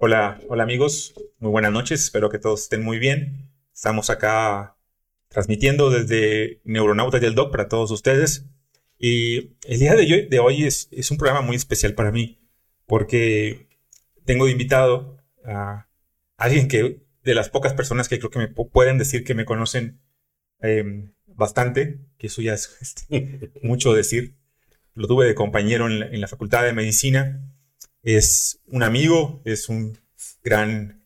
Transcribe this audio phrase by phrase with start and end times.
[0.00, 3.50] Hola, hola amigos, muy buenas noches, espero que todos estén muy bien.
[3.74, 4.76] Estamos acá
[5.26, 8.46] transmitiendo desde Neuronautas del Doc para todos ustedes.
[8.96, 12.38] Y el día de hoy, es, un programa muy especial para mí,
[12.86, 13.66] porque
[14.24, 15.88] tengo de invitado a
[16.36, 20.00] alguien que, de las pocas personas que creo que me pueden decir que me conocen
[20.60, 24.36] em, bastante, que eso ya es este, mucho decir.
[24.94, 27.42] Lo tuve de compañero en la Facultad de Medicina
[28.16, 29.98] es un amigo, es un
[30.42, 31.04] gran,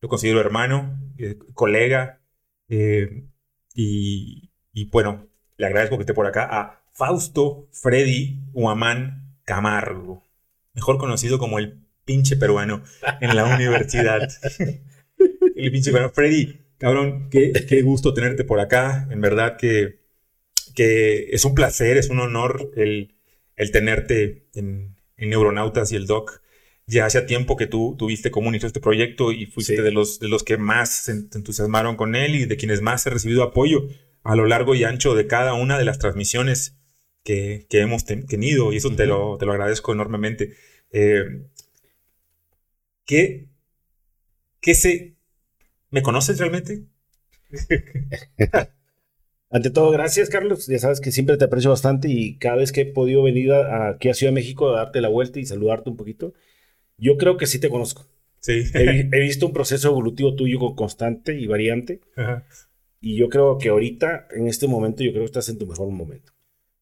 [0.00, 2.20] lo considero hermano, eh, colega,
[2.68, 3.26] eh,
[3.74, 4.50] y,
[4.90, 10.24] bueno, le agradezco que esté por acá a Fausto Freddy Huamán Camargo,
[10.74, 12.82] mejor conocido como el pinche peruano
[13.20, 14.28] en la universidad.
[15.56, 16.12] el pinche peruano.
[16.12, 19.06] Freddy, cabrón, qué, gusto tenerte por acá.
[19.12, 20.00] En verdad que,
[20.74, 23.14] que es un placer, es un honor el,
[23.54, 24.91] el tenerte en,
[25.22, 26.42] en Neuronautas y el Doc.
[26.86, 30.28] Ya hacía tiempo que tú tuviste como inicio este proyecto y fuiste de, los, de
[30.28, 33.88] los que más se entusiasmaron con él y de quienes más he recibido apoyo
[34.24, 36.76] a lo largo y ancho de cada una de las transmisiones
[37.22, 40.54] que, hemos tenido y eso te, lo, te lo agradezco enormemente.
[40.90, 41.24] Eh,
[43.06, 43.48] ¿qué,
[44.60, 45.14] ¿Qué se...
[45.90, 46.82] ¿Me conoces realmente?
[49.52, 50.66] Ante todo, gracias, Carlos.
[50.66, 54.08] Ya sabes que siempre te aprecio bastante y cada vez que he podido venir aquí
[54.08, 56.32] a Ciudad de México a darte la vuelta y saludarte un poquito,
[56.96, 58.06] yo creo que sí te conozco.
[58.40, 58.64] Sí.
[58.72, 62.00] He, visto un proceso evolutivo tuyo constante y variante.
[62.98, 65.88] Y yo creo que ahorita, en este momento, yo creo que estás en tu mejor
[65.90, 66.32] momento.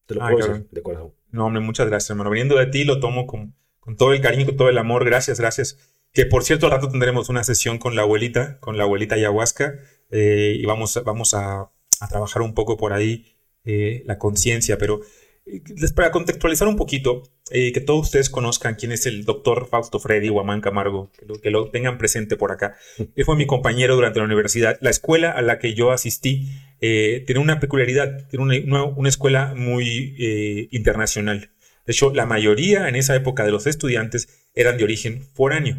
[0.05, 1.13] Te lo puedo decir de corazón.
[1.29, 2.29] No, hombre, muchas gracias, hermano.
[2.29, 5.03] Viniendo de ti, lo tomo con, con todo el cariño, con todo el amor.
[5.03, 5.77] Gracias, gracias.
[6.13, 9.79] Que por cierto, al rato tendremos una sesión con la abuelita, con la abuelita ayahuasca.
[10.09, 11.69] Eh, y vamos, vamos a
[12.01, 13.25] a trabajar un poco por ahí
[13.63, 15.01] eh, la conciencia, pero
[15.45, 15.61] eh,
[15.95, 20.29] para contextualizar un poquito, eh, que todos ustedes conozcan quién es el doctor Fausto Freddy
[20.29, 22.75] Guamán Camargo, que lo, que lo, tengan presente por acá.
[23.15, 24.79] Él fue mi compañero durante la universidad.
[24.81, 30.67] La escuela a la que yo asistí tiene una peculiaridad, tiene una, una, escuela muy
[30.71, 31.51] internacional.
[31.85, 35.77] De hecho, la mayoría en esa época de los estudiantes eran de origen foráneo.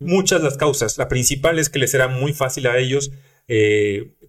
[0.00, 0.98] Muchas las causas.
[0.98, 3.10] La principal es que les era muy fácil a ellos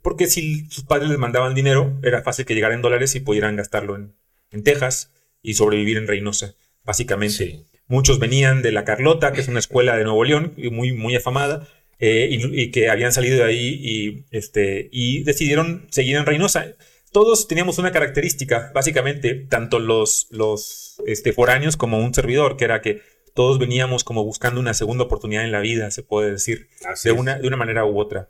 [0.06, 3.96] porque si sus padres les mandaban dinero, era fácil que llegaran dólares y pudieran gastarlo
[3.96, 5.12] en, Texas
[5.42, 7.66] y sobrevivir en Reynosa, básicamente.
[7.88, 11.68] Muchos venían de La Carlota, que es una escuela de Nuevo León, muy, muy afamada,
[11.98, 16.76] eh, y, que habían salido de ahí y, este, y decidieron seguir en Reynosa.
[17.12, 22.82] Todos teníamos una característica, básicamente, tanto los, los este, foráneos como un servidor, que era
[22.82, 23.02] que
[23.34, 26.68] todos veníamos como buscando una segunda oportunidad en la vida, se puede decir,
[27.04, 28.30] de una, de una manera u otra.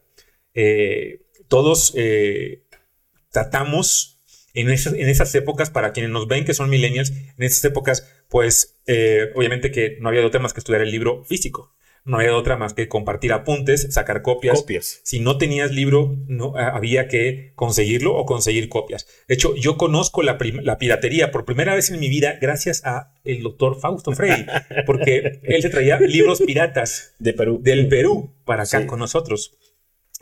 [0.54, 2.64] Eh, todos eh,
[3.32, 4.16] tratamos
[4.56, 9.32] en esas, épocas, para quienes nos ven que son millennials, en esas épocas, pues eh,
[9.36, 11.76] obviamente que no había de otra más que estudiar el libro físico.
[12.06, 14.60] No había de otra más que compartir apuntes, sacar copias.
[14.60, 15.02] copias.
[15.04, 19.08] Si no tenías libro, no, había que conseguirlo o conseguir copias.
[19.28, 23.42] De hecho, yo conozco la, piratería por primera vez en mi vida gracias a el
[23.42, 24.46] doctor Fausto Frey,
[24.86, 27.60] porque él se traía libros piratas de Perú.
[27.62, 29.58] del Perú para acá con nosotros.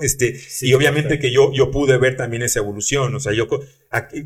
[0.03, 3.15] Este, y obviamente que yo, yo pude ver también esa evolución.
[3.15, 3.47] O sea, yo,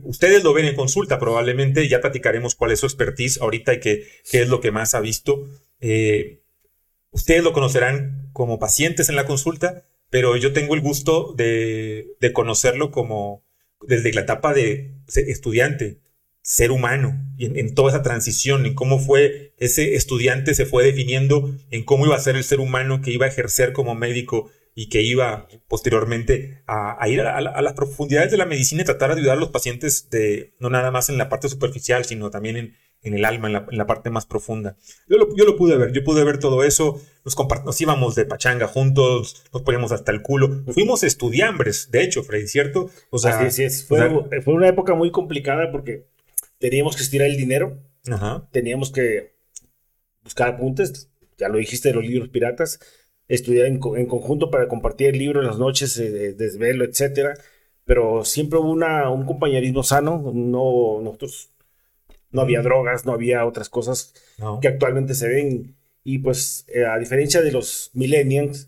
[0.04, 4.08] ustedes lo ven en consulta, probablemente ya platicaremos cuál es su expertise ahorita y qué,
[4.30, 5.48] qué es lo que más ha visto.
[5.80, 6.42] Eh,
[7.12, 12.34] ustedes lo conocerán como pacientes en la consulta, pero yo tengo el gusto de, de
[12.34, 13.44] conocerlo como
[13.82, 16.00] desde la etapa de estudiante,
[16.42, 20.84] ser humano, y en, en, toda esa transición, en cómo fue ese estudiante se fue
[20.84, 24.50] definiendo, en cómo iba a ser el ser humano que iba a ejercer como médico
[24.80, 29.22] y que iba posteriormente a, ir a, las profundidades de la medicina y tratar de
[29.22, 32.76] ayudar a los pacientes de, no nada más en la parte superficial, sino también en,
[33.02, 34.78] en el alma, en la, parte más profunda.
[35.10, 37.36] Yo lo, yo lo, pude ver, yo pude ver todo eso, nos,
[37.66, 42.48] nos íbamos de pachanga juntos, nos poníamos hasta el culo, fuimos estudiambres, de hecho, Freddy,
[42.48, 42.92] ¿cierto?
[43.10, 44.08] O sea, Así es, fue,
[44.44, 46.06] fue, una época muy complicada porque
[46.60, 47.80] teníamos que estirar el dinero,
[48.52, 49.34] teníamos que
[50.24, 52.80] buscar apuntes, ya lo dijiste de los libros piratas,
[53.28, 57.34] estudiar en, conjunto para compartir el libro en las noches eh, de desvelo, etcétera.
[57.86, 60.32] Pero siempre hubo una, un compañerismo sano.
[60.34, 61.50] No, nosotros
[62.32, 64.14] no había drogas, no había otras cosas
[64.62, 65.76] que actualmente se ven.
[66.04, 68.68] Y pues, eh, a diferencia de los millennials,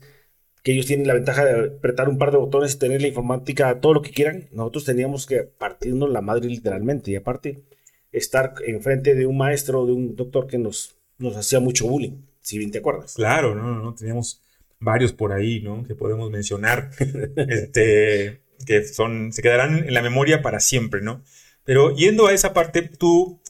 [0.64, 3.80] que ellos tienen la ventaja de apretar un par de botones y tener la informática,
[3.80, 7.12] todo lo que quieran, nosotros teníamos que partirnos la madre literalmente.
[7.12, 7.64] Y aparte,
[8.12, 12.58] estar enfrente de un maestro, de un doctor que nos, nos hacía mucho bullying, si
[12.58, 13.14] bien te acuerdas.
[13.14, 14.42] Claro, no, no, teníamos
[14.80, 15.86] varios por ahí, ¿no?
[15.86, 16.92] Que podemos mencionar,
[17.48, 21.24] este, que son, se quedarán en la memoria para siempre, ¿no?
[21.64, 23.42] Pero yendo a esa parte, tú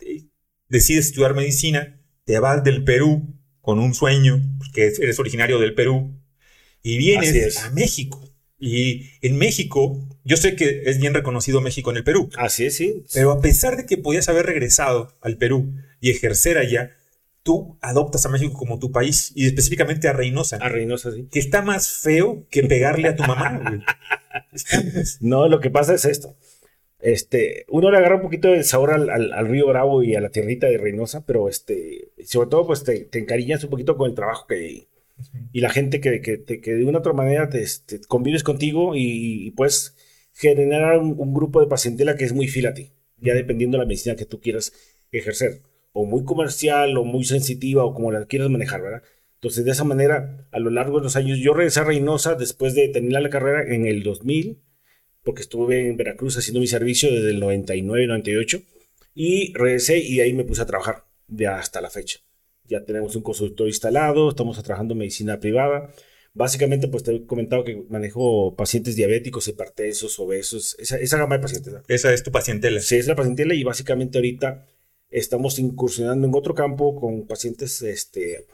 [0.00, 0.24] eh,
[0.68, 4.40] decides estudiar medicina, te vas del Perú con un sueño,
[4.72, 6.20] que eres originario del Perú,
[6.82, 8.22] y vienes a México.
[8.58, 12.30] Y en México, yo sé que es bien reconocido México en el Perú.
[12.36, 13.04] Así es, sí.
[13.12, 16.92] Pero a pesar de que podías haber regresado al Perú y ejercer allá,
[17.44, 20.56] tú adoptas a México como tu país y específicamente a Reynosa.
[20.56, 21.28] A Reynosa, sí.
[21.30, 23.80] Que está más feo que pegarle a tu mamá, güey.
[25.20, 26.36] no, lo que pasa es esto.
[26.98, 30.68] Este, uno le agarra un poquito de sabor al, río Bravo y a la tierrita
[30.68, 34.46] de Reynosa, pero este, sobre todo, pues te, te encariñas un poquito con el trabajo
[34.46, 34.88] que.
[35.52, 39.52] Y la gente que, que, de una u otra manera te, este, convives contigo y,
[39.52, 39.94] puedes
[40.32, 43.86] generar un, grupo de pacientela que es muy fiel a ti, ya dependiendo de la
[43.86, 44.72] medicina que tú quieras
[45.12, 45.60] ejercer,
[45.94, 49.02] o muy comercial, o muy sensitiva, o como la quieras manejar, ¿verdad?
[49.36, 52.74] Entonces, de esa manera, a lo largo de los años, yo regresé a Reynosa después
[52.74, 54.60] de terminar la carrera en el 2000,
[55.22, 58.60] porque estuve en Veracruz haciendo mi servicio desde el 99, 98,
[59.14, 62.18] y regresé y ahí me puse a trabajar de hasta la fecha.
[62.64, 65.92] Ya tenemos un consultor instalado, estamos trabajando en medicina privada.
[66.32, 71.42] Básicamente, pues te he comentado que manejo pacientes diabéticos, hipertensos, obesos, esa, esa gama de
[71.42, 71.74] pacientes.
[71.86, 72.80] Esa es tu pacientela.
[72.80, 74.66] Sí, es la pacientela y básicamente ahorita
[75.14, 78.46] estamos incursionando en otro campo con pacientes, este,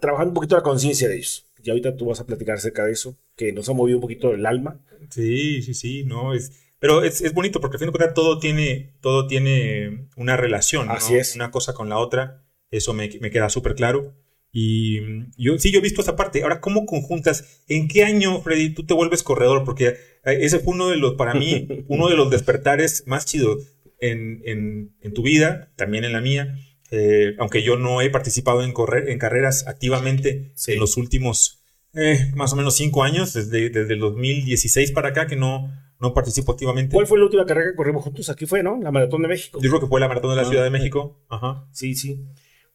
[0.00, 1.46] trabajando un poquito la conciencia de ellos.
[1.62, 4.32] Y ahorita tú vas a platicar acerca de eso, que nos ha movido un poquito
[4.34, 4.78] el alma.
[5.08, 8.38] Sí, sí, sí, no, es, pero es, es bonito porque al fin de cuentas todo
[8.38, 11.34] tiene, todo tiene una relación, Así es.
[11.34, 14.12] Una cosa con la otra, eso me, me queda súper claro.
[14.52, 15.00] Y
[15.36, 16.42] yo sí, yo he visto esa parte.
[16.42, 17.62] Ahora, ¿cómo conjuntas?
[17.66, 19.64] ¿En qué año, Freddy, tú te vuelves corredor?
[19.64, 19.86] Porque
[20.24, 23.73] eh, ese fue uno de los, para mí, uno de los despertares más chidos
[24.10, 26.56] en, en, en tu vida, también en la mía.
[26.90, 31.64] Eh, aunque yo no he participado en, correr, en carreras activamente en los últimos
[31.94, 36.12] eh, más o menos cinco años, desde, desde el 2016 para acá, que no, no
[36.12, 36.92] participo activamente.
[36.92, 38.28] ¿Cuál fue la última carrera que corrimos juntos?
[38.30, 38.78] Aquí fue, ¿no?
[38.80, 39.60] La Maratón de México.
[39.62, 41.24] Yo creo que fue la Maratón de la ah, Ciudad de México.
[41.28, 41.66] Ajá.
[41.72, 42.24] Sí, sí.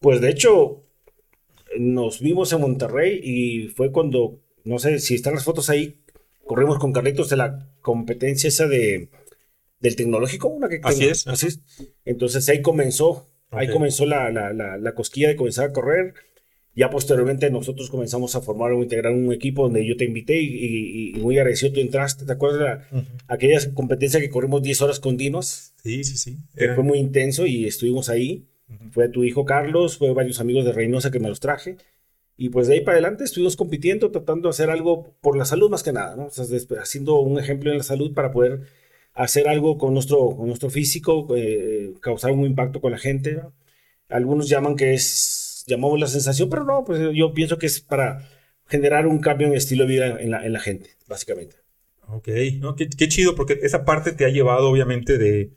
[0.00, 0.86] Pues de hecho,
[1.78, 6.00] nos vimos en Monterrey y fue cuando, no sé si están las fotos ahí,
[6.44, 9.10] corrimos con Carlitos de la competencia esa de
[9.80, 11.26] del tecnológico, una que así es.
[11.26, 11.60] Así es.
[12.04, 16.14] Entonces ahí comenzó, ahí comenzó la, la, la, cosquilla de comenzar a correr.
[16.76, 21.14] Ya posteriormente nosotros comenzamos a formar o integrar un equipo donde yo te invité y,
[21.18, 22.24] muy agradecido tú entraste.
[22.24, 25.74] ¿Te acuerdas de aquella competencia que corrimos 10 horas continuas?
[25.82, 26.36] Sí, sí, sí.
[26.54, 28.46] Fue muy intenso y estuvimos ahí.
[28.92, 31.76] Fue tu hijo Carlos, fue varios amigos de Reynosa que me los traje.
[32.36, 35.68] Y pues de ahí para adelante estuvimos compitiendo, tratando de hacer algo por la salud
[35.68, 36.26] más que nada, ¿no?
[36.26, 36.46] O sea,
[36.80, 38.62] haciendo un ejemplo en la salud para poder
[39.14, 43.40] hacer algo con nuestro, con nuestro físico, eh, causar un impacto con la gente.
[44.08, 48.28] Algunos llaman que es, llamamos la sensación, pero no, pues yo pienso que es para
[48.66, 51.56] generar un cambio en el estilo de vida en la, en la gente, básicamente.
[52.08, 52.28] Ok,
[52.76, 55.52] qué, chido, porque esa parte te ha llevado obviamente de,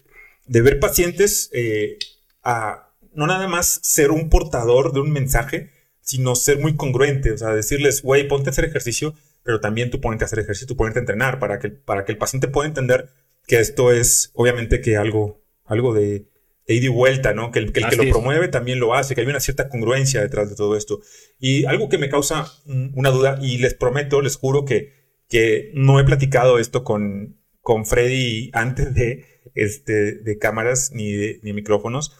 [0.45, 1.97] de ver pacientes eh,
[2.43, 5.71] a no nada más ser un portador de un mensaje,
[6.01, 9.13] sino ser muy congruente, o sea, decirles, güey, ponte a hacer ejercicio,
[9.43, 12.11] pero también tú ponte a hacer ejercicio, tú ponte a entrenar para que, para que
[12.11, 13.09] el paciente pueda entender
[13.47, 16.25] que esto es obviamente que algo, algo de,
[16.67, 17.51] de ida y vuelta, ¿no?
[17.51, 20.21] Que el que, el que lo promueve también lo hace, que hay una cierta congruencia
[20.21, 21.01] detrás de todo esto.
[21.39, 24.93] Y algo que me causa una duda, y les prometo, les juro que,
[25.27, 29.25] que no he platicado esto con, con Freddy antes de,
[29.55, 32.15] este, de cámaras ni de ni micrófonos.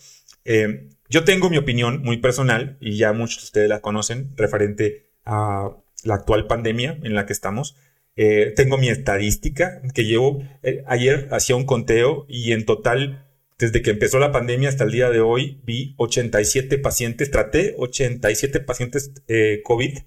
[0.45, 5.09] Eh, yo tengo mi opinión muy personal, y ya muchos de ustedes la conocen, referente
[5.25, 7.77] a la actual pandemia en la que estamos.
[8.15, 10.43] Eh, tengo mi estadística que llevo.
[10.61, 13.25] Eh, ayer hacía un conteo y en total,
[13.57, 18.59] desde que empezó la pandemia hasta el día de hoy, vi 87 pacientes, traté 87
[18.59, 19.97] pacientes eh, COVID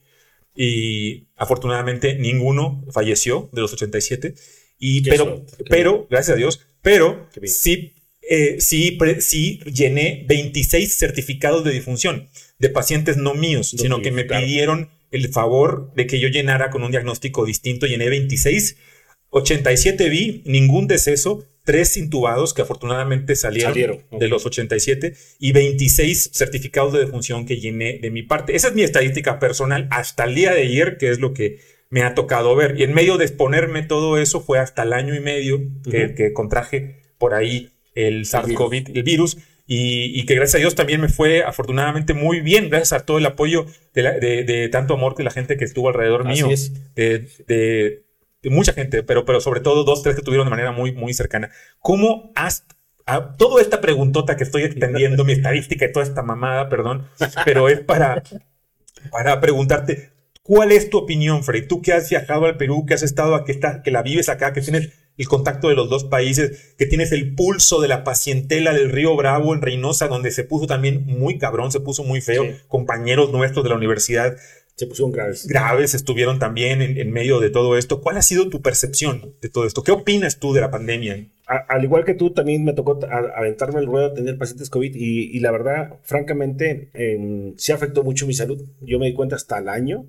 [0.55, 4.35] y afortunadamente ninguno falleció de los 87.
[4.79, 7.95] Y, pero, pero, gracias a Dios, pero sí,
[8.59, 14.91] sí, sí llené 26 certificados de difunción de pacientes no míos, sino que me pidieron
[15.17, 17.87] el favor de que yo llenara con un diagnóstico distinto.
[17.87, 18.77] Llené 26,
[19.31, 26.93] 87 vi, ningún deceso, tres intubados que afortunadamente salieron, de los 87 y 26 certificados
[26.93, 28.55] de defunción que llené de mi parte.
[28.55, 31.59] Esa es mi estadística personal hasta el día de ayer, que es lo que
[31.91, 32.79] me ha tocado ver.
[32.79, 36.33] Y en medio de exponerme todo eso fue hasta el año y medio que, que
[36.33, 41.43] contraje por ahí el SARS-CoV, el virus y, que gracias a Dios también me fue
[41.43, 45.65] afortunadamente muy bien, gracias a todo el apoyo de, tanto amor de la gente que
[45.65, 46.49] estuvo alrededor mío,
[46.95, 48.03] de,
[48.45, 51.51] mucha gente, pero, pero sobre todo dos, tres que tuvieron de manera muy, muy cercana.
[51.81, 52.65] ¿Cómo has
[53.07, 57.07] a toda esta preguntota que estoy extendiendo, mi estadística y toda esta mamada, perdón,
[57.45, 58.23] pero es para,
[59.11, 60.11] para preguntarte,
[60.43, 61.67] ¿cuál es tu opinión, Frey?
[61.67, 63.53] Tú que has viajado al Perú, que has estado aquí,
[63.85, 67.35] que la vives acá, que tienes el contacto de los dos países, que tienes el
[67.35, 71.73] pulso de la pacientela del río Bravo en Reynosa, donde se puso también muy cabrón,
[71.73, 72.45] se puso muy feo.
[72.69, 74.37] Compañeros nuestros de la universidad
[74.77, 75.47] se pusieron graves.
[75.47, 78.03] Graves estuvieron también en, medio de todo esto.
[78.03, 79.83] ¿Cuál ha sido tu percepción de todo esto?
[79.83, 81.27] ¿Qué opinas tú de la pandemia?
[81.47, 82.99] al igual que tú, también me tocó
[83.37, 88.27] aventarme el ruedo a tener pacientes COVID y, la verdad, francamente, eh, sí afectó mucho
[88.27, 88.61] mi salud.
[88.81, 90.07] Yo me di cuenta hasta el año.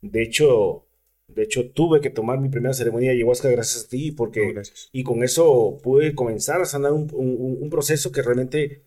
[0.00, 0.86] De hecho,
[1.34, 4.54] de hecho, tuve que tomar mi primera ceremonia de ayahuasca gracias a ti, porque
[4.92, 8.82] y con eso pude comenzar a sanar un, un, proceso que realmente,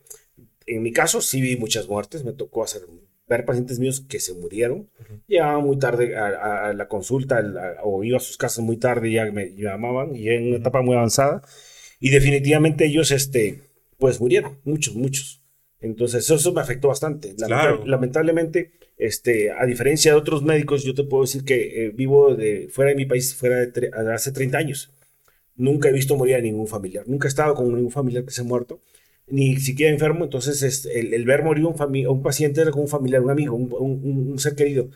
[0.66, 2.24] en mi caso, sí vi muchas muertes.
[2.24, 2.82] Me tocó hacer
[3.28, 4.90] ver pacientes míos que se murieron.
[5.28, 7.42] Llegaban muy tarde a, la consulta
[7.84, 10.82] o iba a sus casas muy tarde y ya me llamaban y en una etapa
[10.82, 11.42] muy avanzada.
[12.00, 13.62] Y definitivamente ellos, este,
[13.98, 15.44] pues murieron, muchos, muchos.
[15.80, 17.36] Entonces eso, me afectó bastante.
[17.86, 22.70] Lamentablemente, este, a diferencia de otros médicos, yo te puedo decir que eh, vivo de,
[22.72, 24.92] fuera de mi país fuera de hace 30 años.
[25.56, 27.08] Nunca he visto morir a ningún familiar.
[27.08, 28.80] Nunca he estado con ningún familiar que se ha muerto
[29.28, 31.76] ni siquiera enfermo, entonces es, el, ver morir un,
[32.08, 34.90] un paciente como un familiar, un amigo, un, un, ser querido.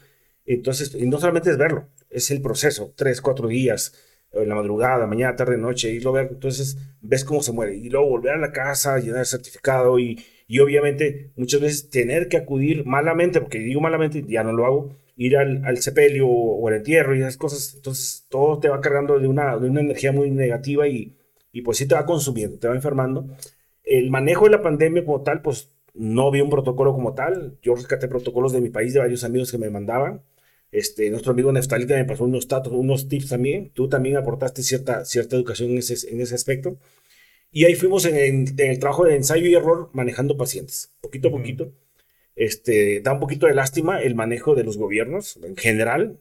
[0.46, 3.94] Entonces, y no solamente es verlo, es el proceso, tres, cuatro días,
[4.34, 7.76] en la madrugada, mañana, tarde, noche, irlo a ver, entonces ves cómo se muere.
[7.76, 12.28] Y luego volver a la casa, llenar el certificado y, y obviamente muchas veces tener
[12.28, 16.68] que acudir malamente, porque digo malamente, ya no lo hago, ir al, al sepelio o,
[16.68, 20.12] al entierro y esas cosas, entonces todo te va cargando de una, de una energía
[20.12, 21.16] muy negativa y,
[21.52, 23.28] y pues sí te va consumiendo, te va enfermando
[23.84, 27.58] el manejo de la pandemia como tal, pues no vi un protocolo como tal.
[27.62, 30.22] Yo rescaté protocolos de mi país, de varios amigos que me mandaban.
[30.72, 33.72] Este, nuestro amigo Neftalita me pasó unos, unos tips también.
[33.74, 36.78] Tú también aportaste cierta, cierta educación en ese, en ese aspecto.
[37.52, 41.74] Y ahí fuimos en, el trabajo de ensayo y error manejando pacientes, poquito a poquito.
[42.36, 46.18] Este, da un poquito de lástima el manejo de los gobiernos en general,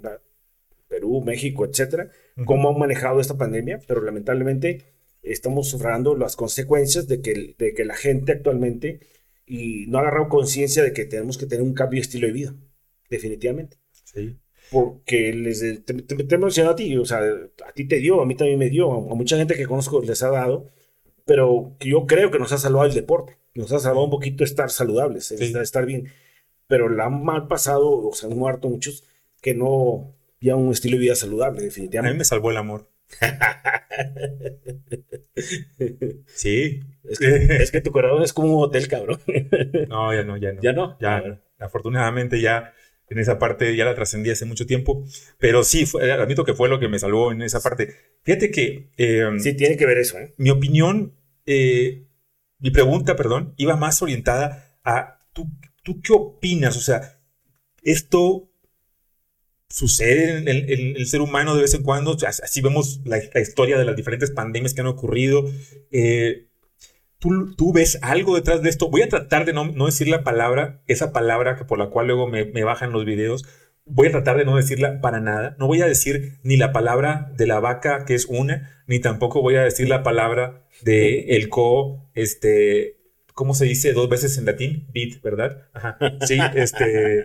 [0.88, 2.10] Perú, México, etcétera,
[2.44, 4.84] cómo han manejado esta pandemia, pero lamentablemente
[5.22, 9.00] estamos sufriendo las consecuencias de que, de que la gente actualmente
[9.46, 12.32] y no ha agarrado conciencia de que tenemos que tener un cambio de estilo de
[12.32, 12.54] vida,
[13.08, 13.78] definitivamente.
[14.04, 14.36] Sí.
[14.70, 17.20] Porque les, te, te, a ti, o sea,
[17.66, 20.22] a ti te dio, a mí también me dio, a, mucha gente que conozco les
[20.22, 20.68] ha dado,
[21.30, 24.68] pero yo creo que nos ha salvado el deporte, nos ha salvado un poquito estar
[24.68, 26.08] saludables, estar, bien,
[26.66, 29.04] pero la han mal pasado, o sea, han muerto muchos
[29.40, 32.10] que no ya un estilo de vida saludable, definitivamente.
[32.10, 32.90] A mí me salvó el amor.
[36.34, 36.80] sí.
[37.04, 39.20] Es que, tu corazón es como un hotel, cabrón.
[39.88, 40.60] no, ya no, ya no.
[40.60, 40.98] Ya no.
[41.00, 42.74] Ya, afortunadamente ya
[43.10, 45.04] en esa parte ya la trascendí hace mucho tiempo,
[45.38, 47.94] pero sí, fue, admito que fue lo que me salvó en esa parte.
[48.22, 48.88] Fíjate que...
[48.96, 50.32] Em, sí, tiene que ver eso, ¿eh?
[50.36, 51.12] Mi opinión,
[51.46, 52.06] eh,
[52.58, 55.50] mi pregunta, perdón, iba más orientada a, ¿tú,
[55.82, 56.76] ¿tú qué opinas?
[56.76, 57.20] O sea,
[57.82, 58.50] esto
[59.70, 60.48] sucede en
[60.96, 62.16] el, ser humano de vez en cuando.
[62.26, 65.44] Así vemos la, historia de las diferentes pandemias que han ocurrido.
[65.90, 66.48] Eh,
[67.18, 68.90] ¿tú, ¿tú, ves algo detrás de esto?
[68.90, 72.26] Voy a tratar de no, decir la palabra, esa palabra que por la cual luego
[72.26, 73.44] me, bajan los videos.
[73.92, 75.56] Voy a tratar de no decirla para nada.
[75.58, 79.42] No voy a decir ni la palabra de la vaca, que es una, ni tampoco
[79.42, 82.96] voy a decir la palabra de el co, este,
[83.34, 84.88] ¿cómo se dice dos veces en latín?
[84.92, 85.68] Bit, ¿verdad?
[85.72, 85.98] Ajá.
[86.26, 87.24] Sí, este.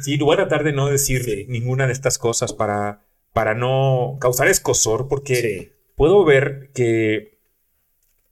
[0.00, 3.00] Sí, voy a tratar de no decir ninguna de estas cosas para,
[3.32, 7.38] para no causar escosor, porque puedo ver que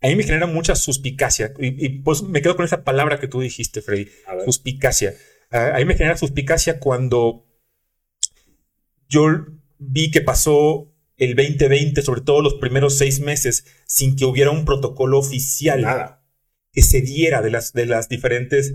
[0.05, 1.55] a mí me genera mucha suspicacia.
[1.59, 4.11] Y, pues me quedo con esa palabra que tú dijiste, Freddy,
[4.45, 5.15] suspicacia.
[5.51, 7.47] a mí me genera suspicacia cuando
[9.15, 9.47] yo
[9.79, 14.65] vi que pasó el 2020, sobre todo los primeros seis meses, sin que hubiera un
[14.65, 16.25] protocolo oficial Nada.
[16.73, 18.75] que se diera de las, de las diferentes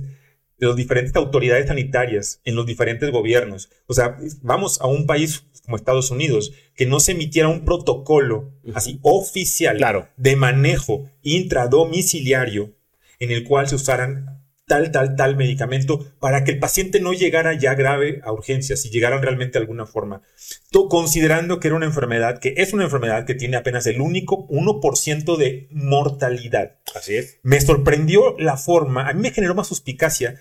[0.57, 3.69] de las diferentes autoridades sanitarias en los diferentes gobiernos.
[3.87, 8.51] O sea, vamos a un país como Estados Unidos, que no se emitiera un protocolo
[8.73, 12.75] así oficial de manejo intradomiciliario
[13.19, 14.38] en el cual se usaran
[14.69, 18.91] tal, tal, tal medicamento para que el paciente no llegara ya grave a urgencias, si
[18.91, 20.21] llegaran realmente de alguna forma.
[20.89, 25.37] considerando que era una enfermedad, que es una enfermedad que tiene apenas el único 1%
[25.37, 26.77] de mortalidad.
[26.95, 27.39] Así es.
[27.41, 30.39] Me sorprendió la forma, a mí me generó más suspicacia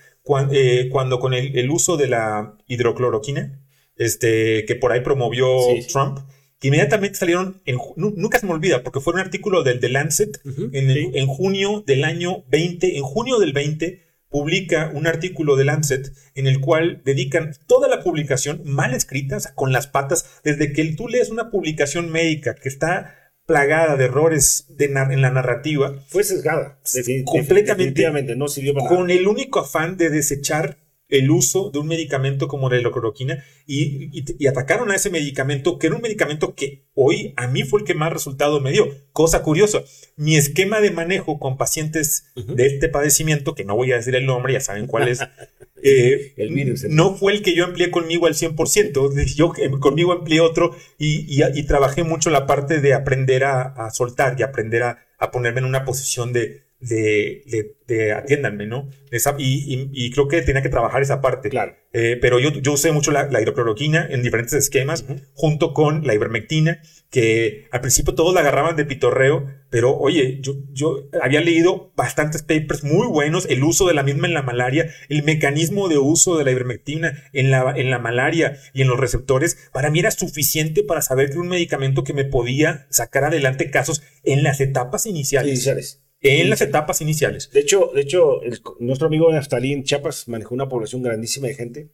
[0.51, 3.59] eh, cuando, con el, uso de la hidrocloroquina,
[3.97, 5.47] este, que por ahí promovió
[5.91, 6.19] Trump,
[6.59, 10.39] que inmediatamente salieron, en, nunca se me olvida, porque fue un artículo del The Lancet
[10.45, 16.13] en, en, junio del año 20, en junio del 20 publica un artículo de Lancet
[16.35, 21.07] en el cual dedican toda la publicación mal escrita, con las patas, desde que tú
[21.07, 25.95] lees una publicación médica que está plagada de errores de en la narrativa.
[26.07, 26.79] Fue sesgada,
[27.25, 28.35] completamente.
[28.35, 30.77] no sirvió para con el único afán de desechar
[31.09, 35.87] el uso de un medicamento como la hidrocloroquina y, y, atacaron a ese medicamento, que
[35.87, 38.87] era un medicamento que hoy a mí fue el que más resultado me dio.
[39.11, 39.81] Cosa curiosa,
[40.15, 44.25] mi esquema de manejo con pacientes de este padecimiento, que no voy a decir el
[44.25, 45.21] nombre, ya saben cuál es,
[45.83, 50.13] eh, el virus, no fue el que yo empleé conmigo al 100%, yo eh, conmigo
[50.13, 55.07] empleé otro y, y, trabajé mucho la parte de aprender a, soltar y aprender a,
[55.17, 58.89] a ponerme en una posición de de, de, atiéndanme, ¿no?
[59.37, 61.49] y, creo que tenía que trabajar esa parte.
[61.49, 61.75] Claro.
[61.91, 66.81] Eh, pero yo, yo usé mucho la, hidrocloroquina en diferentes esquemas, junto con la ivermectina,
[67.09, 72.43] que al principio todos la agarraban de pitorreo, pero oye, yo, yo había leído bastantes
[72.43, 76.37] papers muy buenos, el uso de la misma en la malaria, el mecanismo de uso
[76.37, 80.11] de la ivermectina en la, en la malaria y en los receptores, para mí era
[80.11, 85.07] suficiente para saber que un medicamento que me podía sacar adelante casos en las etapas
[85.07, 85.51] iniciales.
[85.51, 87.49] Iniciales en las etapas iniciales.
[87.51, 88.41] De hecho, de hecho
[88.79, 91.89] nuestro amigo Naftalí en Chiapas manejó una población grandísima de gente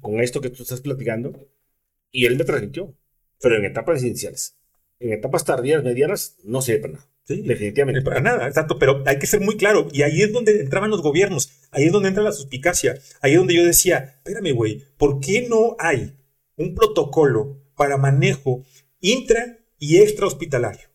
[0.00, 1.32] con esto que tú estás platicando
[2.12, 2.94] y él me transmitió,
[3.40, 4.56] pero en etapas iniciales.
[4.98, 7.06] En etapas tardías, medianas, no sirve para nada.
[7.24, 8.02] Sí, definitivamente.
[8.02, 9.88] Para nada, exacto, pero hay que ser muy claro.
[9.92, 13.38] Y ahí es donde entraban los gobiernos, ahí es donde entra la suspicacia, ahí es
[13.38, 16.16] donde yo decía, espérame, güey, ¿por qué no hay
[16.56, 18.64] un protocolo para manejo
[19.00, 20.88] intra y extra hospitalario?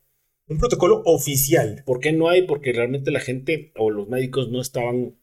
[0.51, 1.83] Un protocolo oficial.
[1.85, 2.43] ¿Por qué no hay?
[2.43, 5.15] Porque realmente la gente o los médicos no estaban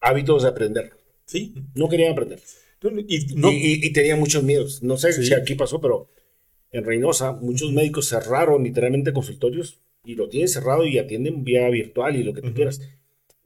[0.00, 0.92] hábitos de aprender.
[1.26, 1.54] Sí.
[1.74, 2.40] No querían aprender.
[3.08, 4.82] Y, tenían muchos miedos.
[4.82, 6.10] No sé si aquí pasó, pero
[6.72, 12.16] en Reynosa muchos médicos cerraron literalmente consultorios y lo tienen cerrado y atienden vía virtual
[12.16, 12.80] y lo que tú quieras.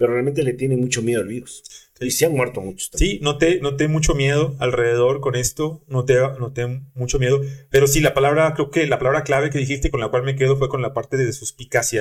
[0.01, 1.63] Pero realmente le tienen mucho miedo al virus.
[2.01, 2.89] Y se han muerto muchos.
[2.95, 8.15] Sí, noté, noté mucho miedo alrededor con esto, noté, noté mucho miedo, pero sí, la
[8.15, 10.81] palabra, creo que la palabra clave que dijiste con la cual me quedo fue con
[10.81, 12.01] la parte de suspicacia,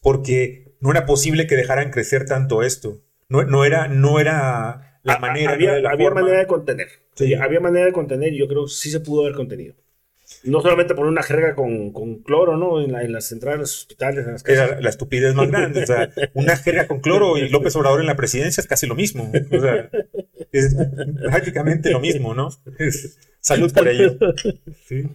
[0.00, 5.18] porque no era posible que dejaran crecer tanto esto, no, no era, no era la
[5.18, 5.54] manera.
[5.54, 7.34] Había, había manera de contener, sí.
[7.34, 9.74] había manera de contener y yo creo que sí se pudo haber contenido.
[10.44, 12.80] No solamente poner una jerga con, con cloro, ¿no?
[12.82, 14.82] En, en, las entradas de los hospitales, en las casas.
[14.82, 15.82] la estupidez más grande.
[15.82, 18.94] O sea, una jerga con cloro y López Obrador en la presidencia es casi lo
[18.94, 19.30] mismo.
[19.50, 19.90] O sea,
[20.52, 20.74] es
[21.22, 22.48] prácticamente lo mismo, ¿no?
[23.40, 24.16] salud por ello.
[24.86, 25.08] Sí.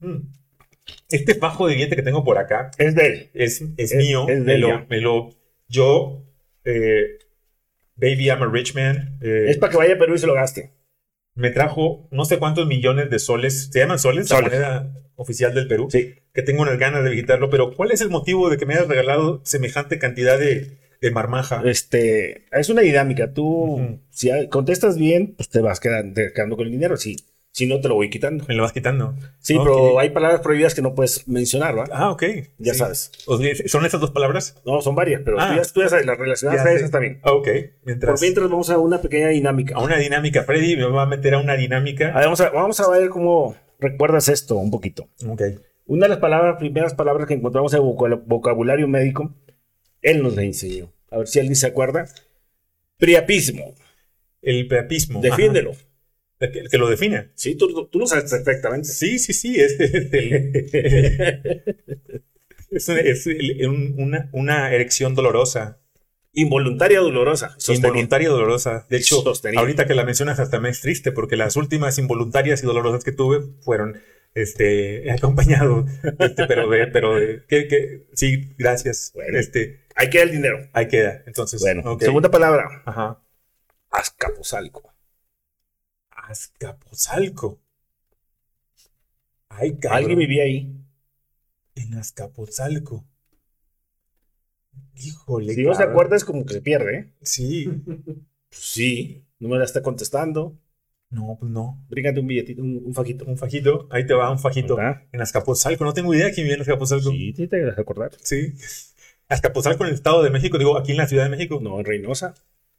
[0.00, 0.16] Mm.
[1.08, 3.30] Este bajo de diente que tengo por acá es de él.
[3.34, 4.26] Es, es, mío.
[4.28, 5.30] Es de me, me lo,
[5.68, 6.24] yo,
[6.64, 7.18] eh,
[7.94, 9.18] Baby, I'm a rich man.
[9.20, 10.72] Eh, es para que vaya a Perú y se lo gaste
[11.34, 13.70] me trajo no sé cuántos millones de soles.
[13.72, 14.30] ¿Se llaman soles?
[14.30, 15.88] La moneda oficial del Perú.
[15.90, 16.14] Sí.
[16.32, 17.50] Que tengo unas ganas de visitarlo.
[17.50, 21.62] Pero, ¿cuál es el motivo de que me hayas regalado semejante cantidad de, de marmaja?
[21.64, 23.32] Este, es una dinámica.
[23.32, 26.96] Tú, si contestas bien, pues te vas quedando, quedando con el dinero.
[26.96, 27.16] Sí.
[27.52, 28.46] Si no, te lo voy quitando.
[28.48, 29.14] Me lo vas quitando.
[29.38, 31.84] Sí, pero hay palabras prohibidas que no puedes mencionar, ¿va?
[31.92, 32.22] Ah, ok.
[32.56, 33.12] Ya sabes.
[33.66, 34.56] ¿Son esas dos palabras?
[34.64, 35.56] No, son varias, pero tú, ah.
[35.56, 37.20] ya, tú, ya, sabes, las relacionadas a esas también.
[37.22, 37.48] Ah, ok.
[37.84, 38.12] Mientras...
[38.12, 39.74] Por mientras vamos a una pequeña dinámica.
[39.76, 40.44] A una dinámica.
[40.44, 42.12] Freddy me va a meter a una dinámica.
[42.14, 45.10] vamos, a, vamos a ver cómo recuerdas esto un poquito.
[45.28, 45.42] Ok.
[45.84, 49.30] Una de las palabras, primeras palabras que encontramos en el vocabulario médico,
[50.00, 50.90] él nos la enseñó.
[51.10, 52.06] A ver si alguien se acuerda.
[52.96, 53.74] Priapismo.
[54.40, 55.20] El priapismo.
[55.20, 55.72] Defiéndelo
[56.50, 57.28] que, lo define.
[57.34, 58.88] Sí, tú, lo sabes perfectamente.
[58.88, 59.60] Sí, sí, sí.
[59.60, 59.76] Es,
[62.70, 63.26] es,
[64.32, 65.78] una, erección dolorosa.
[66.32, 67.56] Involuntaria dolorosa.
[67.68, 68.86] Involuntaria dolorosa.
[68.88, 69.22] De hecho,
[69.56, 73.12] ahorita que la mencionas hasta me es triste porque las últimas involuntarias y dolorosas que
[73.12, 74.00] tuve fueron
[74.34, 75.84] este, acompañado.
[76.18, 79.12] Este, pero de, pero que, sí, gracias.
[79.34, 80.68] este, ahí queda el dinero.
[80.72, 81.22] Ahí queda.
[81.26, 82.82] Entonces, bueno, segunda palabra.
[82.86, 83.20] Ajá.
[83.90, 84.91] Azcapotzalco.
[86.32, 87.60] Azcapotzalco.
[89.48, 89.98] Ay, cabrón.
[89.98, 90.74] Alguien vivía ahí.
[91.74, 93.04] En Azcapotzalco.
[94.96, 95.54] Híjole.
[95.54, 97.12] Si no se acuerda, es como que se pierde, ¿eh?
[97.22, 97.70] Sí.
[98.50, 99.24] sí.
[99.38, 100.58] No me la está contestando.
[101.10, 101.84] No, pues no.
[101.90, 103.26] Brígate un billetito, un, fajito.
[103.26, 103.86] Un fajito.
[103.90, 104.78] Ahí te va, un fajito.
[105.12, 105.84] En Azcapotzalco.
[105.84, 107.10] No tengo idea quién vive en Azcapotzalco.
[107.10, 108.12] Sí, sí, te vas a acordar.
[108.22, 108.54] Sí.
[109.28, 110.56] Azcapotzalco en el Estado de México.
[110.56, 111.60] Digo, aquí en la Ciudad de México.
[111.62, 112.34] No, en Reynosa.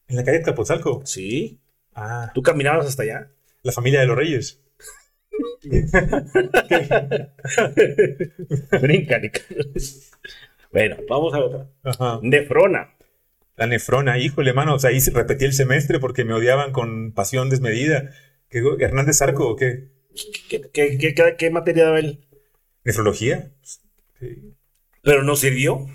[0.07, 1.03] ¿En la calle Azcapotzalco?
[1.05, 1.59] Sí.
[1.93, 2.31] Ah.
[2.33, 3.31] ¿Tú caminabas hasta allá?
[3.63, 4.59] La familia de los reyes.
[8.81, 9.21] Brinca,
[10.71, 11.67] Bueno, vamos a otra.
[12.21, 12.93] Nefrona.
[13.55, 14.75] La nefrona, híjole, mano.
[14.75, 18.11] O sea, ahí repetí el semestre porque me odiaban con pasión desmedida.
[18.49, 19.87] ¿Qué, ¿Hernández Arco o qué?
[20.73, 22.25] ¿Qué, materia daba él?
[22.83, 23.53] Nefrología.
[25.01, 25.87] ¿Pero no sirvió?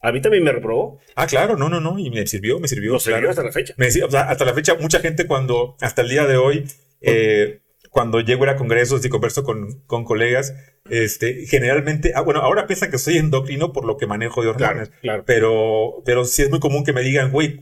[0.00, 1.00] A mí también me reprobó.
[1.14, 1.98] Ah, claro, no, no, no.
[1.98, 3.00] Y me sirvió, me sirvió.
[3.00, 3.74] sirvió hasta la fecha.
[3.78, 6.66] o sea, hasta la fecha, mucha gente cuando, hasta el día de hoy,
[7.06, 10.54] eh, cuando llego a congresos y converso con, con, colegas,
[10.90, 14.90] este, generalmente, ah, bueno, ahora piensan que soy endocrino por lo que manejo de hormonas.
[15.00, 17.60] Claro, Pero, pero sí es muy común que me digan, güey,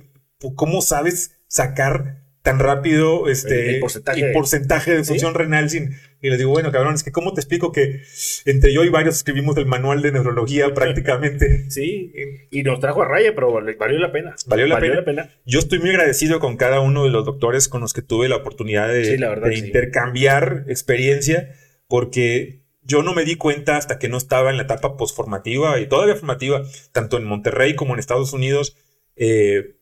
[0.56, 4.20] ¿cómo sabes sacar tan rápido este, El porcentaje.
[4.20, 5.96] el porcentaje de función renal sin...
[6.20, 8.02] Y les digo, bueno, cabrón, es que ¿cómo te explico que
[8.44, 11.70] entre yo y varios escribimos el manual de neurología prácticamente?
[11.70, 12.12] Sí,
[12.50, 14.36] y nos trajo a raya, pero valió la pena.
[14.46, 15.30] Valió la, pena?
[15.46, 18.36] Yo estoy muy agradecido con cada uno de los doctores con los que tuve la
[18.36, 19.66] oportunidad de, Sí, la verdad, de sí.
[19.66, 21.54] intercambiar experiencia,
[21.88, 25.86] porque yo no me di cuenta hasta que no estaba en la etapa postformativa y
[25.86, 28.76] todavía formativa, tanto en Monterrey como en Estados Unidos,
[29.16, 29.76] eh,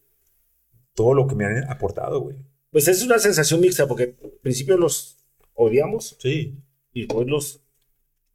[0.94, 2.51] todo lo que me han aportado, güey.
[2.72, 5.18] Pues es una sensación mixta, porque al principio los
[5.54, 6.56] odiamos Sí.
[6.92, 7.60] y después los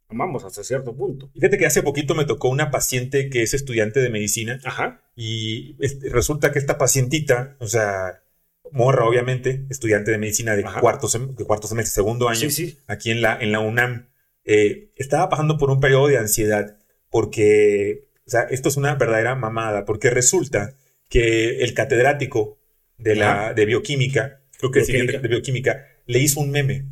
[0.08, 1.28] amamos hasta cierto punto.
[1.34, 5.02] Fíjate que hace poquito me tocó una paciente que es estudiante de medicina Ajá.
[5.16, 5.76] y
[6.08, 8.22] resulta que esta pacientita, o sea,
[8.70, 10.80] morra obviamente, estudiante de medicina de Ajá.
[10.80, 12.78] cuarto, de cuarto semestre, segundo año, Sí, sí.
[12.86, 14.08] aquí en la, en la UNAM,
[14.44, 16.78] eh, estaba pasando por un periodo de ansiedad
[17.10, 20.74] porque, o sea, esto es una verdadera mamada, porque resulta
[21.08, 22.57] que el catedrático
[22.98, 25.18] de, la, de bioquímica, creo que Bioquímica.
[25.20, 26.84] de bioquímica, le hizo un meme.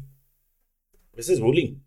[1.14, 1.80] Ese es bullying.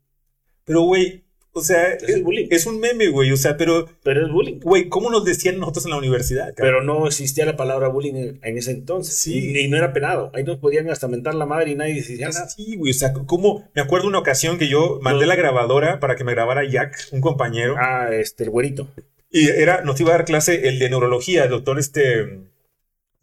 [0.66, 2.48] Pero, güey, o sea, Ese es bullying.
[2.52, 4.60] es un meme, güey, o sea, pero, Pero es bullying.
[4.60, 6.54] güey, ¿cómo nos decían nosotros en la universidad?
[6.56, 6.56] cabrón?
[6.58, 9.16] Pero no existía la palabra bullying en, en ese entonces.
[9.18, 9.52] Sí.
[9.52, 10.32] Y, y no era penado.
[10.36, 12.50] Ahí nos podían hasta mentar la madre y nadie decía nada.
[12.50, 13.70] Sí, güey, o sea, ¿cómo?
[13.74, 17.22] Me acuerdo una ocasión que yo mandé la grabadora para que me grabara Jack, un
[17.22, 18.92] compañero, Ah, este, el güerito.
[19.32, 22.49] y era, nos iba a dar clase el de neurología, el doctor este,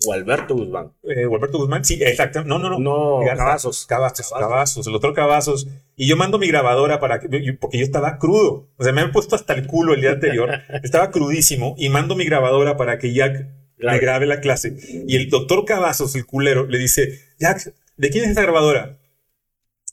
[0.07, 0.92] O Alberto Guzmán.
[1.05, 3.87] eh, Alberto Guzmán, sí, exacto, no, no, no, No, Garza- Cavazos.
[3.87, 5.66] Cavazos, Cavazos, el doctor Cavazos,
[5.97, 9.01] y yo mando mi grabadora para que, yo- porque yo estaba crudo, o sea, me
[9.03, 10.51] había puesto hasta el culo el día anterior,
[10.83, 14.27] estaba crudísimo, y mando mi grabadora para que Jack me Grabe.
[14.27, 18.42] la clase, y el doctor Cavazos, el culero, le dice, Jack, ¿de quién es esta
[18.42, 18.99] grabadora?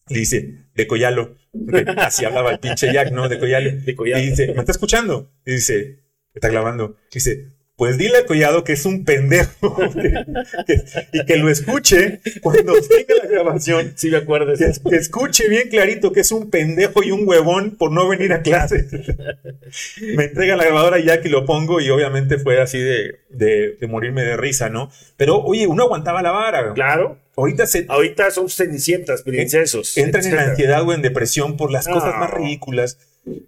[0.09, 1.35] Le dice, de Coyalo,
[1.97, 3.29] así hablaba el pinche Jack, ¿no?
[3.29, 3.71] De Coyalo.
[3.85, 4.21] De Collado.
[4.23, 5.31] Y dice, ¿me está escuchando?
[5.45, 5.99] Y dice,
[6.33, 6.97] está grabando.
[7.11, 10.13] Dice, pues dile a Collado que es un pendejo que-
[10.67, 13.93] que- y que lo escuche cuando tenga la grabación.
[13.95, 14.53] Sí, me acuerdo.
[14.55, 18.31] Que, que escuche bien clarito que es un pendejo y un huevón por no venir
[18.33, 18.87] a clase.
[20.15, 23.77] Me entrega la grabadora y ya que lo pongo y obviamente fue así de, de-
[23.79, 24.91] de morirme de risa, ¿no?
[25.17, 26.73] Pero oye, uno aguantaba la vara.
[26.73, 27.17] Claro.
[27.35, 29.97] Ahorita se Ahorita son cenicientas, princesos.
[29.97, 31.95] entran en ansiedad o en depresión por las No.
[31.95, 32.99] cosas más ridículas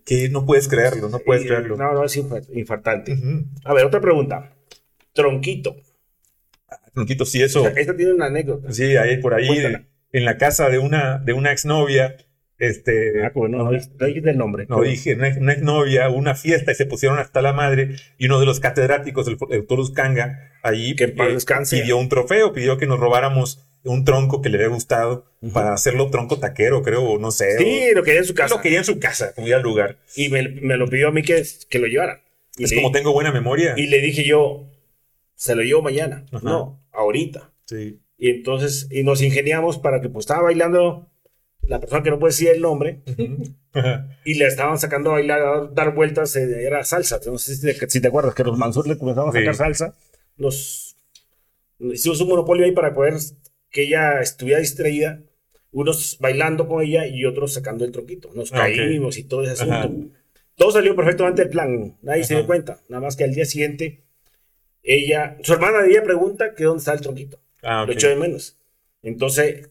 [0.05, 1.75] que no puedes creerlo, no puedes creerlo.
[1.77, 3.17] No, no, es infa- infartante.
[3.63, 4.53] A ver, otra pregunta.
[5.13, 5.75] Tronquito.
[6.93, 7.61] Tronquito, sí, eso.
[7.63, 8.71] O sea, esta tiene una anécdota.
[8.71, 9.47] Sí, ahí por ahí,
[10.11, 12.15] en la casa de una, de una exnovia,
[12.57, 14.65] este, Ah, no, no, no dijiste el nombre.
[14.69, 18.39] no dije, una, una exnovia, una fiesta y se pusieron hasta la madre, y uno
[18.39, 22.88] de los catedráticos del el doctor Uscanga, ahí eh, Que pidió un trofeo, pidió que
[22.88, 27.32] nos robáramos un tronco que le había gustado para hacerlo tronco taquero, creo, o no
[27.32, 27.58] sé.
[27.58, 28.56] Sí, lo quería en su casa.
[28.56, 29.98] lo quería en su casa, como al lugar.
[30.15, 32.21] Y me, me lo pidió a mí que, que lo llevara.
[32.58, 33.74] Y Es le, como tengo buena memoria.
[33.78, 34.67] y le dije yo,
[35.36, 36.26] se lo llevo mañana.
[36.32, 36.39] Ajá.
[36.43, 37.52] No, ahorita.
[37.65, 38.00] Sí.
[38.17, 41.10] Y entonces, y nos ingeniamos para que pues estaba bailando
[41.62, 43.02] la persona que no puede decir el nombre
[44.26, 47.19] y le estaban sacando a bailar, a dar, vueltas, eh, era salsa.
[47.26, 49.39] No sé si te, si te acuerdas que los Mansur le comenzaban a Sí.
[49.39, 49.95] sacar salsa.
[50.38, 50.95] Nos
[51.80, 53.15] hicimos un monopolio ahí para poder
[53.75, 55.21] que ella estuviera distraída.
[55.73, 58.31] Unos bailando con ella y otros sacando el tronquito.
[58.33, 59.81] Nos Ah, caímos y todo ese Ajá.
[59.81, 60.15] asunto.
[60.55, 61.97] Todo salió perfectamente el plan.
[62.01, 62.39] Nadie se Ajá.
[62.41, 62.79] dio cuenta.
[62.88, 64.05] Nada más que al día siguiente,
[64.81, 67.41] ella, su hermana de ella pregunta que dónde está el tronquito.
[67.61, 67.88] Ah, ok.
[67.88, 68.57] Lo echó de menos.
[69.03, 69.69] Entonces,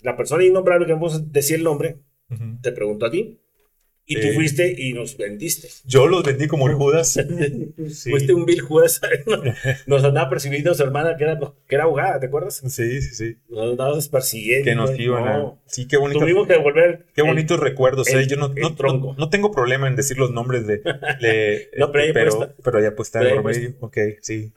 [0.00, 2.58] la persona innombrable que vamos a decir el nombre, Ujú.
[2.60, 3.38] te preguntó a ti.
[4.12, 4.32] Y tú Eh.
[4.34, 5.68] fuiste y nos vendiste.
[5.84, 7.18] Yo los vendí como el Judas.
[7.88, 8.10] Sí.
[8.10, 9.00] Fuiste un vil juez.
[9.86, 12.62] nos andaba persiguiendo su hermana que era, que era abogada, ¿te acuerdas?
[12.66, 13.36] Sí, sí, sí.
[13.48, 14.64] Nos andabas persiguiendo.
[14.64, 15.38] Que nos iban a.
[15.38, 15.62] No.
[15.66, 16.20] Sí, qué bonito.
[16.20, 17.06] Tuvimos que devolver.
[17.14, 18.26] Qué el- bonitos recuerdos, el- ¿eh?
[18.26, 19.14] Yo no, el no, tronco.
[19.18, 20.78] no, tengo problema en decir los nombres de.
[21.20, 22.54] de- No, pero ahí pero, puesta.
[22.62, 23.74] pero ya pues está Pero ahí por medio.
[23.80, 24.52] Ok, sí.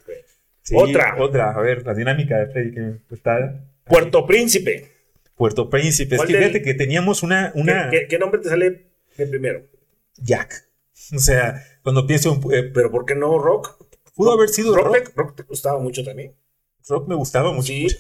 [0.62, 1.16] Sí, Otra.
[1.20, 3.64] Otra, a ver, la dinámica de Freddy que está.
[3.86, 4.92] Puerto Príncipe.
[5.36, 6.16] Puerto Príncipe.
[6.16, 7.52] Es ¿Cuál que fíjate que teníamos una.
[7.56, 8.86] una ¿Qué, qué, qué nombre te sale
[9.18, 9.64] de primero?
[10.18, 10.68] Jack.
[11.14, 12.40] O sea, cuando pienso.
[12.52, 13.78] eh, Pero ¿por qué no Rock?
[14.16, 14.96] pudo haber sido Rock, rock.
[15.08, 16.34] te- Rock te gustaba mucho también.
[16.88, 17.68] Rock me gustaba mucho.
[17.68, 17.88] Sí.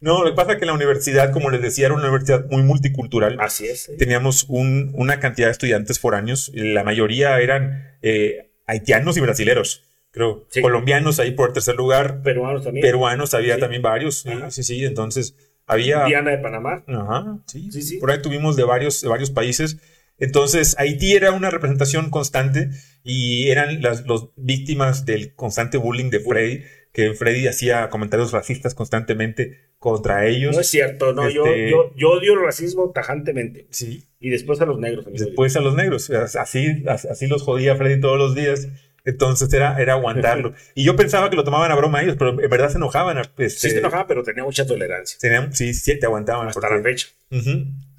[0.00, 2.62] No, lo que pasa es que la universidad, como les decía, era una universidad muy
[2.62, 3.36] multicultural.
[3.40, 3.82] Así es.
[3.84, 3.96] sí.
[3.96, 6.50] teníamos un- una cantidad de estudiantes foráneos.
[6.54, 10.46] La mayoría eran eh, haitianos y brasileros, creo.
[10.50, 10.60] Sí.
[10.60, 12.22] Colombianos ahí por el tercer lugar.
[12.22, 12.82] Peruanos también.
[12.82, 13.60] Peruanos había Sí.
[13.60, 14.20] también varios.
[14.20, 14.84] Sí, sí, sí.
[14.84, 16.04] Entonces había.
[16.04, 16.84] Diana de Panamá.
[16.86, 17.70] Ajá, sí.
[17.70, 17.98] Sí, sí.
[17.98, 19.78] Por ahí tuvimos de varios, de varios países.
[20.18, 22.68] Entonces, Haití era una representación constante
[23.02, 28.74] y eran las los víctimas del constante bullying de Freddy, que Freddy hacía comentarios racistas
[28.74, 30.54] constantemente contra ellos.
[30.54, 33.66] No es cierto, no, yo, Este- yo, yo odio el racismo tajantemente.
[33.70, 35.06] Sí, Y después a los negros.
[35.10, 38.68] Después a los negros, así, así los jodía Freddy todos los días.
[39.04, 40.54] Entonces era, era aguantarlo.
[40.74, 43.18] y yo pensaba que lo tomaban a broma ellos, pero en verdad se enojaban.
[43.18, 45.18] Este, sí, se enojaban, pero tenía mucha tolerancia.
[45.20, 46.48] Tenían, sí, sí, te aguantaban.
[46.48, 47.08] Hasta la fecha.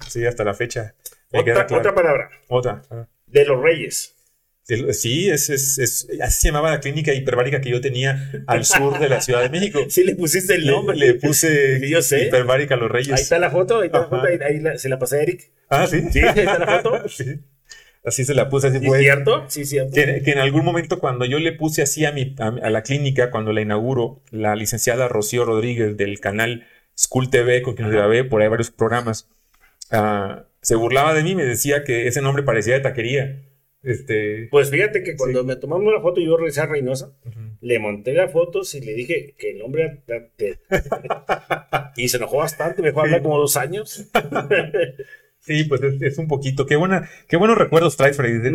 [0.08, 0.94] Sí, hasta la fecha.
[1.32, 2.30] Otra, otra palabra.
[2.48, 2.82] Otra.
[3.26, 4.14] De los Reyes.
[4.66, 8.98] Sí, es, es, es, así se llamaba la clínica hiperbárica que yo tenía al sur
[8.98, 9.80] de la Ciudad de México.
[9.90, 10.96] Sí, le pusiste el nombre.
[10.96, 12.26] Le, puse yo sé.
[12.26, 13.12] hiperbárica a los Reyes.
[13.12, 15.50] Ahí está la foto, ahí está la foto, ahí, se la pasé a Eric.
[15.68, 16.02] Ah, sí.
[16.10, 17.08] Sí, ahí está la foto.
[17.10, 17.40] sí.
[18.04, 19.44] Así se la puse, así ¿Sí cierto?
[19.48, 19.94] Sí, cierto.
[19.94, 23.30] Que, que, en algún momento cuando yo le puse así a, mi, a, la clínica,
[23.30, 28.42] cuando la inauguro, la licenciada Rocío Rodríguez del canal School TV, con quien grabé por
[28.42, 29.30] ahí varios programas,
[29.90, 33.42] uh, se burlaba de mí, me decía que ese nombre parecía de taquería.
[33.82, 37.12] Este, pues fíjate que cuando me tomamos la foto yo regresé a Reynosa,
[37.60, 40.02] le monté las fotos y le dije que el nombre...
[41.96, 44.10] y se enojó bastante, me dejó hablar como dos años.
[45.44, 46.66] sí, pues es, un poquito.
[46.66, 48.50] Qué, buena, qué buenos recuerdos traes, Freddy, de,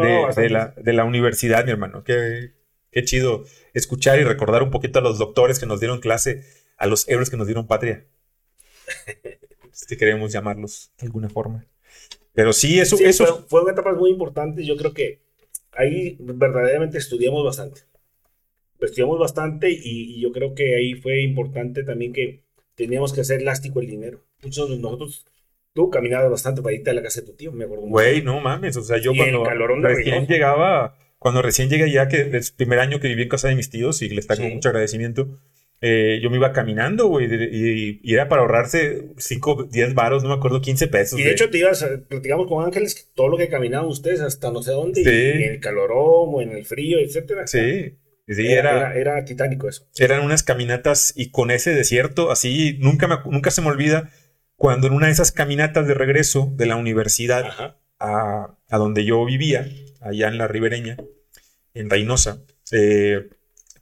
[0.50, 2.04] la, de la universidad, mi hermano.
[2.04, 2.54] Qué,
[2.92, 6.44] qué chido escuchar y recordar un poquito a los doctores que nos dieron clase,
[6.78, 8.06] a los héroes que nos dieron patria.
[9.72, 11.66] si queremos llamarlos de alguna forma.
[12.34, 12.98] Pero sí, eso...
[13.00, 13.46] eso...
[13.48, 14.66] Fue, una etapa muy importante.
[14.66, 15.22] Yo creo que
[15.72, 17.82] ahí verdaderamente estudiamos bastante.
[18.80, 22.44] Estudiamos bastante y, yo creo que ahí fue importante también que
[22.76, 24.24] teníamos que hacer elástico el dinero.
[24.42, 25.26] Muchos de nosotros
[25.80, 27.86] tú caminabas bastante para irte a la casa de tu tío, me acuerdo.
[27.86, 29.46] Güey, no mames, o sea, yo cuando
[29.88, 33.56] recién llegaba, cuando recién llegué ya, que el primer año que viví en casa de
[33.56, 35.40] mis tíos y les tengo mucho agradecimiento,
[35.80, 40.36] eh, yo me iba caminando, güey, y, era para ahorrarse 5, 10 varos, no me
[40.36, 41.18] acuerdo, 15 pesos.
[41.18, 44.62] Y de, hecho te ibas, platicamos con Ángeles, todo lo que caminaban ustedes hasta no
[44.62, 47.48] sé dónde, en el calorón o en el frío, etcétera.
[47.48, 47.96] Sí.
[48.28, 49.88] Sí, era, era, titánico eso.
[49.98, 54.12] Eran unas caminatas y con ese desierto, así, nunca, me, nunca se me olvida
[54.60, 57.46] cuando en una de esas caminatas de regreso de la universidad
[57.98, 59.66] a, a, donde yo vivía,
[60.02, 60.98] allá en la ribereña,
[61.74, 62.42] en Reynosa,
[62.74, 63.30] eh,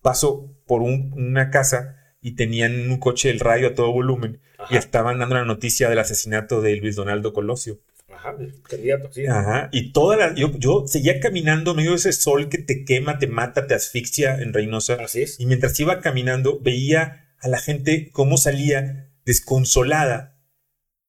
[0.04, 5.18] paso por una casa y tenían un coche el radio a todo volumen y estaban
[5.18, 7.80] dando la noticia del asesinato de Luis Donaldo Colosio.
[8.14, 8.36] Ajá,
[8.70, 9.26] candidato, sí.
[9.26, 13.18] Ajá, y toda la, yo, yo seguía caminando medio de ese sol que te quema,
[13.18, 14.98] te mata, te asfixia en Reynosa.
[15.04, 15.40] Así es.
[15.40, 20.37] Y mientras iba caminando, veía a la gente cómo salía desconsolada.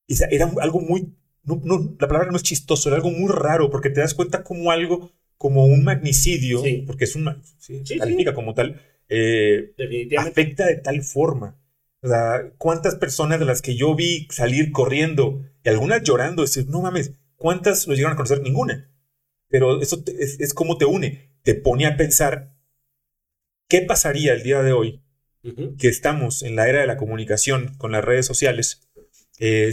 [0.08, 1.12] Era algo muy,
[1.44, 4.42] no, no, la palabra no es chistoso, era algo muy raro, porque te das cuenta
[4.42, 9.72] como algo, como un magnicidio, porque es un, sí, califica como tal, eh,
[10.18, 11.56] afecta de tal forma.
[12.00, 16.66] O sea, ¿cuántas personas de las que yo vi salir corriendo y algunas llorando, decir,
[16.68, 18.40] no mames, ¿cuántas lo llegaron a conocer?
[18.40, 18.90] Ninguna.
[19.48, 21.30] Pero eso es, como te une.
[21.42, 22.52] Te pone a pensar,
[23.68, 25.02] ¿qué pasaría el día de hoy
[25.78, 28.87] que estamos en la era de la comunicación con las redes sociales?
[29.38, 29.72] Eh,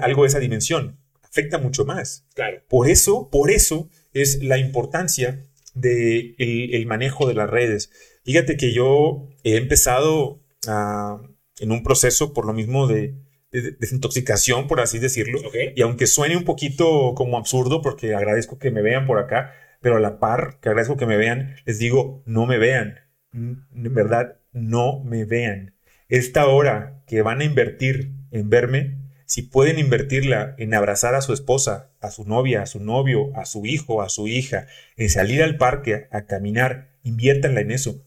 [0.00, 2.26] algo de esa dimensión afecta mucho más.
[2.34, 2.62] Claro.
[2.68, 5.42] Por eso, por eso es la importancia
[5.74, 7.90] del de el manejo de las redes.
[8.24, 13.14] Fíjate que yo he empezado en un proceso por lo mismo de,
[13.50, 15.40] desintoxicación, por así decirlo.
[15.74, 19.96] Y aunque suene un poquito como absurdo, porque agradezco que me vean por acá, pero
[19.96, 23.00] a la par que agradezco que me vean, les digo, no me vean.
[23.32, 25.74] En verdad, no me vean.
[26.08, 28.98] Esta hora que van a invertir en verme,
[29.32, 33.46] si pueden invertirla en abrazar a su esposa, a su novia, a su novio, a
[33.46, 34.66] su hijo, a su hija,
[34.98, 38.04] en salir al parque a caminar, inviértanla en eso.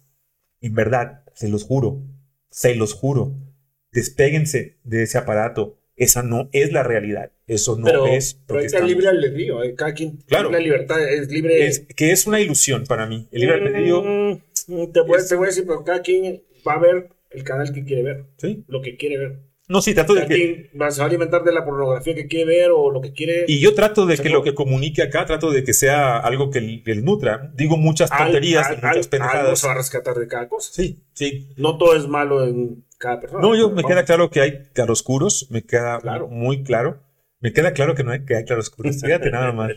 [0.62, 2.04] En verdad, se los juro,
[2.52, 3.34] se los juro,
[3.92, 5.80] despéguense de ese aparato.
[5.96, 7.32] Esa no es la realidad.
[7.48, 8.40] Eso no es.
[8.46, 9.64] Pero está libre albedrío.
[9.64, 9.74] ¿eh?
[9.74, 10.52] Cada quien claro.
[10.52, 11.66] la libertad es libre.
[11.66, 13.28] Es, que es una ilusión para mí.
[13.32, 14.04] El libre albedrío.
[14.04, 17.74] Mm, te, voy, te voy a decir, pero cada quien va a ver el canal
[17.74, 18.26] que quiere ver.
[18.38, 18.64] Sí.
[18.68, 19.55] Lo que quiere ver.
[19.68, 20.70] No, sí, trato de que.
[20.92, 23.46] Se va a alimentar de la pornografía que quiere ver o lo que quiere.
[23.48, 26.60] Y yo trato de que lo que comunique acá, trato de que sea algo que
[26.60, 27.52] el, nutra.
[27.56, 29.44] Digo muchas tonterías, muchas pendejadas.
[29.44, 30.72] Algo se va a rescatar de cada cosa.
[30.72, 31.50] Sí, sí.
[31.58, 33.42] No todo es malo en cada persona.
[33.42, 36.00] No, yo me queda claro que hay claroscuros, me queda
[36.30, 37.02] muy claro.
[37.40, 39.02] Me queda claro que no hay, que hay claroscuros.
[39.02, 39.72] Fíjate nada más.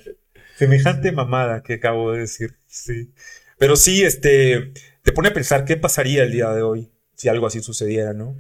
[0.57, 2.57] Semejante mamada que acabo de decir.
[2.67, 3.13] Sí.
[3.59, 4.73] Pero sí, este,
[5.03, 8.37] te pone a pensar qué pasaría el día de hoy si algo así sucediera, ¿no?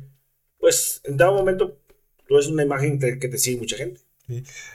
[0.68, 1.78] Pues en dado momento
[2.26, 4.02] tú es una imagen que te sigue mucha gente.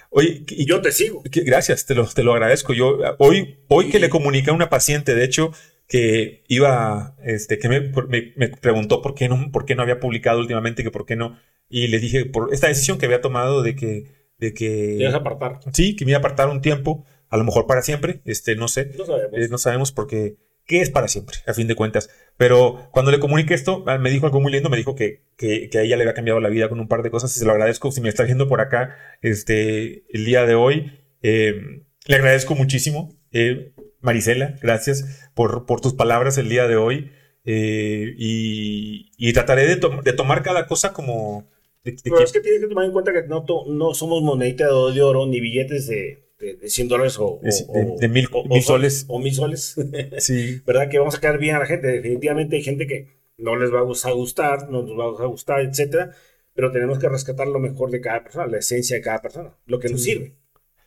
[0.10, 1.22] Oye, y yo te sigo.
[1.24, 2.74] gracias, te lo, te lo agradezco.
[2.74, 5.52] Yo hoy, hoy que le comuniqué a una paciente, de hecho,
[5.88, 10.40] que iba, este, que me, me, preguntó por qué no, por qué no había publicado
[10.40, 11.38] últimamente, que por qué no,
[11.70, 14.06] y le dije por esta decisión que había tomado de que,
[14.40, 14.96] de que.
[14.98, 15.60] Te ibas a apartar.
[15.74, 18.68] Sí, que me iba a apartar un tiempo, a lo mejor para siempre, este, no
[18.68, 18.94] sé.
[18.98, 19.40] No sabemos.
[19.40, 22.10] Eh, no sabemos porque que es para siempre, a fin de cuentas.
[22.38, 25.70] Pero cuando le comuniqué esto, ah, me dijo algo muy lindo, me dijo que, que,
[25.74, 27.52] a ella le había cambiado la vida con un par de cosas y se lo
[27.52, 27.92] agradezco.
[27.92, 33.16] Si me está viendo por acá este, el día de hoy, em, le agradezco muchísimo.
[33.32, 37.12] Eh, Marisela, gracias por, por tus palabras el día de hoy.
[37.46, 41.50] Eh, y, trataré de, de, tomar cada cosa como...
[41.84, 45.26] Pero es que tienes que tomar en cuenta que no, no somos moneditas de oro
[45.26, 48.28] ni billetes de, de, 100 dólares o, de, mil,
[48.62, 49.06] soles.
[49.08, 49.76] O mil soles.
[50.20, 50.62] sí.
[50.66, 50.90] ¿Verdad?
[50.90, 51.88] Que vamos a quedar bien a la gente.
[51.88, 56.12] Definitivamente hay gente que no les va a gustar, no nos va a gustar, etcétera.
[56.54, 59.80] Pero tenemos que rescatar lo mejor de cada persona, la esencia de cada persona, lo
[59.80, 60.36] que nos sirve.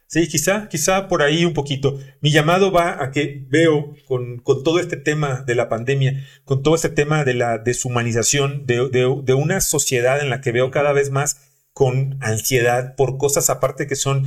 [0.09, 1.99] Sí, quizá, quizá por ahí un poquito.
[2.21, 6.77] Mi llamado va a que veo con, todo este tema de la pandemia, con todo
[6.77, 11.11] este tema de la deshumanización de, de, una sociedad en la que veo cada vez
[11.11, 14.25] más con ansiedad por cosas aparte que son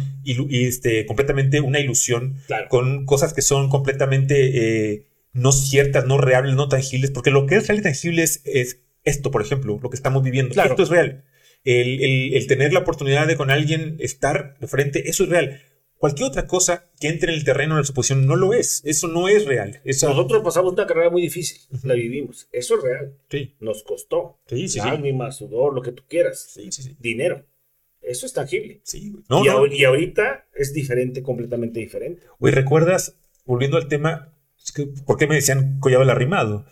[0.52, 2.36] este, completamente una ilusión,
[2.70, 7.56] con cosas que son completamente eh, no ciertas, no reales, no tangibles, porque lo que
[7.56, 8.44] es real y tangible es,
[9.04, 10.54] esto, por ejemplo, lo que estamos viviendo.
[10.54, 10.70] Claro.
[10.70, 11.24] Esto es real.
[11.64, 15.60] El, el, tener la oportunidad de con alguien estar de frente, eso es real.
[16.00, 18.82] Cualquier otra cosa que entre en el terreno de la suposición no lo es.
[18.86, 19.82] Eso no es real.
[19.84, 21.60] Nosotros pasamos una carrera muy difícil.
[21.84, 22.48] La vivimos.
[22.54, 23.18] Eso es real.
[23.30, 23.56] Sí.
[23.60, 24.40] Nos costó.
[24.48, 26.52] Sí, sí, Lágrimas, sudor, lo que tú quieras.
[26.54, 26.96] Sí, sí, sí.
[27.00, 27.46] Dinero.
[28.02, 28.80] Eso es tangible.
[28.84, 29.14] Sí.
[29.28, 32.24] No, y, y ahorita es diferente, completamente diferente.
[32.40, 34.34] Oye, ¿recuerdas, volviendo al tema,
[35.06, 36.66] por qué me decían collado el arrimado?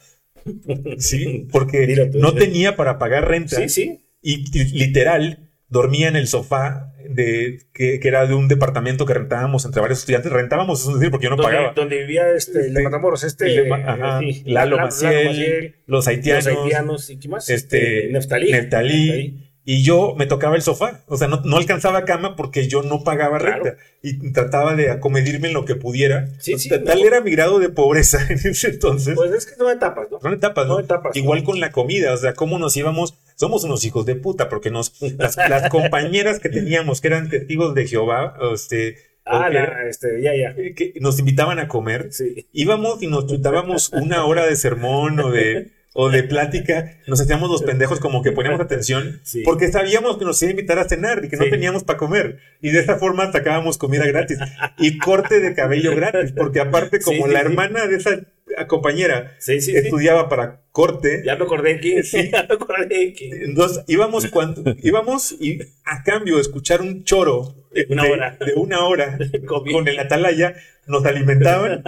[1.00, 3.58] sí, porque no tenía para pagar renta.
[3.58, 4.06] Sí, sí.
[4.22, 9.82] Y literal, dormía en el sofá de que, era de un departamento que rentábamos entre
[9.82, 10.32] varios estudiantes.
[10.32, 11.74] Rentábamos, es decir, porque yo no pagaba.
[11.74, 13.72] Donde vivía este, Matamoros, este.
[13.72, 16.46] ajá, Lalo, Maciel, los haitianos.
[16.46, 17.50] Los haitianos, ¿y qué más?
[17.50, 18.52] Este, este Neftalí.
[18.52, 19.44] Neftalí.
[19.70, 23.04] Y yo me tocaba el sofá, o sea, no, no alcanzaba cama porque yo no
[23.04, 26.30] pagaba renta y trataba de acomedirme en lo que pudiera.
[26.40, 29.16] Sí, sí, tal era mi grado de pobreza en ese entonces.
[29.16, 30.22] Pues es que son etapas, ¿no?
[30.22, 30.80] Son etapas, ¿no?
[30.80, 31.14] etapas.
[31.18, 34.72] Igual con la comida, o sea, cómo nos íbamos, somos unos hijos de puta porque
[34.72, 35.38] nos, las,
[35.70, 38.98] compañeras que teníamos que eran testigos de Jehová, este,
[39.30, 39.50] Ah,
[39.90, 40.56] este, ya, ya.
[40.56, 42.14] Que nos invitaban a comer.
[42.14, 42.48] Sí.
[42.54, 47.50] Íbamos y nos chutábamos una hora de sermón o de o de plática, nos hacíamos
[47.50, 51.26] los pendejos como que poníamos atención, porque sabíamos que nos iba a invitar a cenar
[51.26, 52.38] y que no teníamos para comer.
[52.62, 54.38] Y de esa forma sacábamos comida gratis
[54.78, 58.22] y corte de cabello gratis, porque aparte como la hermana de esa
[58.68, 61.24] compañera estudiaba para corte.
[61.26, 66.42] Ya me acordé que ya me acordé Entonces íbamos cuando íbamos y a cambio de
[66.42, 70.54] escuchar un choro de una hora, de una hora con el atalaya,
[70.86, 71.84] nos alimentaban,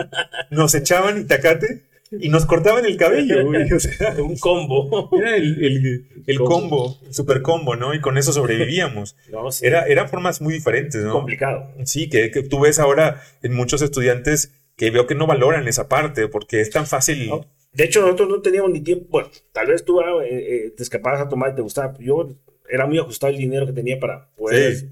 [0.49, 3.71] nos echaban itacate y nos cortaban el cabello, güey.
[3.71, 5.09] O sea, un combo.
[5.17, 7.93] Era el, combo, super combo, ¿no?
[7.93, 9.15] Y con eso sobrevivíamos.
[9.61, 11.13] era, eran formas muy diferentes, ¿no?
[11.13, 11.73] Complicado.
[11.85, 16.27] Sí, que, tú ves ahora en muchos estudiantes que veo que no valoran esa parte
[16.27, 17.29] porque es tan fácil.
[17.73, 19.05] De hecho, nosotros no teníamos ni tiempo.
[19.09, 21.93] Bueno, tal vez tú ah, eh, eh, te escapabas a tomar y te gustaba.
[21.99, 22.29] Yo
[22.67, 24.85] era muy ajustado el dinero que tenía para poder.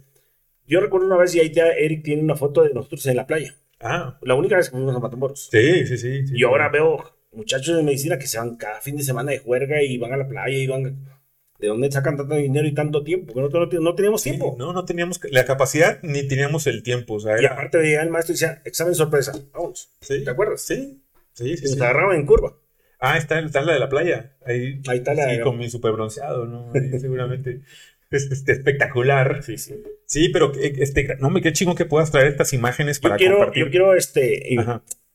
[0.67, 3.25] Yo recuerdo una vez y ahí ya Eric tiene una foto de nosotros en la
[3.25, 3.55] playa.
[3.79, 4.17] Ah.
[4.21, 5.49] La única vez que fuimos a Matamoros.
[5.51, 6.23] Sí, sí, sí.
[6.33, 9.81] y ahora veo muchachos de medicina que se van cada fin de semana de juerga
[9.83, 11.05] y van a la playa y van.
[11.59, 13.33] ¿De dónde sacan tanto dinero y tanto tiempo?
[13.35, 14.55] no, no, teníamos tiempo.
[14.59, 17.15] no, no teníamos la capacidad ni teníamos el tiempo.
[17.15, 19.89] O sea, Y aparte de el maestro y decía, examen sorpresa, vamos.
[20.07, 20.61] ¿Te acuerdas?
[20.61, 21.01] Sí,
[21.33, 21.63] sí, sí.
[21.63, 22.55] Nos agarraban en curva.
[22.99, 24.35] Ah, está, está la de la playa.
[24.45, 26.71] Ahí, Ahí está la sí, con mi super bronceado, ¿no?
[26.99, 27.61] seguramente.
[28.11, 29.43] Es, espectacular.
[29.43, 29.83] Sí, sí.
[30.05, 33.35] Sí, pero este, no me qué chingo que puedas traer estas imágenes para yo quiero,
[33.37, 33.65] compartir.
[33.65, 34.55] Yo quiero este,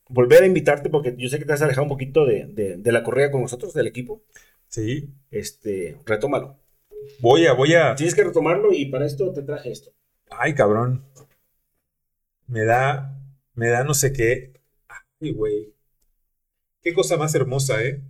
[0.09, 3.31] volver a invitarte porque yo sé que te has alejado un poquito de, la correa
[3.31, 4.23] con nosotros, del equipo.
[4.69, 5.09] Sí.
[5.31, 6.59] Este, retómalo.
[7.21, 7.95] Voy a, voy a.
[7.95, 9.91] Tienes que retomarlo y para esto te traje esto.
[10.31, 11.05] Ay, cabrón.
[12.47, 13.19] Me da,
[13.55, 14.61] me da no sé qué.
[15.21, 15.75] Ay, güey.
[16.83, 18.03] Qué cosa más hermosa, ¿eh?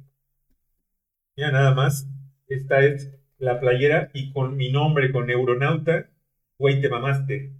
[1.37, 2.07] Mira, nada más.
[2.49, 3.11] Esta es
[3.42, 6.09] la playera y con mi nombre, con Neuronauta,
[6.59, 7.50] güey, te mamaste.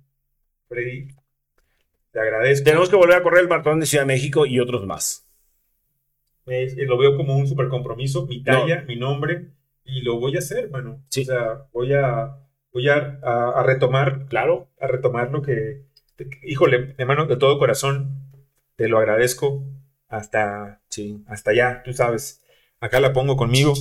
[0.69, 1.09] Freddy,
[2.13, 2.65] te agradezco.
[2.65, 5.27] Tenemos que volver a correr el maratón de Ciudad de México y otros más.
[6.47, 9.49] lo veo como un super compromiso, mi talla, mi nombre,
[9.85, 11.03] y lo voy a hacer, mano.
[11.09, 11.23] Sí.
[11.23, 12.37] O sea, voy a,
[12.73, 13.19] voy a,
[13.65, 15.83] retomar, claro, a retomar lo que,
[16.45, 18.31] híjole, hermano, de todo corazón,
[18.77, 19.65] te lo agradezco
[20.09, 21.25] hasta, sí.
[21.27, 22.41] hasta allá, tú sabes.
[22.79, 23.75] Acá la pongo conmigo,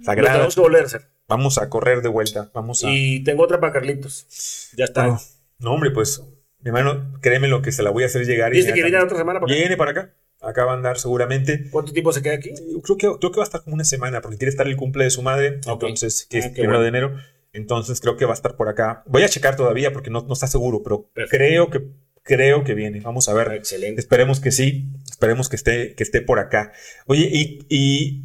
[0.00, 0.34] sagrada.
[0.34, 1.09] tenemos que volver a hacer.
[1.30, 2.50] Vamos a correr de vuelta.
[2.52, 2.90] Vamos a...
[2.90, 4.68] Y tengo otra para Carlitos.
[4.76, 5.16] Ya está.
[5.60, 6.20] No, hombre, pues,
[6.58, 8.50] mi hermano, créeme lo que se la voy a hacer llegar.
[8.50, 10.14] ¿Dice que viene la otra semana para Viene para acá.
[10.40, 11.70] Acá va a andar seguramente.
[11.70, 12.50] ¿Cuánto tiempo se queda aquí?
[12.82, 15.04] Creo que, creo que va a estar como una semana, porque quiere estar el cumple
[15.04, 15.60] de su madre.
[15.64, 17.16] Entonces, que es el ah, primero de enero.
[17.52, 19.04] Entonces, creo que va a estar por acá.
[19.06, 21.82] Voy a checar todavía porque no, no está seguro, pero creo que
[22.24, 23.00] creo que viene.
[23.00, 23.52] Vamos a ver.
[23.52, 24.00] Excelente.
[24.00, 24.88] Esperemos que sí.
[25.08, 26.72] Esperemos que esté, que esté por acá.
[27.06, 28.24] Oye, y, y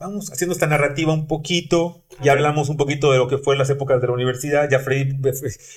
[0.00, 3.70] vamos haciendo esta narrativa un poquito Ya hablamos un poquito de lo que fue las
[3.70, 4.68] épocas de la universidad.
[4.70, 5.16] Ya Freddy,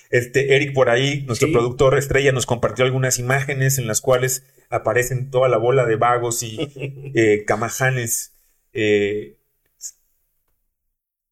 [0.09, 5.29] este, Eric por ahí, nuestro productor estrella, nos compartió algunas imágenes en las cuales aparecen
[5.29, 6.57] toda la bola de vagos y
[7.15, 8.33] eh, camajanes.
[8.73, 9.37] Eh,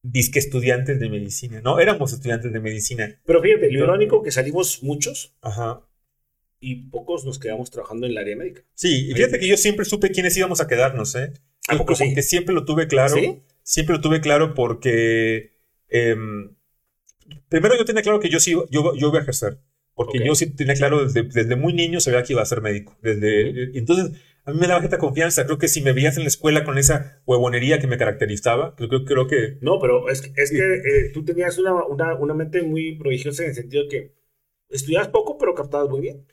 [0.04, 1.62] disque estudiantes de medicina.
[1.62, 3.20] No, éramos estudiantes de medicina.
[3.26, 5.36] Pero fíjate, lo irónico que salimos muchos.
[5.42, 5.82] Ajá.
[6.60, 8.62] Y pocos nos quedamos trabajando en el área médica.
[8.76, 11.34] Sí, y fíjate que yo siempre supe quiénes íbamos a quedarnos, ¿eh?
[11.68, 13.16] ¿A poco porque siempre lo tuve claro.
[13.16, 13.42] ¿Sí?
[13.72, 15.54] Siempre lo tuve claro porque.
[15.88, 16.58] Em,
[17.48, 19.60] primero yo tenía claro que yo sí yo, yo iba a ejercer.
[19.96, 22.98] Porque yo sí tenía claro desde, desde muy niño sabía que iba a ser médico.
[23.02, 25.46] Desde, entonces, a mí me daba esta confianza.
[25.46, 29.06] Creo que si me veías en la escuela con esa huevonería que me caracterizaba, creo,
[29.06, 29.58] creo que...
[29.62, 33.50] No, pero es, es que eh, tú tenías una, una, una, mente muy prodigiosa en
[33.50, 34.16] el sentido que
[34.70, 36.26] estudiabas poco, pero captabas muy bien.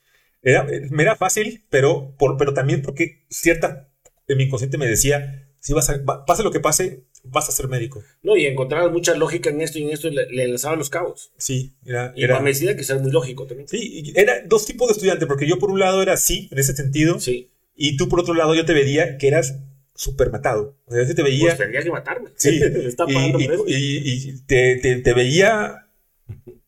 [0.42, 3.92] Era, me era fácil, pero, por, pero también porque cierta,
[4.26, 7.68] en mi inconsciente me decía, si vas a, pase lo que pase, vas a ser
[7.68, 8.02] médico.
[8.22, 10.90] No, y encontrabas mucha lógica en esto y en esto, y le, le lanzaban los
[10.90, 11.32] cabos.
[11.36, 12.12] Sí, era.
[12.16, 13.68] Y era, medicina que ser muy lógico también.
[13.68, 16.74] Sí, era dos tipos de estudiante, porque yo por un lado era sí, en ese
[16.74, 17.20] sentido.
[17.20, 17.50] Sí.
[17.74, 19.56] Y tú por otro lado yo te veía que eras
[19.94, 20.76] súper matado.
[20.86, 21.46] O sea, te veía.
[21.46, 22.30] Pues tendrías que matarme.
[22.36, 22.60] Sí.
[23.66, 25.86] y, y, te, te, te, veía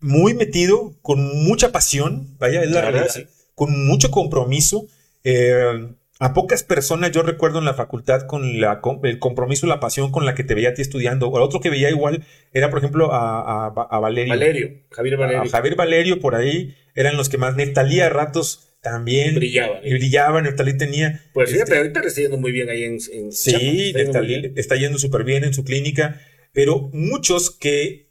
[0.00, 3.08] muy metido, con mucha pasión, vaya, es la, realidad,
[3.54, 4.86] con mucho compromiso.
[5.22, 10.12] Eh, a pocas personas yo recuerdo en la facultad con la, el compromiso la pasión
[10.12, 11.28] con la que te veía a ti estudiando.
[11.28, 14.34] O otro que veía igual era, por ejemplo, a, a, Valerio.
[14.34, 15.42] Valerio, Javier Valerio.
[15.42, 17.56] A Javier Valerio por ahí eran los que más.
[17.56, 19.34] Neftalí a ratos también.
[19.36, 19.80] Brillaban.
[19.82, 21.22] Y brillaba, Neftalí tenía.
[21.32, 22.98] Pues fíjate, este ahorita está yendo muy bien ahí en.
[23.12, 26.20] en sí, Neftalí está yendo súper bien en su clínica.
[26.52, 28.10] Pero muchos que,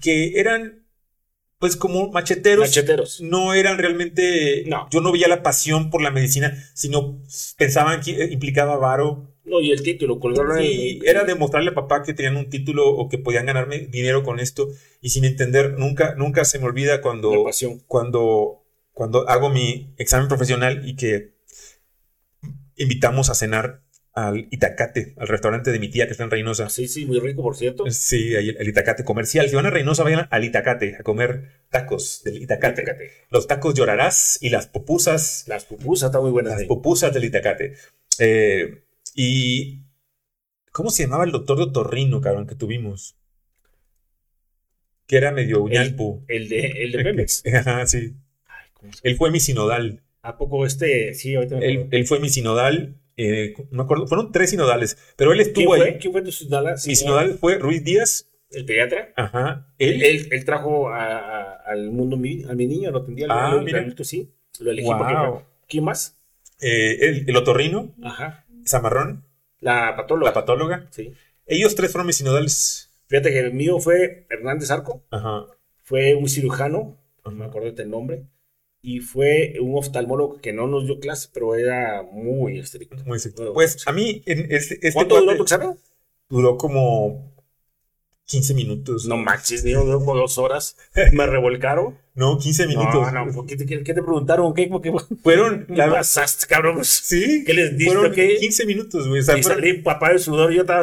[0.00, 0.87] que eran
[1.58, 3.20] pues como macheteros, macheteros.
[3.20, 4.88] no eran realmente, no.
[4.90, 7.20] yo no veía la pasión por la medicina, sino
[7.56, 9.34] pensaban que implicaba varo.
[9.44, 13.08] No, y el título, colgaron sí, era demostrarle a papá que tenían un título o
[13.08, 14.68] que podían ganarme dinero con esto
[15.00, 17.46] y sin entender, nunca, nunca se me olvida cuando,
[17.86, 21.32] cuando, cuando hago mi examen profesional y que
[22.76, 23.82] invitamos a cenar
[24.26, 26.68] al Itacate, al restaurante de mi tía que está en Reynosa.
[26.68, 27.88] Sí, sí, muy rico, por cierto.
[27.90, 29.48] Sí, el Itacate comercial.
[29.48, 32.84] Si van a Reynosa, vayan al Itacate a comer tacos del Itacate.
[33.30, 35.44] Los tacos llorarás y las pupusas.
[35.46, 36.54] Las pupusas están muy buenas.
[36.54, 37.74] Las pupusas del Itacate.
[38.18, 38.82] Eh,
[39.14, 39.82] y.
[40.72, 43.16] ¿Cómo se llamaba el doctor de otorrino, cabrón, que tuvimos?
[45.06, 46.24] Que era medio uñalpu.
[46.28, 47.42] El, de, el de Pemex.
[47.54, 48.14] Ajá, sí.
[49.02, 50.02] él fue mi sinodal.
[50.22, 51.14] ¿A poco este?
[51.14, 55.32] Sí, ahorita me él, él fue mi sinodal eh, me acuerdo, fueron tres sinodales, pero
[55.32, 55.98] él estuvo ahí.
[56.00, 56.76] ¿Quién fue tu sinodal?
[56.86, 58.30] Mi sinodal fue Ruiz Díaz.
[58.50, 59.12] ¿El pediatra?
[59.16, 59.66] Ajá.
[59.76, 63.26] Él, él, trajo al mundo a mi niño, lo atendía.
[63.28, 63.84] Ah, mira.
[64.02, 65.14] sí, lo elegí porque
[65.66, 66.16] ¿Quién más?
[66.60, 67.92] Eh, el, otorrino.
[68.04, 68.46] Ajá.
[68.64, 69.24] Zamarrón.
[69.60, 70.30] La patóloga.
[70.30, 70.86] La patóloga.
[70.90, 71.12] Sí.
[71.44, 72.90] Ellos tres fueron mis sinodales.
[73.08, 75.04] Fíjate que el mío fue Hernández Arco.
[75.10, 75.44] Ajá.
[75.82, 78.26] Fue un cirujano, no me acuerdo el nombre
[78.80, 82.96] y fue un oftalmólogo que no nos dio clase, pero era muy estricto.
[83.04, 83.52] Muy estricto.
[83.52, 85.78] Pues a mí, en este, este ¿cuánto duró tu examen?
[86.28, 87.34] Duró como
[88.26, 89.06] 15 minutos.
[89.06, 90.76] No manches, duró como dos horas.
[91.12, 91.98] Me revolcaron.
[92.14, 93.12] No, 15 minutos.
[93.12, 94.52] No, no, ¿qué te, qué te preguntaron?
[94.52, 95.66] ¿Qué, qué, fueron?
[95.66, 96.84] ¿Qué pasaste, cabrón?
[96.84, 97.44] Sí.
[97.46, 97.94] ¿Qué les diste?
[97.94, 99.20] Fueron 15 minutos, güey.
[99.20, 100.82] O sea, y salí papá de sudor yo estaba...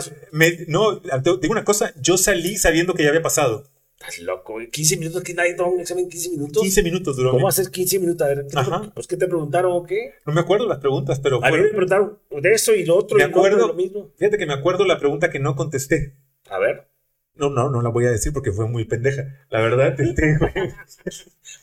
[0.68, 1.94] no, te digo una cosa.
[2.02, 3.68] Yo salí sabiendo que ya había pasado.
[4.08, 6.62] Estás loco, 15 minutos, que nadie toma un examen 15 minutos.
[6.62, 7.32] 15 minutos duró.
[7.32, 8.26] ¿Cómo haces 15 minutos?
[8.26, 8.92] A ver, ¿qué Ajá.
[8.94, 10.14] Pues, ¿qué te preguntaron o qué?
[10.28, 11.44] No me acuerdo las preguntas, pero.
[11.44, 13.18] A mí me preguntaron de eso y lo otro.
[13.18, 13.68] Me acuerdo.
[13.68, 14.12] lo mismo.
[14.18, 16.14] Fíjate que me acuerdo la pregunta que no contesté.
[16.50, 16.88] A ver.
[17.34, 19.26] No, no, no la voy a decir porque fue muy pendeja.
[19.50, 20.38] La verdad, este,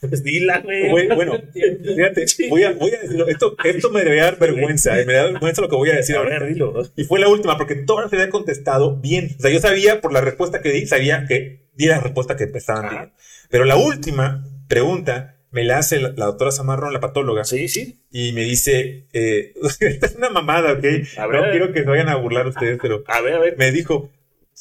[0.01, 0.91] pues dila, güey.
[1.15, 3.27] Bueno, fíjate, voy a, voy a decirlo.
[3.29, 5.01] Esto, esto me debe dar vergüenza.
[5.01, 6.75] Eh, me da vergüenza lo que voy a decir a Ver, dilo.
[6.97, 9.37] Y fue la última, porque todas se había contestado bien.
[9.39, 12.45] O sea, yo sabía por la respuesta que di, sabía que di la respuesta que
[12.45, 13.13] estaban.
[13.51, 17.45] Pero la última pregunta me la hace la, doctora Zamarrón, la patóloga.
[17.45, 18.01] Sí, sí.
[18.11, 20.85] Y me dice, eh, esta es una mamada, ¿ok?
[21.19, 23.05] A ver, no quiero que se vayan a burlar ustedes, pero...
[23.07, 23.59] A ver, a ver.
[23.59, 24.11] Me dijo,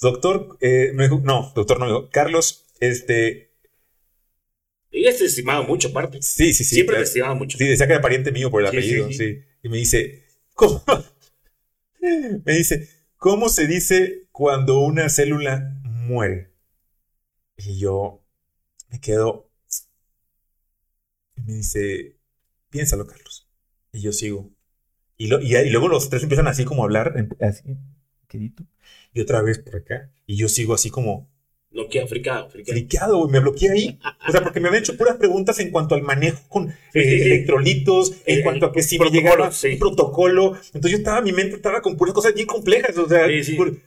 [0.02, 3.52] doctor, eh, me dijo, no, doctor, no, me dijo, Carlos, este...
[4.92, 6.22] Ella te estimaba mucho, aparte.
[6.22, 6.76] Sí, sí, sí.
[6.76, 7.58] Siempre te estimaba mucho.
[7.58, 10.84] Sí, decía que era pariente mío por el apellido, sí, Y me dice, ¿cómo?
[12.02, 16.51] me dice, ¿cómo se dice cuando una célula muere?
[17.66, 18.24] Y yo
[18.90, 19.50] me quedo.
[21.36, 22.18] Y me dice,
[22.70, 23.48] piénsalo, Carlos.
[23.92, 24.52] Y yo sigo.
[25.18, 27.78] Y, y, luego los tres empiezan así como a hablar, así,
[28.28, 28.64] quedito.
[29.14, 30.12] Y otra vez por acá.
[30.26, 31.31] Y yo sigo así como,
[31.90, 33.18] Que fricado, fricado.
[33.18, 34.00] güey, me bloqueé ahí.
[34.28, 38.14] O sea, porque me habían hecho puras preguntas en cuanto al manejo con eh, electrolitos,
[38.26, 40.58] en cuanto a que si me llegaba un protocolo.
[40.74, 42.98] Entonces yo estaba, mi mente estaba con puras cosas bien complejas.
[42.98, 43.26] O sea,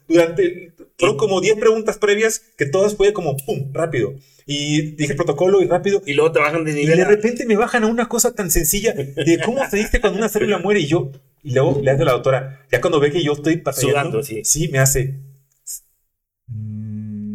[0.08, 4.14] durante, fueron como 10 preguntas previas que todas fue como, pum, rápido.
[4.46, 6.02] Y dije protocolo y rápido.
[6.06, 6.94] Y luego te bajan de nivel.
[6.94, 10.18] Y de repente me bajan a una cosa tan sencilla de cómo se dice cuando
[10.18, 11.10] una célula muere y yo,
[11.42, 14.40] y luego le hace la doctora, ya cuando ve que yo estoy pasando, sí.
[14.44, 15.14] sí, me hace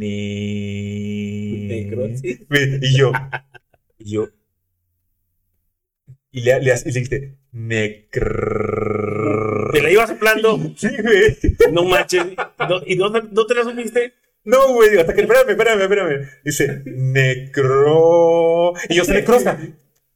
[0.05, 1.77] y
[2.97, 3.11] yo,
[3.97, 4.29] y yo,
[6.31, 8.11] y le, le, le dijiste, necr...
[9.73, 10.59] Te la ibas soplando.
[10.77, 11.37] Sí, güey.
[11.71, 12.23] No manches.
[12.85, 14.13] ¿Y no, no te la supiste?
[14.43, 16.29] No, güey, hasta que, espérame, espérame, espérame.
[16.43, 18.73] Dice, necro.
[18.89, 19.59] Y yo, se necrosa.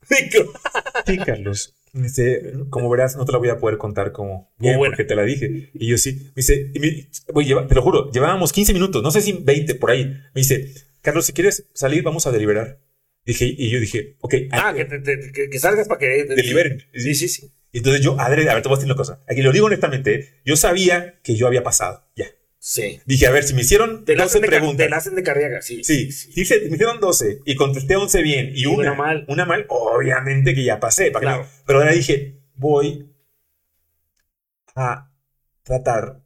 [0.10, 0.54] Necro.
[1.06, 1.76] Sí, Carlos.
[1.94, 5.24] Dice, como verás, no te la voy a poder contar como bien, porque te la
[5.24, 5.70] dije.
[5.76, 6.32] Y yo sí.
[6.36, 10.06] Me dice, te lo juro, llevábamos 15 minutos, no sé si 20 por ahí.
[10.06, 12.80] Me dice, Carlos, si quieres salir, vamos a deliberar.
[13.26, 14.34] Dije, y yo dije, ok.
[14.52, 16.84] Ah, que, que, salgas para que deliberen.
[16.94, 17.54] Sí, sí, sí.
[17.72, 19.22] Entonces yo, a ver, te voy a decir una cosa.
[19.28, 22.28] Aquí lo digo honestamente, yo sabía que yo había pasado, ya.
[22.66, 23.02] Sí.
[23.06, 24.86] Dije, a ver, si me hicieron te 12 preguntas.
[24.86, 25.84] Te la hacen de carrera, sí.
[25.84, 26.32] Sí, sí.
[26.34, 29.26] me hicieron 12 y contesté 11 bien y una, mal.
[29.28, 31.12] Una mal, obviamente que ya pasé.
[31.12, 33.14] Para pero ahora dije, voy
[34.76, 35.12] a
[35.64, 36.22] tratar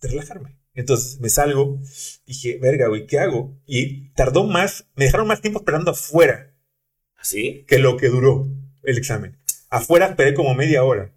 [0.00, 0.58] de relajarme.
[0.74, 1.78] Entonces me salgo,
[2.26, 3.56] dije, verga, güey, ¿qué hago?
[3.64, 6.52] Y tardó más, me dejaron más tiempo esperando afuera.
[7.16, 7.64] ¿Así?
[7.68, 8.48] Que lo que duró
[8.82, 9.38] el examen.
[9.70, 11.14] Afuera esperé como media hora.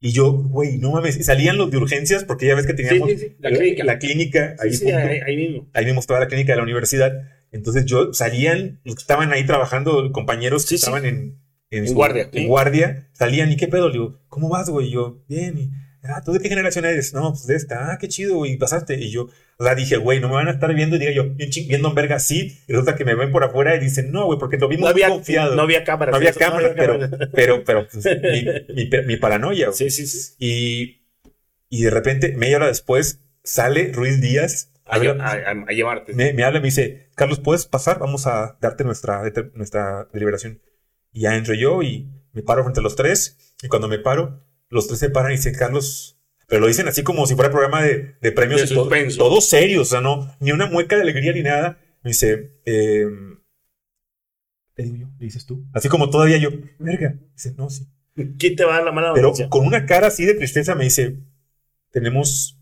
[0.00, 1.16] Y yo, güey, no mames.
[1.16, 3.84] Y salían los de urgencias porque ya ves que teníamos La, clínica.
[3.84, 4.56] la, clínica.
[4.60, 4.70] Ahí,
[5.26, 5.68] ahí, mismo.
[5.72, 7.12] Ahí mismo estaba la clínica de la universidad.
[7.50, 11.40] Entonces yo salían, los que estaban ahí trabajando, compañeros que estaban en,
[11.70, 12.28] en, guardia.
[12.32, 13.88] En guardia, salían y qué pedo.
[13.88, 14.90] Le digo, ¿cómo vas, güey?
[14.90, 15.58] Yo, bien.
[15.58, 15.70] Y,
[16.04, 17.12] ah, ¿tú de qué generación eres?
[17.12, 17.92] No, pues de esta.
[17.92, 18.98] Ah, qué chido, güey, pasaste.
[18.98, 19.28] Y yo,
[19.58, 21.94] o sea, dije, güey, no me van a estar viendo y diga yo, viendo en
[21.94, 24.68] verga así, y resulta que me ven por afuera y dicen, no, güey, porque lo
[24.68, 25.54] vimos no había, confiado.
[25.54, 26.12] No había cámara.
[26.12, 26.98] No había cámara, pero,
[27.32, 28.06] pero, pero, pues,
[28.74, 30.34] mi, mi, paranoia, Sí, sí, sí.
[30.38, 31.06] Y,
[31.68, 34.72] y de repente, media hora después, sale Ruiz Díaz.
[34.84, 36.14] A, a, llevarte.
[36.14, 37.98] Me, me, habla y me dice, Carlos, ¿puedes pasar?
[37.98, 39.22] Vamos a darte nuestra,
[39.54, 40.62] nuestra deliberación.
[41.12, 43.54] Y ya entro yo y me paro frente a los tres.
[43.62, 47.02] Y cuando me paro, los tres se paran y dicen, Carlos, pero lo dicen así
[47.02, 48.68] como si fuera programa de, de premios.
[48.68, 51.78] De todo, todo, serio, o sea, no, ni una mueca de alegría ni nada.
[52.02, 53.06] Me dice, eh,
[54.74, 55.06] ¿te digo yo?
[55.18, 55.66] ¿Le dices tú?
[55.72, 57.18] Así como todavía yo, verga.
[57.34, 57.86] Dice, no, sí.
[58.38, 59.12] ¿Quién te va a dar la mano?
[59.14, 61.18] Pero con una cara así de tristeza me dice,
[61.90, 62.58] tenemos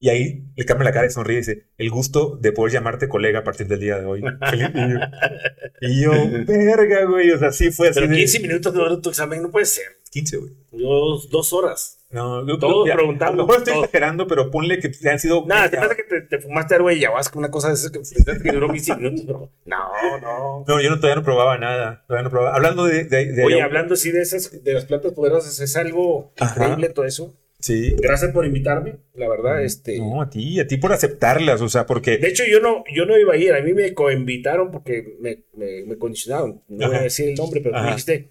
[0.00, 3.08] y ahí le cambia la cara y sonríe y dice, el gusto de poder llamarte
[3.08, 4.22] colega a partir del día de hoy.
[5.80, 6.12] y, yo,
[6.46, 7.32] verga, güey.
[7.32, 8.00] O sea, sí fue así.
[8.00, 9.97] Pero 15 minutos de tu examen no puede ser.
[10.10, 10.52] 15, güey.
[10.72, 11.98] Dos, dos horas.
[12.10, 13.34] No, todos preguntando.
[13.34, 15.44] A lo mejor estoy exagerando, pero ponle que te han sido.
[15.46, 18.00] Nada, te pasa que te, fumaste algo y ayahuasca, una cosa de esas que,
[18.42, 19.50] que duró 15 minutos.
[19.66, 20.64] No, no.
[20.66, 22.04] No, yo no, todavía no probaba nada.
[22.06, 22.56] Todavía no probaba.
[22.56, 23.04] Hablando de.
[23.04, 27.34] de, Oye, hablando así de esas, de las plantas poderosas, es algo increíble todo eso.
[27.60, 27.94] Sí.
[27.98, 29.62] Gracias por invitarme, la verdad.
[29.64, 29.98] Este...
[29.98, 32.16] No, a ti, a ti por aceptarlas, o sea, porque.
[32.16, 35.44] De hecho, yo no, yo no iba a ir, a mí me coinvitaron porque me,
[35.54, 36.62] me, me condicionaron.
[36.68, 38.30] No voy a decir el nombre, pero me dijiste,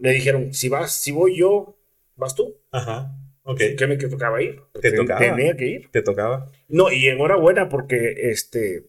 [0.00, 1.76] me dijeron, si vas, si voy yo,
[2.16, 2.56] vas tú.
[2.72, 3.16] Ajá.
[3.42, 3.60] Ok.
[3.76, 4.60] ¿Qué me tocaba ir?
[4.80, 5.20] Te tocaba.
[5.20, 5.90] Tenía que ir.
[5.90, 6.50] Te tocaba.
[6.68, 8.86] No, y enhorabuena porque este.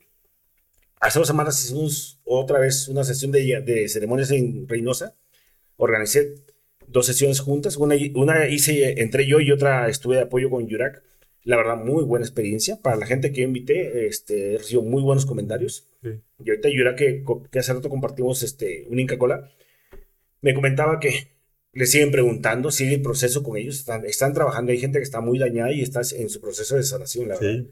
[0.99, 5.15] Hace dos semanas hicimos otra vez una sesión de, de ceremonias en Reynosa.
[5.77, 6.35] Organicé
[6.87, 7.77] dos sesiones juntas.
[7.77, 11.03] Una, una hice entre yo y otra estuve de apoyo con Yurak.
[11.43, 12.79] La verdad, muy buena experiencia.
[12.83, 15.87] Para la gente que yo invité, este, recibido muy buenos comentarios.
[16.03, 19.49] Y ahorita Yurak, que, que, hace rato compartimos este, un Inca Cola,
[20.41, 21.31] me comentaba que
[21.73, 25.21] le siguen preguntando, sigue el proceso con ellos, están, están trabajando, hay gente que está
[25.21, 27.65] muy dañada y está en su proceso de sanación, la verdad.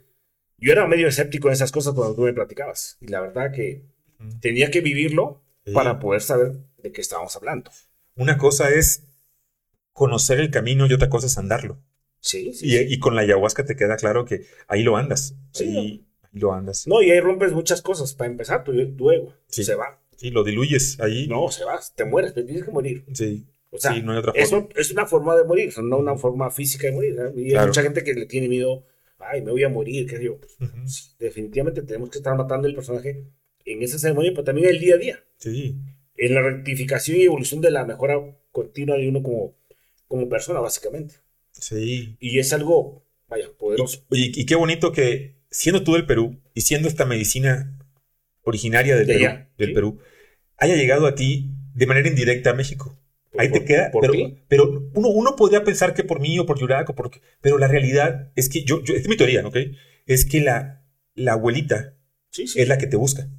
[0.58, 3.84] Yo era medio escéptico en esas cosas cuando tú me platicabas, y la verdad que
[4.42, 5.42] tenía que vivirlo
[5.74, 7.72] para poder saber de qué estábamos hablando.
[8.16, 9.04] Una cosa es
[9.94, 11.82] conocer el camino y otra cosa es andarlo.
[12.22, 15.36] Sí, sí, y, con la ayahuasca te queda claro que ahí lo andas.
[15.54, 15.78] Sí.
[15.78, 16.86] Ahí, lo andas.
[16.86, 18.14] No, y ahí rompes muchas cosas.
[18.14, 19.99] Para empezar, tu, tu ego se va.
[20.20, 21.28] Sí, lo diluyes ahí.
[21.28, 23.06] No, se va, te mueres, te tienes que morir.
[23.14, 23.46] Sí.
[23.70, 24.44] O sea, no hay otra forma.
[24.44, 27.16] Eso es una forma de morir, no una forma física de morir.
[27.38, 28.86] Y hay mucha gente que le tiene miedo,
[29.18, 30.42] ay, me voy a morir, qué digo.
[31.20, 33.24] definitivamente tenemos que estar matando el personaje
[33.64, 35.24] en esa ceremonia, pero también en el día a día.
[35.38, 35.78] Sí.
[36.18, 38.20] En la rectificación y evolución de la mejora
[38.52, 39.56] continua de uno como,
[40.10, 41.16] como persona, básicamente.
[41.54, 42.18] Sí.
[42.20, 44.06] Y es algo, vaya, poderoso.
[44.12, 47.79] Y, y, qué bonito que, siendo tú del Perú y siendo esta medicina
[48.50, 50.00] originaria del, Perú, del Perú,
[50.58, 53.00] haya llegado a ti de manera indirecta a México.
[53.38, 53.92] Ahí te queda.
[54.02, 54.14] pero,
[54.48, 57.12] pero uno, uno podría pensar que por mí o por Yurak o por.
[57.42, 58.96] Pero la realidad es que yo, yo.
[58.96, 59.56] Esta es mi teoría, ¿ok?
[60.08, 60.84] Es que la,
[61.14, 61.94] la abuelita
[62.38, 63.30] es la que te busca.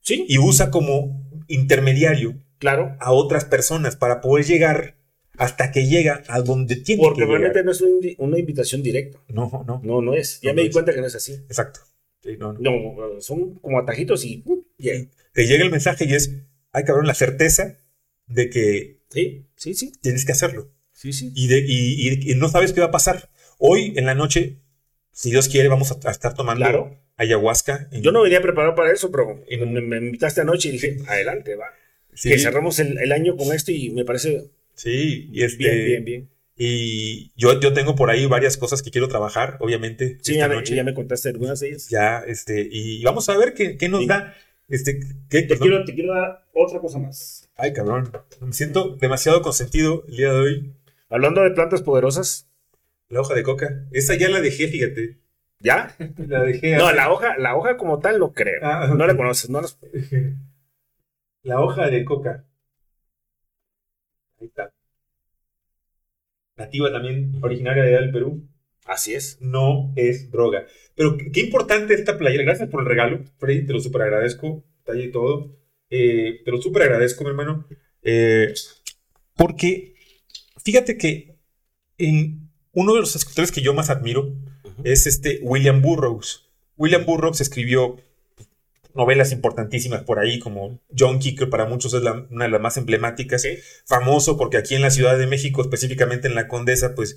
[0.00, 0.24] Sí.
[0.28, 2.96] Y usa como intermediario claro.
[3.00, 4.96] a otras personas para poder llegar
[5.36, 7.82] hasta que llega a donde tiene Porque realmente no es
[8.18, 9.18] una invitación directa.
[9.28, 9.80] No, no.
[9.82, 10.40] No, no es.
[10.40, 11.34] Ya me di cuenta que no es así.
[11.48, 11.80] Exacto.
[12.38, 14.64] No, son como atajitos y uh,
[15.32, 16.34] te llega el mensaje y es,
[16.72, 17.78] ay cabrón, la certeza
[18.26, 19.92] de que sí, sí, sí.
[20.00, 20.70] tienes que hacerlo.
[20.92, 21.32] Sí, sí.
[21.34, 23.30] Y, de, y, no sabes qué va a pasar.
[23.58, 24.58] Hoy en la noche,
[25.12, 27.88] si Dios quiere, vamos a, estar tomando ayahuasca.
[27.92, 31.66] Yo no venía preparado para eso, pero me, invitaste anoche y dije, adelante, va.
[32.20, 36.30] Que cerramos el, año con esto y me parece Sí, y este, bien, bien, bien.
[36.60, 40.18] Y yo, yo tengo por ahí varias cosas que quiero trabajar, obviamente.
[40.22, 40.74] Sí, ya, noche.
[40.74, 41.88] ya me contaste algunas de ellas.
[41.88, 44.34] Ya, este, y vamos a ver qué, qué nos da.
[44.68, 44.98] Este,
[45.30, 47.48] ¿qué, te, quiero, te quiero dar otra cosa más.
[47.56, 48.10] Ay, cabrón.
[48.40, 50.74] Me siento demasiado consentido el día de hoy.
[51.08, 52.48] Hablando de plantas poderosas.
[53.08, 53.86] La hoja de coca.
[53.92, 55.18] Esa ya la dejé, fíjate.
[55.60, 55.94] ¿Ya?
[56.18, 56.76] La dejé.
[56.76, 58.60] No, la hoja, la hoja como tal no creo.
[58.62, 59.62] Ah, no la conoces, no
[61.42, 62.44] La hoja de coca.
[64.40, 64.72] Ahí está.
[66.58, 68.46] Nativa también, originaria de del Perú.
[68.84, 69.38] Así es.
[69.40, 70.66] No es droga.
[70.94, 72.42] Pero qué importante esta playera.
[72.42, 73.64] Gracias por el regalo, Freddy.
[73.64, 74.64] Te lo súper agradezco.
[74.78, 75.56] Detalle y todo.
[75.90, 77.66] Eh, te lo súper agradezco, mi hermano.
[78.02, 78.52] Eh,
[79.36, 79.94] porque
[80.64, 81.36] fíjate que
[81.98, 84.34] en uno de los escritores que yo más admiro
[84.84, 86.48] es este William Burroughs.
[86.76, 87.96] William Burroughs escribió
[88.98, 93.46] novelas importantísimas por ahí, como John que para muchos es una de las más emblemáticas,
[93.86, 97.16] famoso porque aquí en la Ciudad de México, específicamente en la Condesa, pues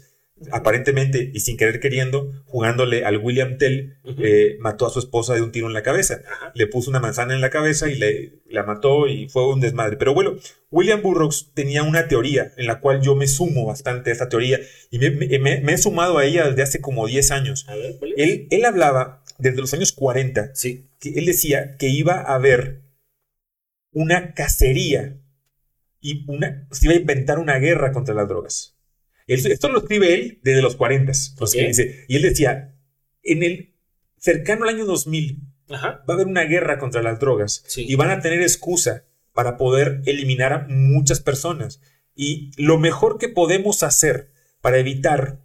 [0.51, 5.41] aparentemente y sin querer queriendo, jugándole al William Tell, eh, mató a su esposa de
[5.41, 6.21] un tiro en la cabeza.
[6.53, 9.97] Le puso una manzana en la cabeza y le, la mató y fue un desmadre.
[9.97, 10.35] Pero bueno,
[10.69, 14.59] William Burroughs tenía una teoría en la cual yo me sumo bastante a esta teoría
[14.89, 17.67] y me, he sumado a ella desde hace como 10 años.
[18.17, 20.90] él, él hablaba desde los años 40, sí.
[21.01, 22.83] Que él decía que iba a haber
[23.91, 25.19] una cacería
[25.99, 28.77] y una, se iba a inventar una guerra contra las drogas.
[29.27, 31.11] esto lo escribe él desde los 40.
[31.11, 32.77] Dice, y él decía,
[33.23, 33.75] en el
[34.17, 35.41] cercano al año 2000
[35.71, 40.01] va a haber una guerra contra las drogas y van a tener excusa para poder
[40.05, 41.81] eliminar a muchas personas.
[42.13, 44.31] Y lo mejor que podemos hacer
[44.61, 45.41] para evitar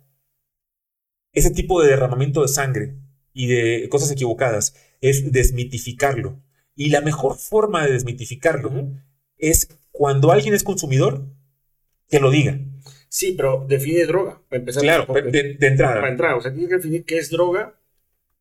[1.32, 2.96] ese tipo de derramamiento de sangre
[3.32, 6.40] y de cosas equivocadas, es desmitificarlo.
[6.74, 8.90] Y la mejor forma de desmitificarlo
[9.38, 11.24] es cuando alguien es consumidor,
[12.08, 12.60] que lo diga.
[13.08, 14.82] Sí, pero define droga, para empezar.
[14.82, 15.94] Claro, de, entrada.
[15.94, 17.80] Para entrar, o sea, tiene que definir qué es droga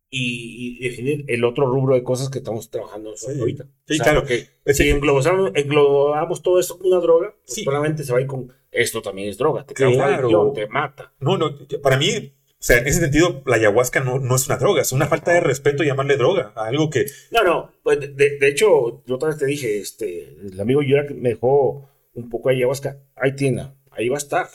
[0.09, 3.67] y, definir el otro rubro de cosas que estamos trabajando ahorita.
[3.87, 4.25] Sí, claro.
[4.25, 8.51] que si englobamos, todo esto con una droga, pues solamente se va a ir con
[8.71, 10.51] esto también es droga, te claro.
[10.53, 11.13] te mata.
[11.19, 14.57] No, no, para mí o sea, en ese sentido, la ayahuasca no, no es una
[14.57, 17.05] droga, es una falta de respeto llamarle droga a algo que...
[17.31, 21.11] No, no, pues de, de hecho, yo otra vez te dije, este, el amigo Yurak
[21.11, 24.47] me dejó un poco de ayahuasca, ahí tiene, ahí va a estar.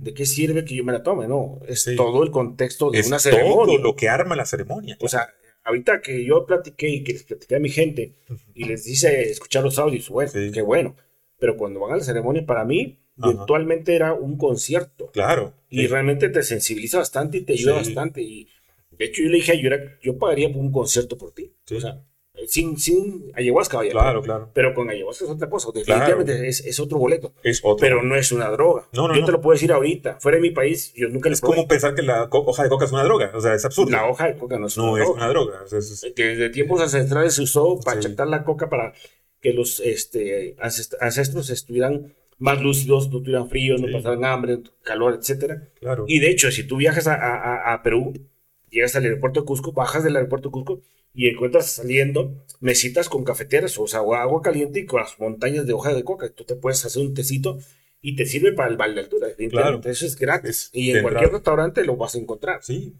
[0.00, 1.26] ¿De qué sirve que yo me la tome?
[1.26, 3.76] No, es todo el contexto de una ceremonia.
[3.76, 4.96] todo lo que arma la ceremonia.
[5.00, 5.28] O sea,
[5.64, 8.16] ahorita que yo platiqué y que les platiqué a mi gente
[8.54, 10.96] y les dice escuchar los audios, bueno, qué bueno.
[11.38, 15.10] Pero cuando van a la ceremonia, para mí, virtualmente era un concierto.
[15.12, 15.54] Claro.
[15.68, 18.22] Y realmente te sensibiliza bastante y te ayuda bastante.
[18.22, 18.48] Y
[18.98, 21.52] de hecho, yo le dije a Yura, yo pagaría un concierto por ti.
[21.74, 22.02] O sea,
[22.46, 23.92] sin, sin ayahuasca, vaya.
[23.92, 24.50] Claro, claro.
[24.52, 25.70] Pero con ayahuasca es otra cosa.
[25.74, 27.32] Definitivamente es, es, otro boleto.
[27.42, 27.78] Es otro.
[27.80, 28.88] Pero no es una droga.
[28.92, 30.18] No, no, yo te lo puedo decir ahorita.
[30.20, 32.92] Fuera de mi país, yo nunca Es como pensar que la hoja de coca es
[32.92, 33.32] una droga.
[33.34, 33.90] O sea, es absurdo.
[33.90, 35.04] La hoja de coca no es una droga.
[35.04, 35.64] No es una droga.
[36.14, 38.92] Que desde tiempos ancestrales se usó para chatar la coca para
[39.40, 45.60] que los este, ancestros estuvieran más lúcidos, no tuvieran frío, no pasaran hambre, calor, etc.
[45.78, 46.06] Claro.
[46.08, 48.14] Y de hecho, si tú viajas a, a, Perú,
[48.70, 50.80] llegas al aeropuerto de Cusco, bajas del aeropuerto de Cusco
[51.14, 55.74] y encuentras saliendo mesitas con cafeteras, o sea, agua, caliente y con las montañas de
[55.74, 56.30] hoja de coca.
[56.30, 57.58] Tú te puedes hacer un tecito
[58.00, 59.28] y te sirve para el balde de altura.
[59.50, 59.80] Claro.
[59.84, 60.70] Eso es gratis.
[60.72, 62.60] y en cualquier restaurante lo vas a encontrar.
[62.62, 62.94] Sí.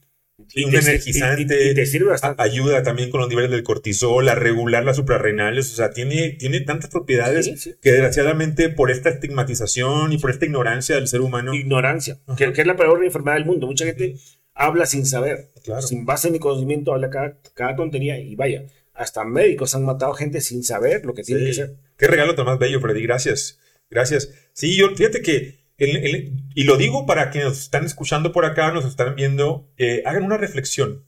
[0.55, 1.71] Y un energizante.
[1.71, 2.43] Y, te sirve bastante.
[2.43, 5.73] Ayuda también con los niveles del cortisol, a regular las suprarrenales.
[5.73, 10.97] O sea, tiene, tiene tantas propiedades que desgraciadamente por esta estigmatización y por esta ignorancia
[10.97, 11.55] del ser humano.
[11.55, 13.67] Ignorancia, que, es la peor enfermedad del mundo.
[13.67, 14.17] Mucha gente
[14.55, 15.49] habla sin saber,
[15.81, 18.65] sin base ni conocimiento, habla cada, cada tontería y vaya.
[18.95, 21.75] Hasta médicos han matado gente sin saber lo que tiene que ser.
[21.97, 23.03] Qué regalo tan más bello, Freddy.
[23.03, 23.59] Gracias.
[23.91, 24.31] Gracias.
[24.53, 28.85] Sí, yo fíjate que y lo digo para quienes nos están escuchando por acá, nos
[28.85, 31.07] están viendo, eh, hagan una reflexión.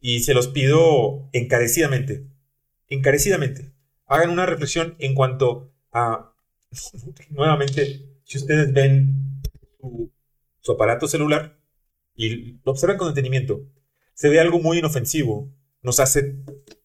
[0.00, 2.24] Y se los pido encarecidamente,
[2.88, 3.72] encarecidamente.
[4.06, 6.32] Hagan una reflexión en cuanto a,
[7.30, 9.42] nuevamente, si ustedes ven
[9.80, 10.12] su,
[10.60, 11.58] su aparato celular
[12.14, 13.66] y lo observan con detenimiento,
[14.14, 16.36] se ve algo muy inofensivo, nos hace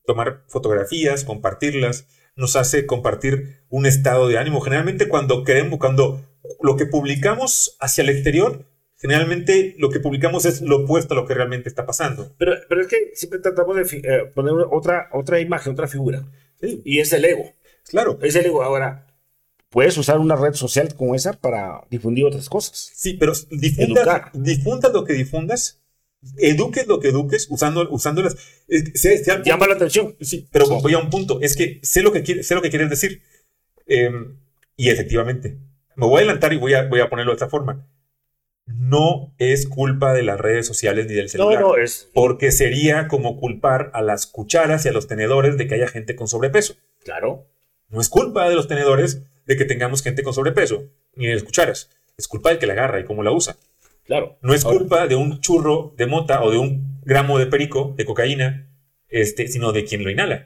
[0.06, 4.62] tomar fotografías, compartirlas, nos hace compartir un estado de ánimo.
[4.62, 6.24] Generalmente cuando queremos, cuando
[6.62, 8.66] lo que publicamos hacia el exterior,
[8.98, 12.34] generalmente lo que publicamos es lo opuesto a lo que realmente está pasando.
[12.38, 16.26] Pero, pero es que siempre tratamos de eh, poner otra, otra imagen, otra figura.
[16.62, 17.52] Y es el ego.
[17.90, 18.18] Claro.
[18.22, 18.64] Es el ego.
[18.64, 19.08] Ahora,
[19.70, 22.92] puedes usar una red social como esa para difundir otras cosas.
[22.96, 25.82] Sí, pero difundas, difundas lo que difundas,
[26.38, 28.38] eduques lo que eduques, usando, usándolas.
[29.44, 30.16] Llama la atención.
[30.22, 31.42] Sí, pero voy a un punto.
[31.42, 33.22] Es que sé lo que, sé lo que quieres decir.
[33.86, 34.38] Em,
[34.78, 35.58] y efectivamente,
[35.96, 37.88] me voy a adelantar y voy a, voy a ponerlo de esta forma.
[38.66, 41.62] No es culpa de las redes sociales ni del celular.
[41.62, 42.10] No, no es.
[42.14, 46.16] Porque sería como culpar a las cucharas y a los tenedores de que haya gente
[46.16, 46.76] con sobrepeso.
[47.04, 47.48] Claro.
[47.90, 50.86] No es culpa de los tenedores de que tengamos gente con sobrepeso,
[51.16, 51.90] ni de las cucharas.
[52.18, 53.58] Es culpa del que la agarra y cómo la usa.
[54.06, 54.38] Claro.
[54.42, 58.06] No es culpa de un churro de mota o de un gramo de perico, de
[58.06, 58.68] cocaína,
[59.10, 60.46] este, sino de quien lo inhala.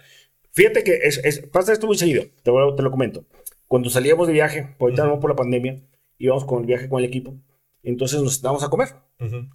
[0.52, 3.26] Fíjate que es, pasa esto muy seguido, te, te, lo comento.
[3.68, 5.82] Cuando salíamos de viaje, ahorita no por la pandemia,
[6.18, 7.36] íbamos con el viaje con el equipo,
[7.84, 8.90] entonces nos estábamos a comer.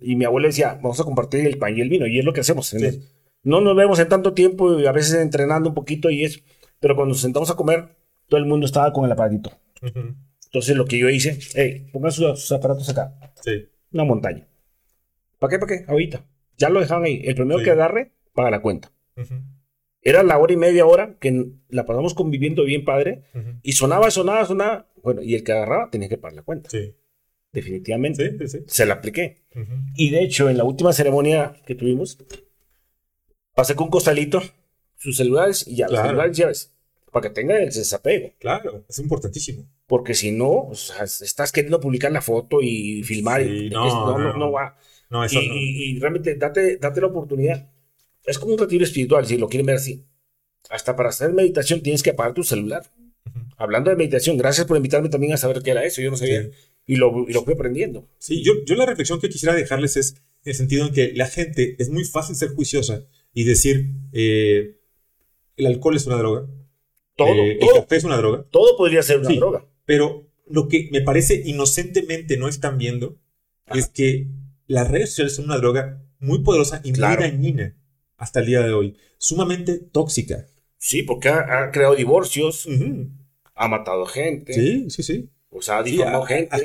[0.01, 2.33] Y mi abuela decía, vamos a compartir el pan y el vino, y es lo
[2.33, 2.75] que hacemos.
[3.43, 6.43] No nos vemos en tanto tiempo, y a veces entrenando un poquito y es,
[6.81, 7.97] pero cuando nos sentamos a comer,
[8.29, 9.53] todo el mundo estaba con el aparatito.
[10.53, 13.15] Entonces lo que yo hice, hey, pongan sus, aparatos acá.
[13.43, 13.69] Sí.
[13.93, 14.47] Una montaña.
[15.39, 15.59] ¿Para qué?
[15.59, 15.85] ¿Para qué?
[15.89, 16.25] Ahorita.
[16.59, 17.23] Ya lo dejaban ahí.
[17.25, 18.93] El primero que agarre, paga la cuenta.
[20.03, 23.23] Era la hora y media hora que la pasamos conviviendo bien padre.
[23.63, 24.89] Y sonaba, sonaba, sonaba.
[25.03, 26.71] Bueno, y el que agarraba tenía que pagar la cuenta.
[26.71, 26.95] Sí.
[27.53, 28.37] Definitivamente.
[28.67, 29.43] Se la apliqué.
[29.95, 32.19] Y de hecho, en la última ceremonia que tuvimos,
[33.55, 34.43] pasé con un costalito,
[34.97, 36.73] sus celulares y ya, los celulares ya ves
[37.13, 38.33] para que tenga el desapego.
[38.39, 39.69] Claro, es importantísimo.
[39.87, 44.33] Porque si no, o sea, estás queriendo publicar la foto y filmar y no, no,
[44.33, 44.77] no, va.
[45.11, 45.55] No, eso y, no.
[45.55, 47.71] Y, realmente date, date la oportunidad.
[48.25, 50.05] Es como un retiro espiritual, si lo quieren ver así.
[50.71, 52.91] Hasta para hacer meditación tienes que apagar tu celular.
[53.57, 56.01] Hablando de meditación, gracias por invitarme también a saber qué era eso.
[56.01, 56.49] Yo no sabía.
[56.87, 58.09] Y, lo, y lo fui aprendiendo.
[58.19, 60.15] Sí, yo, yo la reflexión que quisiera dejarles es
[60.45, 64.79] en el sentido en que la gente es muy fácil ser juiciosa y decir, eh,
[65.57, 66.47] el alcohol es una droga
[67.17, 68.45] todo, eh, ¿El café es una droga?
[68.51, 69.67] Todo podría ser una droga.
[69.85, 73.19] Pero lo que me parece inocentemente no están viendo
[73.75, 74.29] es que
[74.67, 77.77] las redes sociales son una droga muy poderosa y muy dañina
[78.23, 78.97] hasta el día de hoy.
[79.19, 80.47] Sumamente tóxica.
[80.79, 82.69] Sí, porque ha, creado divorcios,
[83.57, 84.53] ha matado gente.
[84.53, 85.29] Sí, sí, sí.
[85.51, 86.57] O sea, ha difamado gente.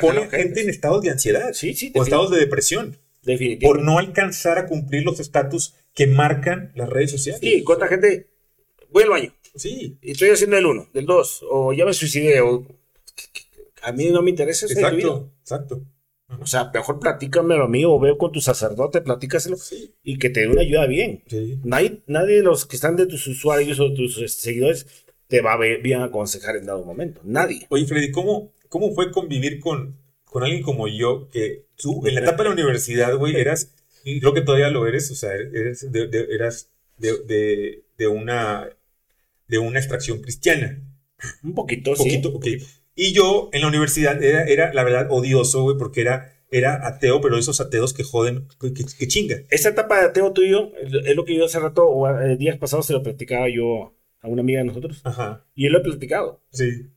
[0.00, 1.52] pone gente en estados de ansiedad.
[1.52, 1.92] Sí, sí.
[1.94, 2.98] O estados de depresión.
[3.22, 3.66] Definitivamente.
[3.66, 7.40] Por no alcanzar a cumplir los estatus que marcan las redes sociales.
[7.40, 8.30] Sí, ¿cuánta gente?
[8.90, 9.34] Voy al baño.
[9.54, 9.96] Sí.
[10.02, 12.66] Estoy haciendo el uno, del dos, o ya me suicidé, o
[13.82, 14.74] a mí no me interesa eso.
[14.74, 15.82] Exacto, exacto.
[16.40, 19.56] O sea, mejor platícamelo a mí o veo con tu sacerdote, platícaselo
[20.02, 21.22] y que te dé una ayuda bien.
[21.62, 24.86] Nadie, nadie de los que están de tus usuarios o tus este, seguidores
[25.28, 27.20] te va a bien aconsejar en dado momento.
[27.24, 27.66] Nadie.
[27.70, 32.20] Oye, Freddy, ¿cómo, cómo fue convivir con, con alguien como yo que tú en la
[32.20, 33.72] etapa de la universidad, güey, eras,
[34.04, 38.68] y creo que todavía lo eres, o sea, eres eras de, de una
[39.48, 40.80] de una extracción cristiana.
[41.42, 42.46] Un poquito, Un poquito, ok.
[42.94, 47.20] Y yo en la universidad era, era la verdad, odioso, güey, porque era, era ateo,
[47.20, 49.36] pero esos ateos que joden, que, que chinga.
[49.50, 52.86] Esa etapa de ateo tuyo es lo que yo hace rato, o eh, días pasados
[52.86, 55.00] se lo platicaba yo a una amiga de nosotros.
[55.04, 55.46] Ajá.
[55.54, 56.42] Y él lo he platicado.
[56.52, 56.88] Sí.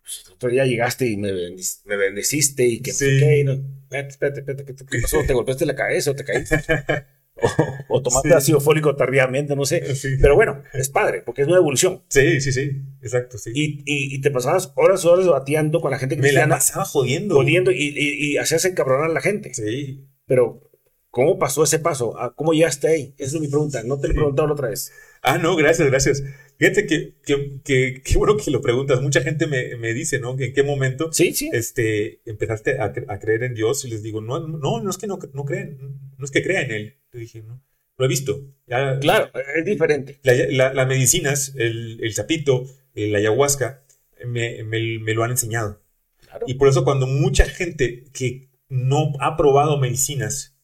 [0.00, 2.92] Pues, otro día llegaste y me, bendeciste y que...
[2.92, 3.44] Sí.
[3.44, 3.52] no,
[3.90, 5.22] espérate, espérate, ¿qué, pasó?
[5.26, 6.56] ¿Te golpeaste la cabeza o te caíste?
[7.88, 9.82] O, tomaste ácido fólico tardíamente, no sé.
[10.20, 12.02] Pero bueno, es padre, porque es una evolución.
[12.08, 13.50] Sí, sí, sí, exacto, sí.
[13.54, 17.34] Y, y, te pasabas horas y horas bateando con la gente que Me pasaba jodiendo.
[17.34, 19.52] Jodiendo y, y, hacías encabronar a la gente.
[19.52, 20.06] Sí.
[20.26, 20.70] Pero,
[21.10, 22.14] ¿cómo pasó ese paso?
[22.36, 23.14] ¿Cómo llegaste ahí?
[23.18, 23.82] Esa es mi pregunta.
[23.84, 24.92] No te lo he preguntado la otra vez.
[25.22, 26.22] Ah, no, gracias, gracias.
[26.56, 29.02] Fíjate que, que, que, qué bueno que lo preguntas.
[29.02, 30.38] Mucha gente me, me, dice, ¿no?
[30.38, 31.50] ¿En qué momento sí, sí.
[31.52, 33.84] Este, empezaste a, a, creer en Dios?
[33.84, 35.78] Y les digo, no, no, no es que no, no creen,
[36.16, 36.96] no es que crea en Él.
[37.12, 37.60] Yo dije, no,
[37.96, 38.40] lo he visto.
[38.66, 40.18] claro, es diferente.
[40.22, 43.84] Las la, medicinas, el, el sapito, la ayahuasca,
[44.24, 45.82] me, me, me, lo han enseñado.
[46.20, 46.46] Claro.
[46.48, 50.56] Y por eso cuando mucha gente que no ha probado medicinas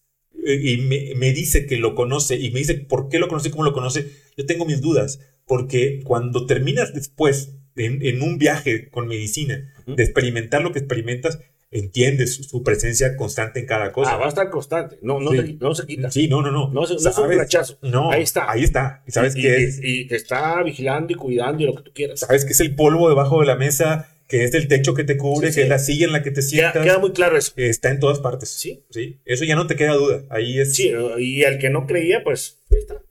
[0.45, 3.51] eh, y me, me, dice que lo conoce y me dice por qué lo conoce,
[3.51, 5.21] cómo lo conoce, yo tengo mis dudas
[5.51, 11.41] porque cuando terminas después en, un viaje con medicina, de experimentar lo que experimentas,
[11.73, 14.13] entiendes su, presencia constante en cada cosa.
[14.13, 15.01] Ah, va a estar constante.
[15.03, 16.09] No, no, no se quita.
[16.13, 16.69] Sí, no, no, no.
[16.69, 17.79] No, no es un rechazo.
[17.83, 18.49] No, ahí está.
[18.49, 19.03] Ahí está.
[19.09, 19.81] Y sabes que es.
[19.83, 22.21] Y te está vigilando y cuidando y lo que tú quieras.
[22.21, 25.17] Sabes que es el polvo debajo de la mesa, que es el techo que te
[25.17, 26.85] cubre, que es la silla en la que te sientas.
[26.85, 27.55] Queda, muy claro eso.
[27.57, 28.51] Está en todas partes.
[28.51, 28.85] Sí.
[28.91, 29.19] Sí.
[29.25, 30.23] Eso ya no te queda duda.
[30.31, 30.77] Ahí es.
[30.77, 33.03] Sí, y al que no creía, pues ahí está.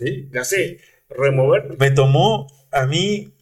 [0.00, 0.28] sí.
[0.32, 0.78] Ya sé,
[1.08, 1.76] remover.
[1.78, 3.32] Me tomó a mí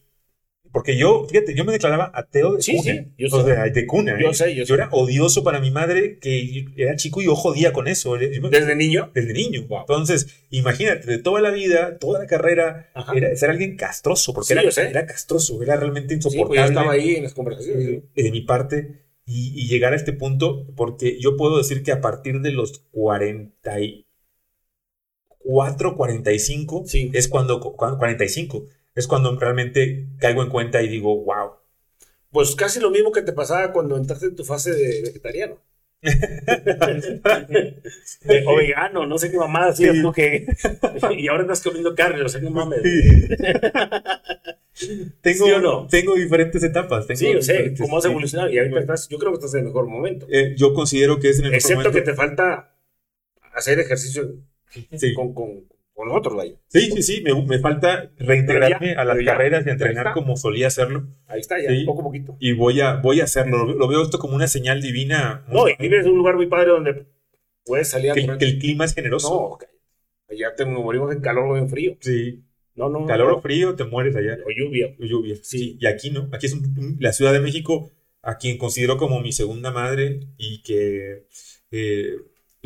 [0.75, 2.91] porque yo, fíjate, yo me declaraba ateo de sí, cuna.
[2.91, 4.19] Sí, yo o sea, de cuna.
[4.19, 4.33] Yo ¿eh?
[4.33, 7.87] sé, yo, yo era odioso para mi madre, que era chico y yo jodía con
[7.87, 8.17] eso.
[8.17, 9.09] ¿Desde niño?
[9.15, 9.65] Desde niño.
[9.69, 14.63] Entonces, imagínate, de toda la vida, toda la carrera, era ser alguien castroso, porque era,
[14.63, 16.59] era, castroso, era realmente pues insoportable.
[16.59, 18.01] yo estaba ahí en las conversaciones.
[18.13, 22.01] De mi parte, y, y, llegar a este punto, porque yo puedo decir que a
[22.01, 24.04] partir de los 44,
[25.45, 27.11] 45, sí.
[27.13, 28.65] es cuando, 45
[28.95, 31.51] es cuando realmente caigo en cuenta y digo, wow.
[32.31, 35.59] Pues casi lo mismo que te pasaba cuando entraste en tu fase de vegetariano.
[38.45, 40.45] o vegano, no sé qué mamada hacías tú que.
[41.17, 42.81] y ahora estás comiendo carne, o sea, no mames.
[45.21, 45.87] tengo, no?
[45.87, 47.07] tengo diferentes etapas.
[47.07, 48.51] Tengo sí, yo sé, cómo has evolucionado.
[48.51, 50.27] Y ahorita estás, yo creo que estás en el mejor momento.
[50.29, 52.05] Eh, yo considero que es en el Excepto mejor momento.
[52.05, 52.75] que te falta
[53.53, 54.35] hacer ejercicio
[54.93, 55.13] sí.
[55.13, 56.55] con, con, con nosotros, vaya.
[56.67, 60.67] Sí, sí, sí, me, me falta reintegrarme ya, a las carreras y entrenar como solía
[60.67, 61.07] hacerlo.
[61.27, 62.35] Ahí está, ya, sí, poco a poquito.
[62.39, 63.65] Y voy a, voy a hacerlo.
[63.65, 65.45] Lo, veo esto como una señal divina.
[65.47, 67.05] No, y vives en un lugar muy padre donde
[67.63, 69.29] puedes salir a que, que el clima es generoso.
[69.29, 69.67] No,
[70.29, 71.97] allá te morimos en calor o en frío.
[72.01, 72.43] Sí.
[72.75, 73.05] No, no.
[73.05, 73.37] Calor no.
[73.37, 74.37] o frío, te mueres allá.
[74.45, 74.93] O lluvia.
[74.99, 75.35] O lluvia.
[75.41, 75.77] Sí.
[75.79, 76.29] Y aquí no.
[76.33, 77.91] Aquí es un, la Ciudad de México,
[78.21, 81.25] a quien considero como mi segunda madre y que.
[81.71, 82.15] Eh,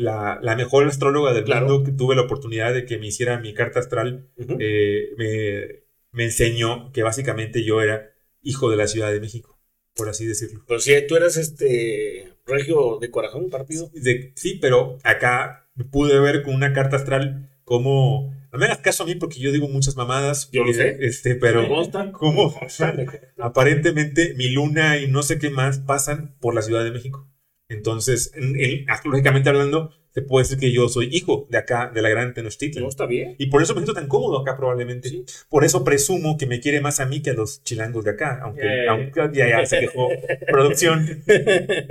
[0.00, 1.66] la, la, mejor astróloga del claro.
[1.66, 4.56] mundo que tuve la oportunidad de que me hiciera mi carta astral, Uh -huh.
[4.60, 5.82] eh, me,
[6.12, 8.10] me, enseñó que básicamente yo era
[8.42, 9.60] hijo de la Ciudad de México,
[9.94, 10.64] por así decirlo.
[10.66, 13.90] Pero si tú eras este regio de corazón partido.
[13.94, 18.38] De, sí, pero acá pude ver con una carta astral como...
[18.52, 20.50] No me hagas caso a mí porque yo digo muchas mamadas.
[20.50, 20.96] Yo lo sé.
[21.00, 21.68] Este, pero?
[22.12, 22.52] ¿cómo?
[23.38, 27.28] Aparentemente mi luna y no sé qué más pasan por la Ciudad de México.
[27.70, 32.02] Entonces, en, en, astrológicamente hablando, se puede decir que yo soy hijo de acá, de
[32.02, 32.82] la gran Tenochtitlan.
[32.82, 33.36] No, está bien.
[33.38, 35.08] Y por eso me siento tan cómodo acá probablemente.
[35.08, 35.24] Sí.
[35.48, 38.40] Por eso presumo que me quiere más a mí que a los chilangos de acá.
[38.42, 38.90] Aunque, yeah.
[38.90, 40.08] aunque ya, ya, se quejó
[40.48, 41.22] producción.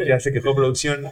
[0.06, 1.08] Ya se quejó producción.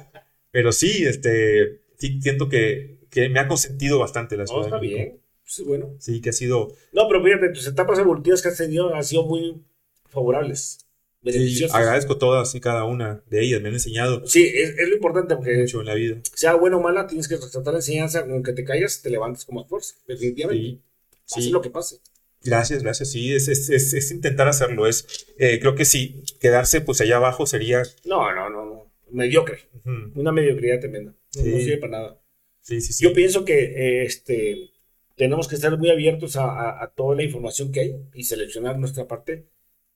[0.51, 4.61] Pero sí, este, sí siento que, que me ha consentido bastante la ciudad.
[4.61, 5.21] No, está bien.
[5.45, 5.95] Sí, bueno.
[5.99, 6.73] Sí, que ha sido...
[6.91, 9.63] No, pero fíjate, tus etapas evolutivas que has tenido han sido muy
[10.09, 10.86] favorables.
[11.25, 14.25] Sí, agradezco todas y cada una de ellas, me han enseñado.
[14.25, 16.17] Sí, es, es, lo importante porque mucho en la vida.
[16.33, 19.55] Sea buena o mala, tienes que resaltar la enseñanza, aunque te caigas, te levantas con
[19.55, 20.81] más fuerza, definitivamente.
[21.25, 21.49] Sí, sí.
[21.49, 21.97] lo que pase.
[22.43, 23.11] Gracias, gracias.
[23.11, 24.87] Sí, es, es, es, es intentar hacerlo.
[24.87, 27.83] Es, eh, creo que sí, quedarse pues allá abajo sería.
[28.05, 28.91] No, no, no, no.
[29.11, 29.59] Mediocre.
[29.73, 30.11] Uh -huh.
[30.15, 31.11] Una mediocridad tremenda.
[31.11, 31.49] No, Sí.
[31.49, 32.21] no sirve para nada.
[32.61, 33.03] Sí, sí, sí.
[33.03, 34.69] Yo pienso que eh, este,
[35.15, 38.77] tenemos que estar muy abiertos a, a, a toda la información que hay y seleccionar
[38.77, 39.47] nuestra parte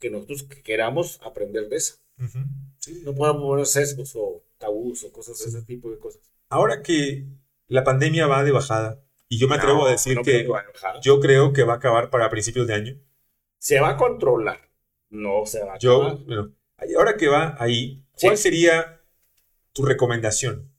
[0.02, 1.78] que nosotros queramos aprender de.
[1.78, 2.46] Uh -huh.
[2.80, 3.02] ¿sí?
[3.06, 6.22] No podemos poner sesgos o tabús o cosas, ese tipo de cosas.
[6.50, 7.24] Ahora que
[7.68, 9.00] la pandemia va de bajada,
[9.30, 10.46] y yo me atrevo a decir no que
[11.02, 13.00] yo creo que va a acabar para principios de año.
[13.60, 14.60] Se va a controlar.
[15.10, 16.26] No se va a Yo, acabar.
[16.26, 16.52] bueno,
[16.98, 18.44] ahora que va ahí, ¿cuál Sí.
[18.44, 19.02] sería
[19.72, 20.70] tu recomendación?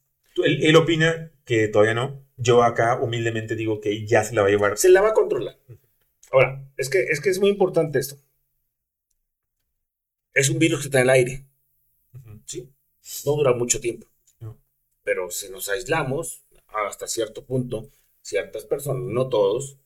[0.45, 2.23] Él, él opina que todavía no.
[2.37, 4.77] Yo acá humildemente digo que ya se la va a llevar.
[4.77, 5.57] Se la va a controlar.
[6.33, 8.17] Ahora, es que, es que es muy importante esto.
[10.35, 11.47] Es un virus que está en el aire.
[12.47, 12.69] ¿sí?
[13.27, 14.07] No dura mucho tiempo.
[14.41, 14.59] No.
[15.03, 17.91] Pero si nos aislamos hasta cierto punto,
[18.23, 19.79] ciertas personas, no todos,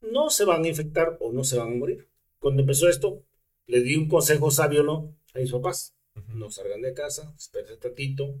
[0.00, 2.08] no se van a infectar o no se van a morir.
[2.38, 3.22] Cuando empezó esto,
[3.66, 5.14] le di un consejo sabio ¿no?
[5.34, 5.94] a mis papás.
[6.28, 8.34] No salgan de casa, esperen tantito,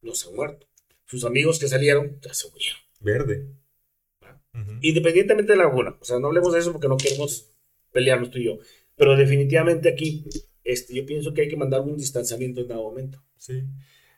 [0.00, 0.66] no se han muerto.
[1.06, 2.80] Sus amigos que salieron ya se murieron.
[3.00, 3.46] Verde.
[4.80, 5.96] Independientemente de la vacuna.
[6.00, 7.52] O sea, no hablemos de eso porque no queremos
[7.92, 8.58] pelearnos tú y yo.
[8.96, 10.24] Pero definitivamente aquí,
[10.64, 13.22] este, yo pienso que hay que mandar un distanciamiento en dado momento.
[13.36, 13.62] Sí.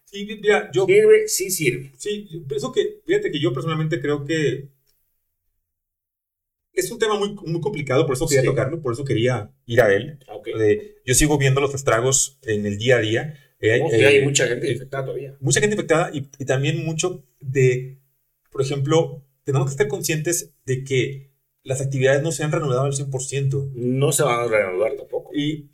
[0.04, 1.28] Sí, mira, yo ¿Sirve?
[1.28, 1.92] Sí sirve.
[1.96, 4.68] Sí, yo pienso que, fíjate que yo personalmente creo que
[6.72, 8.46] es un tema muy, muy complicado, por eso quería Sí.
[8.48, 10.18] tocarlo, por eso quería ir a él.
[10.28, 10.48] Ah, ok.
[10.58, 13.38] De- yo sigo viendo los estragos en el día a día.
[13.60, 15.36] Eh, No, eh, hay mucha gente infectada todavía.
[15.40, 17.98] mucha gente infectada y, y también mucho de,
[18.50, 21.30] por ejemplo, tenemos que estar conscientes de que
[21.62, 25.13] las actividades no se han reanudado al 100% No se van a reanudar tampoco.
[25.34, 25.70] Y,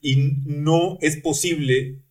[0.46, 2.02] no es posible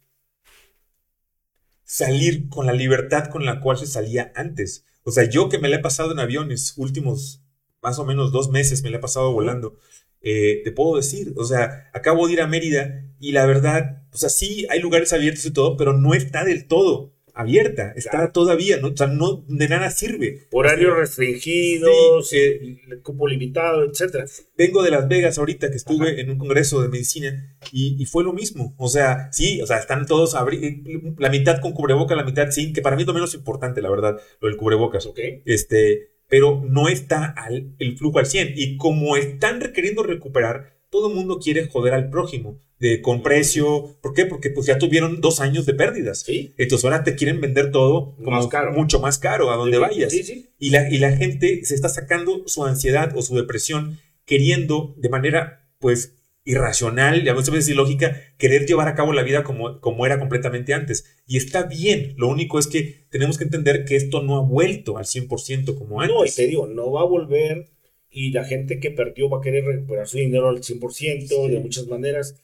[1.84, 4.86] salir con la libertad con la cual se salía antes.
[5.04, 7.44] O sea, yo que me la he pasado en aviones, últimos
[7.82, 9.78] más o menos dos meses me la he pasado volando,
[10.22, 14.18] eh, te puedo decir, o sea, acabo de ir a Mérida y la verdad, o
[14.18, 18.32] sea, sí hay lugares abiertos y todo, pero no está del todo abierta, está Claro.
[18.32, 18.90] todavía, ¿no?
[18.90, 20.48] O sea, no, de nada sirve.
[20.52, 24.26] Horarios restringidos, Sí, eh, cupo limitado, etcétera.
[24.58, 28.24] Vengo de Las Vegas ahorita que estuve en un congreso de medicina y, y fue
[28.24, 28.74] lo mismo.
[28.78, 32.74] O sea, sí, o sea, están todos abri- la mitad con cubreboca, la mitad sin,
[32.74, 35.06] que para mí es lo menos importante, la verdad, lo del cubrebocas.
[35.06, 35.20] ¿Ok?
[35.46, 38.54] Este, pero no está al, el flujo al 100.
[38.56, 43.98] Y como están requiriendo recuperar, todo el mundo quiere joder al prójimo de, con precio.
[44.02, 44.26] ¿Por qué?
[44.26, 46.20] Porque pues ya tuvieron dos años de pérdidas.
[46.20, 46.54] ¿Sí?
[46.58, 50.14] Entonces ahora te quieren vender todo como mucho más caro a donde vayas.
[50.58, 55.10] Y, la, y la gente se está sacando su ansiedad o su depresión queriendo de
[55.10, 56.16] manera pues
[56.46, 60.74] irracional y a veces ilógica querer llevar a cabo la vida como, como era completamente
[60.74, 61.06] antes.
[61.28, 64.98] Y está bien, lo único es que tenemos que entender que esto no ha vuelto
[64.98, 66.16] al 100% como antes.
[66.16, 67.70] No, y te digo, no va a volver
[68.10, 71.88] y la gente que perdió va a querer recuperar su dinero al 100% de muchas
[71.88, 72.42] maneras,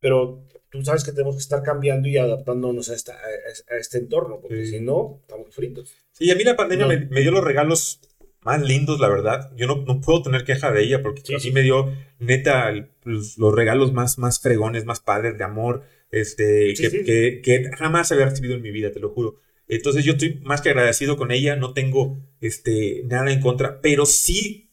[0.00, 4.40] pero tú sabes que tenemos que estar cambiando y adaptándonos a, esta, a, este entorno,
[4.40, 5.94] porque si no, estamos fritos.
[6.12, 8.00] Sí, a mí la pandemia me, me dio los regalos
[8.44, 9.50] más lindos, la verdad.
[9.56, 13.92] Yo no, no puedo tener queja de ella porque sí, me dio neta los, regalos
[13.92, 18.70] más, más fregones, más padres de amor, este, que, que, jamás había recibido en mi
[18.70, 19.40] vida, te lo juro.
[19.66, 24.04] Entonces yo estoy más que agradecido con ella, no tengo este, nada en contra, pero
[24.04, 24.63] sí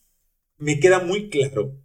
[0.61, 1.77] me queda muy claro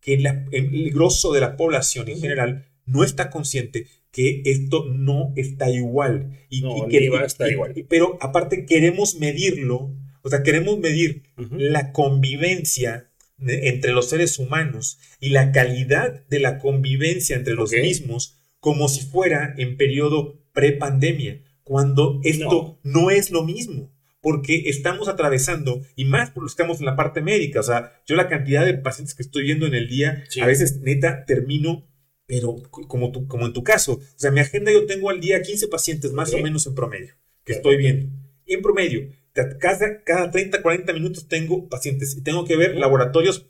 [0.00, 5.70] que el grosso de la población en general no está consciente que esto no está
[5.70, 6.38] igual.
[6.48, 7.74] Y, que, va a estar igual.
[7.88, 9.94] Pero aparte queremos medirlo
[10.26, 11.22] o sea, queremos medir
[11.52, 18.36] la convivencia entre los seres humanos y la calidad de la convivencia entre los mismos
[18.58, 23.10] como si fuera en periodo prepandemia, cuando esto no.
[23.10, 23.92] es lo mismo
[24.26, 28.28] porque estamos atravesando, y más porque estamos en la parte médica, o sea, yo la
[28.28, 31.86] cantidad de pacientes que estoy viendo en el día, a veces neta termino,
[32.26, 35.68] pero como, como en tu caso, o sea, mi agenda yo tengo al día 15
[35.68, 37.14] pacientes más o menos en promedio,
[37.44, 38.12] que estoy viendo,
[38.46, 39.08] en promedio,
[39.60, 43.46] cada, cada 30, 40 minutos tengo pacientes y tengo que ver laboratorios,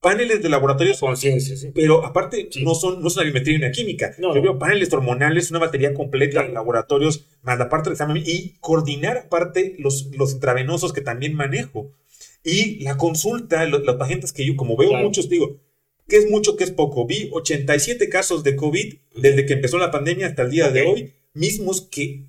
[0.00, 1.00] paneles de laboratorios.
[1.00, 1.70] Conciencia, sí.
[1.74, 4.14] Pero aparte, no, son, no son una biometría ni una química.
[4.18, 8.54] Yo veo paneles hormonales, una batería completa de laboratorios, más la parte del examen y
[8.60, 11.92] coordinar aparte los, los intravenosos que también manejo.
[12.44, 15.60] Y la consulta, los, pacientes que yo, como veo muchos, digo,
[16.08, 17.06] ¿qué es mucho, qué es poco?
[17.06, 21.14] Vi 87 casos de COVID desde que empezó la pandemia hasta el día de hoy,
[21.34, 22.26] mismos que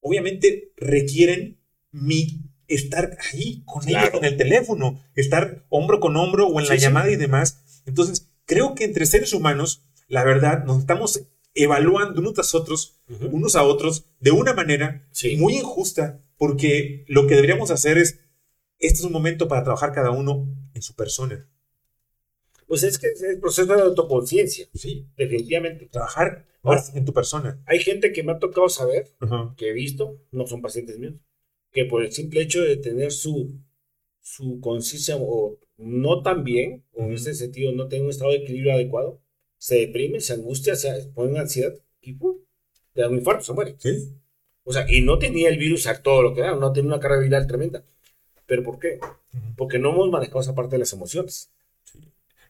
[0.00, 1.58] obviamente requieren
[1.90, 2.40] mi
[2.74, 7.10] estar ahí con ellos en el teléfono, estar hombro con hombro o en la llamada
[7.10, 7.82] y demás.
[7.86, 13.00] Entonces, creo que entre seres humanos, la verdad, nos estamos evaluando unos a otros,
[13.30, 15.06] unos a otros, de una manera
[15.38, 18.20] muy injusta, porque lo que deberíamos hacer es,
[18.78, 21.48] este es un momento para trabajar cada uno en su persona.
[22.66, 24.66] Pues es que es el proceso de autoconciencia.
[24.74, 25.06] Sí.
[25.16, 25.86] Definitivamente.
[25.86, 27.62] Trabajar más en tu persona.
[27.66, 29.14] Hay gente que me ha tocado saber,
[29.56, 31.14] que he visto, no son pacientes míos,
[31.72, 33.50] que por el simple hecho de tener su,
[34.20, 38.38] su conciencia o no tan bien, o en ese sentido no tener un estado de
[38.38, 39.20] equilibrio adecuado,
[39.58, 42.36] se deprime, se angustia, se pone en ansiedad y ¡pum!
[42.94, 43.74] Le da un infarto, se muere.
[43.78, 44.12] ¿Sí?
[44.64, 47.00] O sea, y no tenía el virus a todo lo que da, no tenía una
[47.00, 47.84] carga viral tremenda.
[48.46, 48.98] ¿Pero por qué?
[49.56, 51.50] Porque no hemos manejado esa parte de las emociones.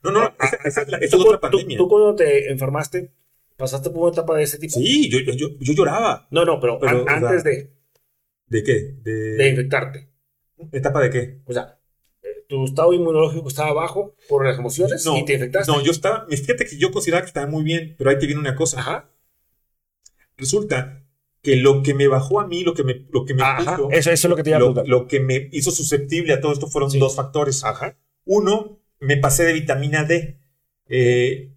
[0.02, 1.78] No, no, esa, es otra pandemia.
[1.78, 3.12] Tú, cuando te enfermaste,
[3.56, 4.80] pasaste por una etapa de ese tipo.
[4.80, 6.26] Sí, yo, yo, yo lloraba.
[6.30, 7.70] No, no, pero, antes de.
[8.53, 8.96] ¿De qué?
[9.03, 10.11] De, infectarte.
[10.72, 11.38] ¿Etapa de qué?
[11.46, 11.78] O sea,
[12.46, 15.72] tu estado inmunológico estaba bajo por las emociones y te infectaste.
[15.72, 18.42] No, yo estaba, fíjate que yo consideraba que estaba muy bien, pero ahí te viene
[18.42, 18.80] una cosa.
[18.80, 19.11] Ajá.
[20.36, 21.03] Resulta
[21.40, 23.42] que lo que me bajó a mí, lo que me, lo que me
[23.92, 26.53] eso, es lo que te iba a lo, lo, que me hizo susceptible a todo
[26.53, 27.64] esto fueron dos factores.
[27.64, 27.96] Ajá.
[28.26, 30.38] Uno, me pasé de vitamina D.
[30.90, 31.55] Eh,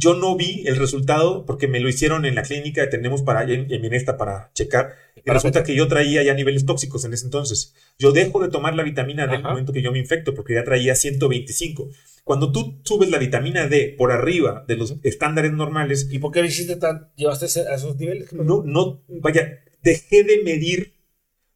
[0.00, 3.42] yo no vi el resultado porque me lo hicieron en la clínica que tenemos para,
[3.42, 4.94] en, en Minesta para checar.
[5.14, 7.74] Y resulta que yo traía ya niveles tóxicos en ese entonces.
[7.98, 10.54] Yo dejo de tomar la vitamina D en el momento que yo me infecto porque
[10.54, 11.90] ya traía 125.
[12.24, 16.08] Cuando tú subes la vitamina D por arriba de los estándares normales.
[16.10, 18.32] ¿Y por qué hiciste tan, llevaste a esos niveles?
[18.32, 20.94] No, no, vaya, dejé de medir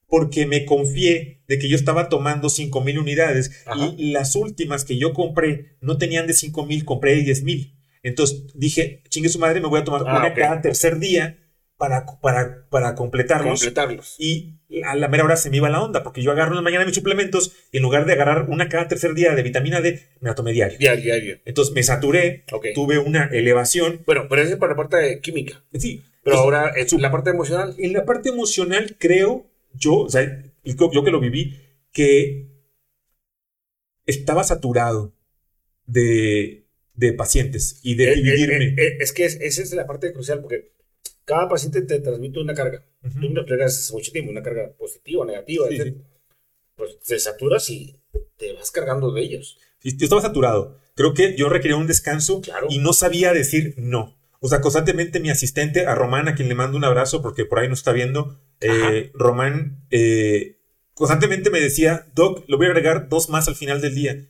[0.07, 3.65] porque me confié de que yo estaba tomando 5000 unidades
[3.97, 7.75] y las últimas que yo compré no tenían de 5000, compré de 10000.
[8.05, 11.39] Entonces dije, chingue su madre, me voy a tomar ah, una cada tercer día
[11.77, 13.61] para, para, para completarlos.
[13.61, 14.15] completarlos.
[14.19, 16.63] Y a la mera hora se me iba la onda, porque yo agarro en la
[16.63, 20.01] mañana mis suplementos y en lugar de agarrar una cada tercer día de vitamina D,
[20.21, 20.79] me la tomé diario.
[20.79, 21.41] Diario, diario.
[21.45, 22.45] Entonces me saturé,
[22.75, 24.03] tuve una elevación.
[24.07, 25.65] Bueno, pero eso es para la parte de química.
[25.73, 26.05] Sí.
[26.23, 27.75] Pero ahora, en la parte emocional.
[27.79, 31.59] En la parte emocional, creo yo, o sea, yo que lo viví,
[31.93, 32.49] que
[34.07, 35.15] estaba saturado
[35.87, 36.64] de
[36.95, 38.83] de pacientes y de eh, eh, dividirme.
[38.83, 40.73] Eh, es que esa es la parte crucial, porque
[41.25, 42.85] cada paciente te transmite una carga.
[43.03, 45.67] Tú me entregas mucho tiempo, una carga positiva, negativa,
[46.77, 48.01] Pues te saturas y
[48.37, 49.59] te vas cargando de ellos.
[49.81, 50.79] Sí, yo estaba saturado.
[50.95, 52.41] Creo que yo requería un descanso
[52.71, 54.17] y no sabía decir no.
[54.41, 57.59] O sea, constantemente mi asistente, a Román, a quien le mando un abrazo porque por
[57.59, 58.39] ahí no está viendo,
[59.15, 59.87] Román
[60.95, 64.27] constantemente me decía, Doc, lo voy a agregar dos más al final del día.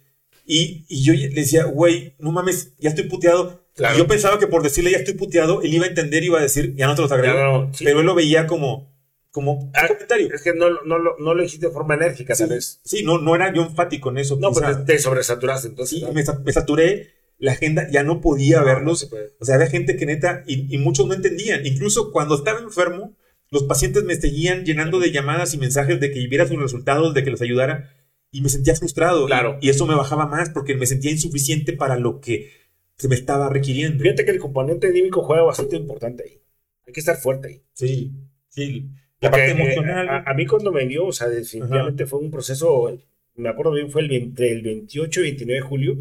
[0.46, 3.64] Y, y yo le decía, güey, no mames, ya estoy puteado.
[3.76, 6.38] Y yo pensaba que por decirle ya estoy puteado, él iba a entender y iba
[6.38, 7.70] a decir, ya no te los agrego.
[7.78, 8.94] Pero él lo veía como,
[9.32, 10.28] como ah, comentario.
[10.32, 12.80] Es que no, no, no, lo dijiste de forma enérgica, ¿sabes?
[12.84, 14.36] Sí, no, no era yo enfático en eso.
[14.36, 15.98] No, pero te sobresaturaste entonces.
[15.98, 19.10] Sí, me, saturé, la agenda ya no podía verlos.
[19.40, 21.66] o sea, había gente que neta, y, y, muchos no entendían.
[21.66, 23.16] Incluso cuando estaba enfermo,
[23.50, 27.24] los pacientes me seguían llenando de llamadas y mensajes de que viera sus resultados, de
[27.24, 27.90] que los ayudara.
[28.34, 29.26] Y me sentía frustrado.
[29.26, 29.58] Claro.
[29.60, 32.50] Y, eso me bajaba más porque me sentía insuficiente para lo que
[32.96, 34.02] se me estaba requiriendo.
[34.02, 36.40] Fíjate que el componente anímico juega bastante importante ahí.
[36.84, 37.62] Hay que estar fuerte ahí.
[37.74, 38.10] Sí,
[38.48, 38.90] sí.
[39.20, 40.24] La parte emocional.
[40.26, 42.98] a, mí cuando me dio, o sea, definitivamente fue un proceso,
[43.36, 45.96] me acuerdo bien, fue el, entre el 28 y 29 de julio.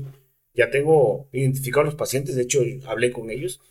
[0.55, 3.61] Ya tengo identificado a los pacientes, de hecho hablé con ellos.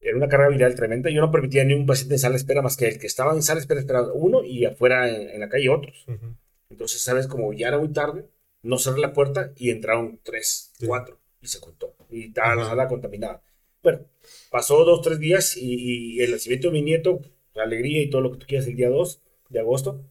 [0.00, 1.10] Era una carga viral tremenda.
[1.10, 3.32] Yo no permitía ni un paciente en sala de espera más que el que estaba
[3.34, 6.06] en sala de espera esperando uno y afuera en, la calle otros.
[6.70, 8.28] Entonces, sabes, como ya era muy tarde,
[8.62, 11.94] no cerré la puerta y entraron tres, cuatro y se contó.
[12.10, 13.42] Y estaba la sala contaminada.
[13.82, 14.00] Bueno,
[14.50, 17.20] pasó dos, tres días y, y el nacimiento de mi nieto
[17.56, 20.04] la alegría y todo lo que tú quieras el día 2 de agosto.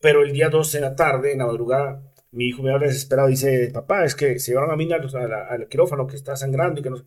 [0.00, 3.28] Pero el día 2 en la tarde, en la madrugada, mi hijo me habla desesperado.
[3.28, 6.90] Dice, papá, es que se llevaron a mí al, quirófano que está sangrando y que
[6.90, 6.98] no...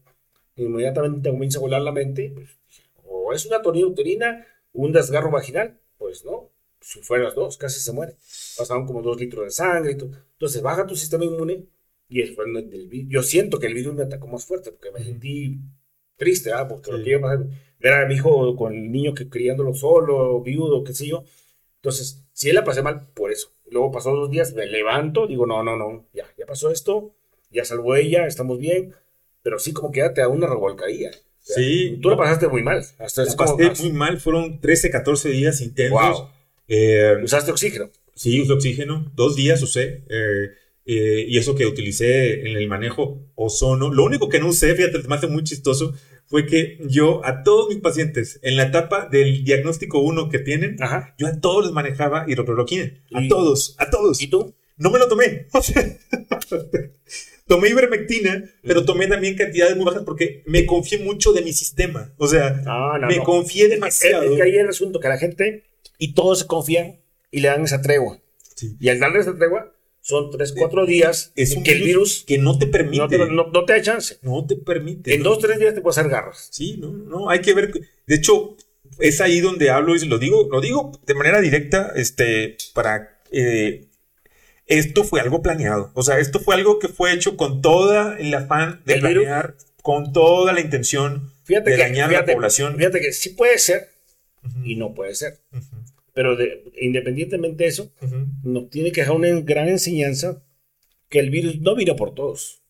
[0.55, 2.31] Inmediatamente comienza a volar la mente.
[2.33, 2.57] Pues,
[3.05, 5.79] o es una tonía uterina, un desgarro vaginal.
[5.99, 6.49] Pues no,
[6.81, 8.13] si fueran las dos, casi se muere.
[8.57, 10.11] Pasaron como dos litros de sangre y todo.
[10.33, 11.65] Entonces baja tu sistema inmune
[12.09, 15.59] y es cuando yo siento que el virus me atacó más fuerte porque me sentí
[16.15, 16.67] triste, ¿ah?
[16.67, 17.47] porque lo que iba a pasar
[17.79, 21.23] ver a mi hijo con el niño que criándolo solo, viudo, qué sé yo.
[21.75, 23.51] Entonces, si él la pasé mal, por eso.
[23.69, 27.15] Luego pasó dos días, me levanto, digo, no, no, no, ya, ya pasó esto,
[27.51, 28.93] ya salvó ella, estamos bien,
[29.43, 31.11] pero sí como que ya te da una revolcadilla.
[31.39, 31.99] sí.
[32.01, 32.83] Tú la pasaste muy mal.
[32.97, 36.19] Hasta la pasé muy mal, fueron 13, 14 días intensos.
[36.19, 36.29] Wow.
[36.67, 37.89] Eh, ¿Usaste oxígeno?
[38.15, 40.03] Sí, usé oxígeno, dos días usé.
[40.09, 40.49] Eh,
[40.85, 43.93] eh, y eso que utilicé en el manejo ozono.
[43.93, 45.93] Lo único que no usé, fíjate, me hace muy chistoso,
[46.27, 50.77] fue que yo a todos mis pacientes, en la etapa del diagnóstico 1 que tienen,
[51.17, 52.93] yo a todos les manejaba hidrocloroquina.
[53.13, 54.21] A todos, a todos.
[54.21, 54.55] ¿Y tú?
[54.77, 55.47] No me lo tomé.
[57.47, 62.13] tomé ivermectina, pero tomé también cantidades muy bajas porque me confié mucho de mi sistema.
[62.17, 62.61] O sea,
[63.07, 64.23] me confié demasiado.
[64.23, 65.63] Es, que ahí el asunto que la gente
[65.97, 66.99] y todos se confían
[67.31, 68.19] y le dan esa tregua.
[68.79, 72.57] Y al darle esa tregua, son 3, 4 días es que el virus que no
[72.57, 72.97] te permite.
[72.97, 74.17] No te, no, te, da chance.
[74.21, 75.13] No te permite.
[75.13, 76.47] En 2, 3 días te puede hacer garras.
[76.51, 77.71] Sí, no, no, hay que ver.
[78.05, 78.55] De hecho,
[78.99, 83.19] es ahí donde hablo y lo digo, lo digo de manera directa, este, para.
[83.31, 83.87] Eh,
[84.65, 85.91] esto fue algo planeado.
[85.93, 90.13] O sea, esto fue algo que fue hecho con toda el afán de planear, con
[90.13, 92.77] toda la intención de dañar a la población.
[92.77, 93.89] Fíjate que sí puede ser
[94.63, 95.39] y no puede ser.
[96.17, 96.35] Pero
[96.81, 97.91] independientemente de eso,
[98.41, 100.41] nos tiene que dejar una gran enseñanza
[101.09, 102.63] que el virus no vino por todos.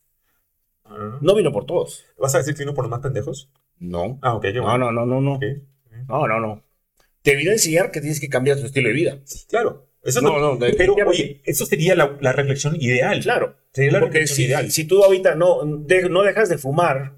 [0.83, 1.17] Ah.
[1.21, 2.03] No vino por todos.
[2.19, 3.49] ¿Vas a decir que vino por los más pendejos?
[3.79, 4.19] No.
[4.21, 4.47] Ah, ok.
[4.53, 5.39] no, no, no, no, no.
[6.09, 6.63] No, no, no.
[7.21, 9.17] Te vino a enseñar que tienes que cambiar tu estilo de vida.
[9.47, 9.87] claro.
[10.03, 13.19] Eso no, no, pero, oye, eso sería la, la, reflexión ideal.
[13.21, 13.57] Claro.
[13.73, 14.71] Sería la porque si, ideal.
[14.71, 17.13] si tú ahorita no, no dejas de fumar,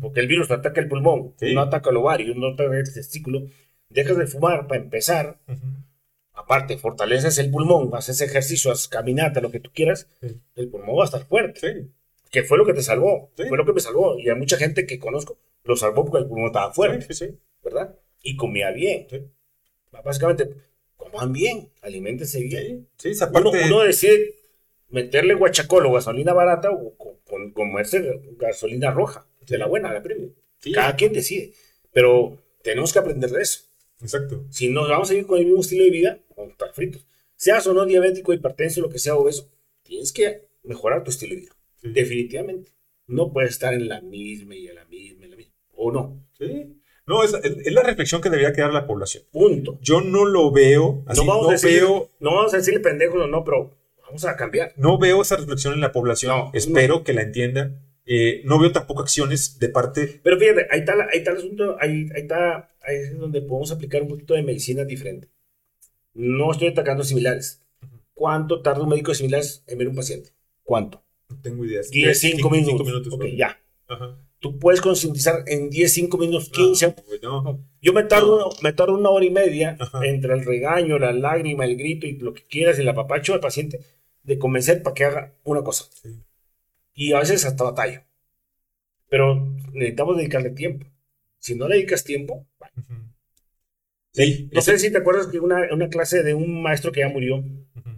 [0.00, 3.46] porque el virus ataca el pulmón, no ataca el ovario, no ataca el testículo,
[3.88, 5.38] dejas de fumar para empezar.
[6.32, 10.08] Aparte, fortaleces el pulmón, haces ejercicio, haces caminata, lo que tú quieras,
[10.54, 11.88] el pulmón va a estar fuerte.
[12.30, 14.18] Que fue lo que te salvó, fue lo que me salvó.
[14.18, 17.94] Y hay mucha gente que conozco lo salvó porque el pulmón estaba fuerte, ¿verdad?
[18.22, 19.06] Y comía bien.
[20.04, 20.50] Básicamente,
[20.96, 22.88] coman bien, alimentense bien.
[23.32, 24.34] uno, uno, decide
[24.88, 26.94] meterle guachacol o gasolina barata o
[27.52, 30.32] comerse gasolina roja, de la buena, la premium.
[30.72, 31.52] Cada quien decide.
[31.92, 33.65] Pero tenemos que aprender de eso.
[34.00, 34.44] Exacto.
[34.50, 37.06] Si nos vamos a ir con el mismo estilo de vida, vamos a estar fritos.
[37.36, 39.50] Seas o no diabético, hipertenso, lo que sea, obeso,
[39.82, 41.52] tienes que mejorar tu estilo de vida.
[41.82, 42.72] Definitivamente.
[43.06, 45.54] No puedes estar en la misma y en la misma y la misma.
[45.74, 46.26] ¿O no?
[46.38, 46.80] Sí.
[47.06, 49.22] No, es, la reflexión que debería quedar la población.
[49.30, 49.78] Punto.
[49.80, 51.04] Yo no lo veo.
[51.06, 54.36] Así, no, vamos a veo, no vamos a decirle pendejos o no, pero vamos a
[54.36, 54.72] cambiar.
[54.76, 56.50] No veo esa reflexión en la población.
[56.52, 57.80] Espero que la entienda.
[58.06, 60.20] Eh, no veo tampoco acciones de parte.
[60.22, 63.72] Pero fíjate, ahí está, ahí está el asunto, ahí, ahí está ahí es donde podemos
[63.72, 65.28] aplicar un poquito de medicina diferente.
[66.14, 67.62] No estoy atacando similares.
[68.14, 70.30] ¿Cuánto tarda un médico de similares en ver un paciente?
[70.62, 71.02] ¿Cuánto?
[71.28, 71.82] No tengo idea.
[71.90, 72.86] 10, 5 minutos.
[72.86, 73.12] minutos.
[73.12, 73.60] Ok, ya.
[74.38, 76.94] Tú puedes concientizar en 10, 5 minutos, 15.
[77.22, 81.64] No, Yo me tardo, me tardo una hora y media entre el regaño, la lágrima,
[81.64, 83.80] el grito y lo que quieras, el apapacho al paciente,
[84.22, 85.86] de convencer para que haga una cosa.
[86.94, 88.06] Y a veces hasta batalla.
[89.08, 89.36] Pero
[89.72, 90.86] necesitamos dedicarle tiempo.
[91.38, 92.46] Si no le dedicas tiempo,
[94.12, 94.48] Sí.
[94.52, 97.44] No sé si te acuerdas que una, una clase de un maestro que ya murió,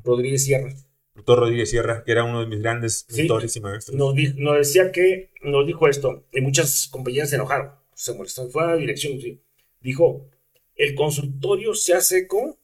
[0.02, 0.74] Rodríguez Sierra.
[1.14, 3.96] Doctor Rodríguez Sierra, que era uno de mis grandes mentores y maestros.
[3.96, 8.64] Nos, nos, decía que, nos dijo esto, y muchas compañeras se enojaron, se molestaron, fue
[8.64, 9.40] a la dirección, sí.
[9.80, 10.28] Dijo,
[10.74, 12.56] el consultorio se hace con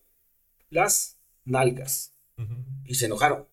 [0.70, 2.12] las nalgas.
[2.86, 3.46] Y se enojaron.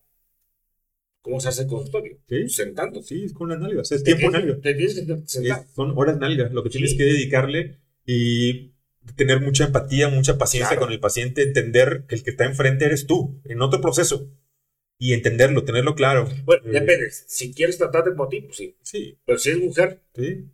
[1.20, 2.18] ¿Cómo se hace el consultorio?
[2.28, 2.48] ¿Sí?
[2.48, 3.02] Sentando.
[3.02, 3.92] Sí, es con las nalgas.
[3.92, 4.60] Es tiempo nalga.
[4.60, 5.64] Te tienes que sentar.
[5.74, 6.52] son horas nalgas.
[6.52, 8.72] Lo que tienes que dedicarle y
[9.16, 13.06] tener mucha empatía, mucha paciencia con el paciente, entender que el que está enfrente eres
[13.06, 14.28] tú, en otro proceso.
[14.98, 16.28] Y entenderlo, tenerlo claro.
[16.44, 17.10] Bueno, eh, depende.
[17.10, 18.76] Si quieres tratarte por ti, pues sí.
[18.82, 19.18] Sí.
[19.24, 20.48] Pero si es mujer, sí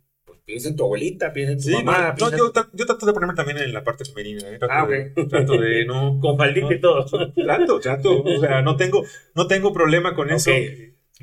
[0.49, 2.15] piensa en tu abuelita, piensa en tu mamá.
[2.19, 4.49] No, yo, trato de ponerme también en la parte femenina.
[4.49, 4.57] ¿eh?
[4.67, 5.29] ah, ok.
[5.29, 6.19] trato de no.
[6.21, 7.05] Con faldita y todo.
[7.35, 8.23] Trato, trato.
[8.23, 9.05] O sea, no tengo,
[9.35, 10.51] no tengo problema con eso.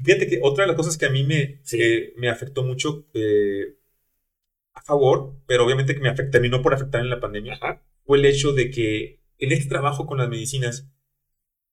[0.05, 3.75] Fíjate que otra de las cosas que a mí me, eh, me afectó mucho eh,
[4.87, 7.59] favor, pero obviamente que me terminó por afectar en la pandemia,
[8.05, 10.89] fue el hecho de que en este trabajo con las medicinas,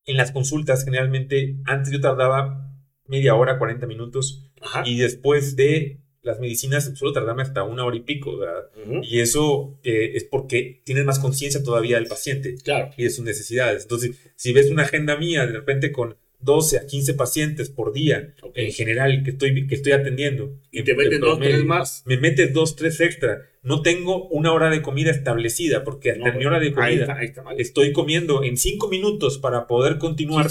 [0.05, 2.71] en las consultas, generalmente, antes yo tardaba
[3.05, 4.51] media hora, 40 minutos,
[4.85, 8.69] y después de las medicinas suelo tardarme hasta una hora y pico, ¿verdad?
[9.03, 12.91] Y eso eh, es porque tienes más conciencia todavía del paciente claro.
[12.97, 13.83] y de sus necesidades.
[13.83, 18.33] Entonces, si ves una agenda mía de repente con 12 a 15 pacientes por día,
[18.55, 20.59] en general, que estoy, que estoy atendiendo.
[20.71, 22.03] Y te meten dos, tres más.
[22.05, 23.41] Me metes dos, tres extra.
[23.61, 27.17] No tengo una hora de comida establecida, porque hasta mi hora de comida
[27.57, 30.47] estoy comiendo en cinco minutos para poder continuar.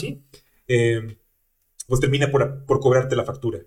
[0.69, 1.16] Eh,
[1.86, 3.60] pues termina por, por cobrarte la factura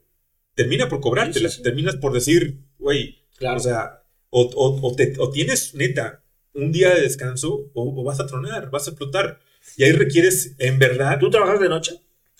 [0.55, 1.49] termina por cobrártela.
[1.61, 3.57] Terminas por decir, güey, claro.
[3.57, 4.95] o sea, o,
[5.31, 6.23] tienes neta
[6.53, 9.39] un día de descanso o, vas a tronar, vas a explotar.
[9.77, 11.19] Y ahí requieres, en verdad.
[11.19, 11.99] ¿Tú trabajas de noche?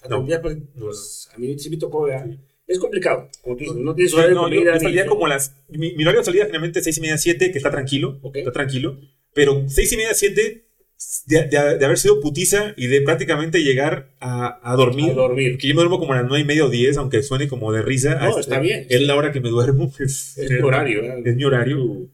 [0.09, 0.25] No.
[0.41, 2.07] Pues, pues, a mí sí me tocó,
[2.67, 3.29] Es complicado.
[3.41, 4.73] Como tú no tienes horario no, de comida.
[4.73, 5.55] Yo, salía como las.
[5.69, 8.19] Mi, mi, horario de salida generalmente seis y media, siete, que está tranquilo.
[8.33, 8.99] Está tranquilo.
[9.33, 10.65] Pero seis y media, siete
[11.25, 15.11] de, haber sido putiza y de prácticamente llegar a, dormir.
[15.11, 15.57] A dormir.
[15.57, 17.71] Que yo me duermo como a las 9 y media o 10, aunque suene como
[17.71, 18.15] de risa.
[18.15, 18.87] No, está bien.
[18.89, 19.91] Es la hora que me duermo.
[19.99, 21.01] Es, mi horario.
[21.23, 22.09] Es mi horario.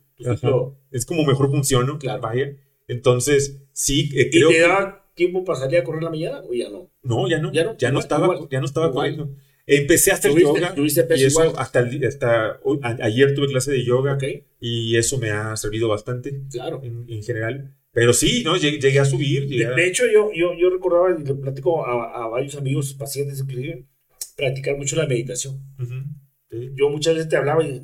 [0.92, 2.00] es como mejor funciono.
[2.00, 2.22] Claro.
[2.22, 2.56] Vaya.
[2.88, 6.54] Entonces, sí, eh, creo ¿Y te da tiempo para salir a correr la mañana o
[6.54, 6.90] ya no?
[7.04, 7.52] No, ya no.
[7.52, 9.36] Ya no, ya no estaba, ya no estaba corriendo.
[9.68, 10.74] Empecé a hacer yoga.
[10.76, 12.60] y eso hasta, hasta
[13.02, 14.18] ayer tuve clase de yoga.
[14.60, 16.42] Y eso me ha servido bastante.
[16.50, 16.82] Claro.
[16.84, 17.76] en general.
[17.94, 18.56] Pero sí, ¿no?
[18.56, 19.48] Llegué, a subir.
[19.48, 23.86] De, hecho, yo, yo, yo recordaba, y le platico a, a, varios amigos, pacientes inclusive,
[24.38, 25.62] practicar mucho la meditación.
[26.50, 27.82] Yo muchas veces te hablaba y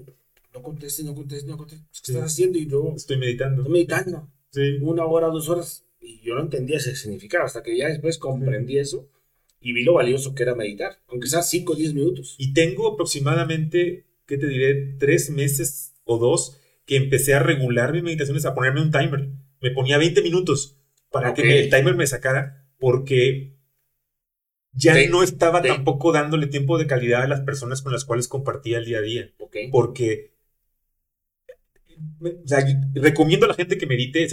[0.53, 2.01] no contestes, no contestes, no contestes.
[2.01, 2.57] ¿Qué estás haciendo?
[2.57, 2.93] Y yo...
[2.95, 3.61] Estoy meditando.
[3.61, 4.29] Estoy meditando.
[4.51, 4.77] Sí.
[4.81, 5.85] Una hora, dos horas.
[6.07, 9.09] Y yo no entendía ese significado hasta que ya después comprendí eso
[9.59, 12.35] y vi lo valioso que era meditar, aunque sea 5 o 10 minutos.
[12.37, 14.95] Y tengo aproximadamente, ¿qué te diré?
[14.99, 19.29] Tres meses o dos que empecé a regular mis meditaciones, a ponerme un timer
[19.61, 20.77] me ponía 20 minutos
[21.11, 23.55] para que el timer me sacara porque
[24.71, 28.77] ya no estaba tampoco dándole tiempo de calidad a las personas con las cuales compartía
[28.77, 29.33] el día a día.
[29.71, 30.36] Porque
[32.93, 34.27] recomiendo a la gente que medite,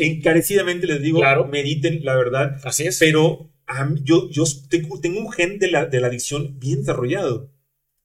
[0.00, 2.60] encarecidamente les digo, mediten, la verdad.
[2.64, 2.98] Así es.
[2.98, 3.50] Pero
[4.02, 7.52] yo, yo tengo, tengo, un gen de la, de la adicción bien desarrollado.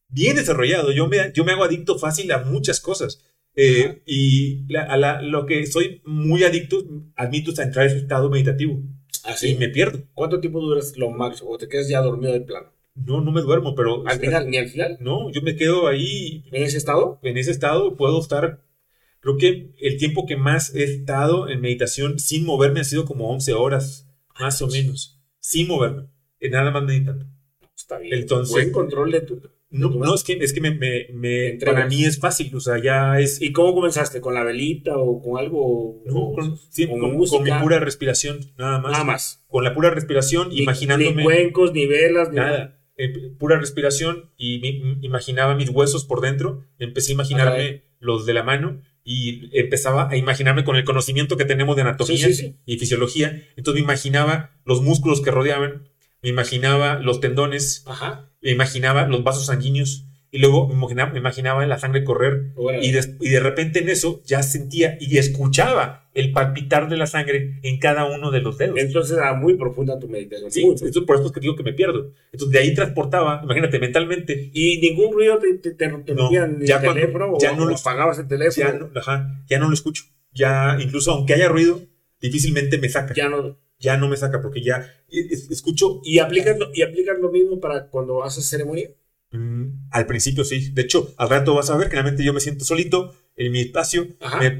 [0.07, 0.91] Bien desarrollado.
[0.91, 3.23] Yo me, yo me hago adicto fácil a muchas cosas.
[3.55, 6.83] Eh, y a lo que soy muy adicto,
[7.15, 8.81] admito, es a entrar en ese estado meditativo.
[9.23, 9.49] Así.
[9.49, 10.03] Y me pierdo.
[10.13, 11.51] ¿Cuánto tiempo duras lo máximo?
[11.51, 12.71] ¿O te quedas ya dormido de plano?
[12.95, 14.03] No, no me duermo, pero...
[14.07, 14.49] ¿Al final?
[14.49, 14.97] ¿Ni al final?
[14.99, 16.43] No, yo me quedo ahí...
[16.51, 17.19] ¿En ese estado?
[17.23, 18.61] En ese estado puedo estar...
[19.21, 23.31] Creo que el tiempo que más he estado en meditación sin moverme ha sido como
[23.31, 25.21] 11 horas, más o menos.
[25.39, 26.07] Sin moverme.
[26.41, 27.25] Nada más meditando.
[27.75, 28.15] Está bien.
[28.15, 29.41] Entonces, Buen control de tu
[29.71, 33.21] no, no, es que, es que me, me, para mí es fácil, o sea, ya
[33.21, 33.41] es...
[33.41, 34.19] ¿Y cómo comenzaste?
[34.19, 36.01] ¿Con la velita o con algo?
[36.05, 36.59] No, con,
[37.29, 38.91] con, mi pura respiración, nada más.
[38.91, 39.45] Nada más.
[39.47, 41.15] Con la pura respiración, ni, imaginándome...
[41.15, 42.81] Ni cuencos, ni velas, nada.
[42.97, 48.33] Eh, pura respiración y me, imaginaba mis huesos por dentro, empecé a imaginarme los de
[48.33, 52.27] la mano y empezaba a imaginarme con el conocimiento que tenemos de anatomía
[52.65, 55.89] y fisiología, entonces me imaginaba los músculos que rodeaban,
[56.21, 58.29] me imaginaba los tendones, Ajá.
[58.41, 62.91] me imaginaba los vasos sanguíneos y luego me imaginaba, me imaginaba la sangre correr y,
[62.91, 67.59] de, y de repente en eso ya sentía y escuchaba el palpitar de la sangre
[67.63, 68.77] en cada uno de los dedos.
[68.77, 70.49] Entonces era muy profunda tu meditación.
[70.49, 72.13] Sí, eso por eso es que digo que me pierdo.
[72.31, 74.49] Entonces de ahí transportaba, imagínate, mentalmente.
[74.53, 78.27] Y ningún ruido te, te, te, no, ya el teléfono ya no lo apagabas el
[78.27, 78.71] teléfono.
[78.71, 80.03] Ya no, ajá, ya no lo escucho.
[80.33, 81.81] Ya, incluso aunque haya ruido,
[82.21, 83.13] difícilmente me saca.
[83.13, 86.01] Ya no ya no me saca porque ya escucho.
[86.03, 88.91] ¿Y aplicas, lo, ¿Y aplicas lo mismo para cuando haces ceremonia?
[89.31, 90.71] Mm, al principio sí.
[90.71, 93.61] De hecho, al rato vas a ver que realmente yo me siento solito en mi
[93.61, 94.07] espacio,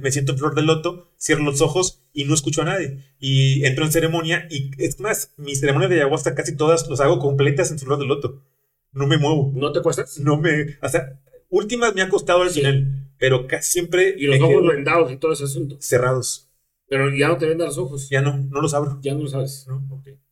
[0.01, 2.99] me, siento en flor de loto, cierro los ojos y no escucho a nadie.
[3.19, 7.19] Y entro en ceremonia y es más, mis ceremonias de ayahuasca casi todas las hago
[7.19, 8.41] completas en flor de loto.
[8.93, 9.51] No me muevo.
[9.53, 10.19] ¿No te cuestas?
[10.19, 10.77] No me...
[10.81, 11.19] O sea,
[11.49, 14.15] últimas me ha costado al final, pero casi siempre...
[14.17, 15.77] Y los ojos vendados y todo ese asunto.
[15.79, 16.49] Cerrados.
[16.87, 18.09] Pero ya no te vendan los ojos.
[18.09, 18.99] Ya no, no los abro.
[19.01, 19.65] Ya no los sabes.
[19.67, 19.81] ¿no?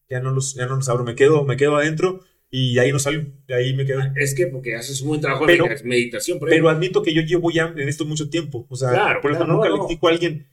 [0.10, 1.06] Ya no los, ya no los abro.
[1.06, 2.22] Me quedo, me quedo adentro
[2.52, 4.02] y ahí no salgo, de ahí me quedo.
[4.16, 6.40] Es que porque haces un buen trabajo de meditación.
[6.40, 8.66] pero admito que yo llevo ya en esto mucho tiempo.
[8.70, 10.48] O sea, por eso nunca le explico a alguien.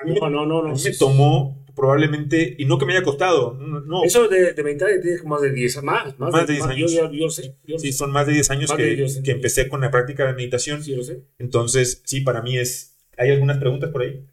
[0.00, 0.62] A mí, no, no, no.
[0.62, 3.52] no me tomó probablemente, y no que me haya costado.
[3.54, 4.02] No.
[4.02, 6.18] Eso de, de meditar tiene más de 10 más.
[6.18, 6.92] Más, de 10 años.
[7.12, 10.32] Yo, sé, sí, son más de 10 años que, que empecé con la práctica de
[10.32, 10.82] meditación.
[10.82, 11.22] Sí, lo sé.
[11.38, 12.94] Entonces, sí, para mí es.
[13.18, 14.24] ¿Hay algunas preguntas por ahí?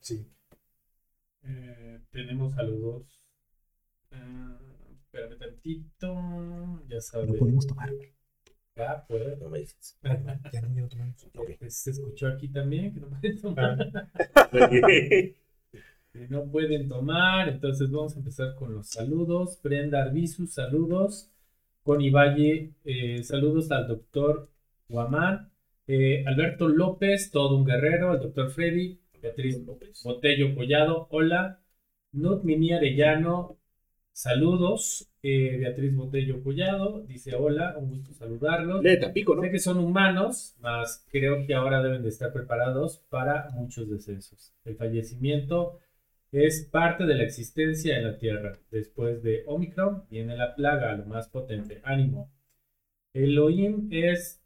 [0.00, 0.26] Sí.
[1.44, 3.19] Eh, tenemos saludos
[5.20, 6.82] Espérame tantito.
[6.88, 7.28] Ya sabes.
[7.28, 7.90] No podemos tomar.
[8.76, 9.36] Ah, puede.
[9.36, 9.98] No me dices.
[10.02, 11.14] ya no quiero tomar.
[11.34, 11.56] Okay.
[11.56, 13.76] Pues se escuchó aquí también que no pueden tomar.
[16.30, 17.48] no pueden tomar.
[17.50, 19.60] Entonces vamos a empezar con los saludos.
[19.62, 21.30] Brenda Arbizu, saludos.
[21.82, 24.48] Connie Valle, eh, saludos al doctor
[24.88, 25.50] Guamán.
[25.86, 28.14] Eh, Alberto López, todo un guerrero.
[28.14, 28.98] El doctor Freddy.
[29.20, 30.02] Beatriz López.
[30.02, 31.60] Botello Collado, hola.
[32.12, 33.59] Nut Mini Arellano,
[34.22, 38.82] Saludos, eh, Beatriz Botello Collado, dice hola, un gusto saludarlos.
[38.82, 39.40] De Tapico, ¿no?
[39.40, 44.52] Sé que son humanos, mas creo que ahora deben de estar preparados para muchos descensos.
[44.66, 45.78] El fallecimiento
[46.32, 48.58] es parte de la existencia en la Tierra.
[48.70, 51.80] Después de Omicron viene la plaga, lo más potente.
[51.82, 52.30] Ánimo.
[53.14, 54.42] Elohim es,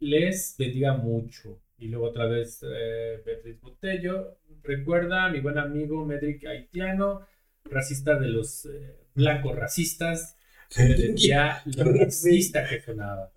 [0.00, 1.60] les bendiga mucho.
[1.76, 4.38] Y luego otra vez eh, Beatriz Botello.
[4.62, 7.26] Recuerda mi buen amigo Medric Haitiano
[7.64, 10.36] racista de los eh, blancos racistas.
[11.14, 13.30] Ya lo racista que sonaba.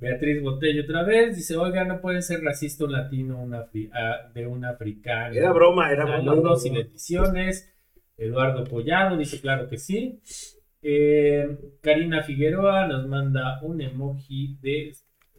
[0.00, 3.46] Beatriz Botello otra vez dice: Oiga, no puede ser racista un latino
[3.92, 5.34] ah, de un africano.
[5.34, 6.24] Era broma, era broma.
[6.24, 7.70] Saludos y bendiciones.
[8.16, 10.20] Eduardo Collado dice: Claro que sí.
[10.82, 14.94] Eh, Karina Figueroa nos manda un emoji de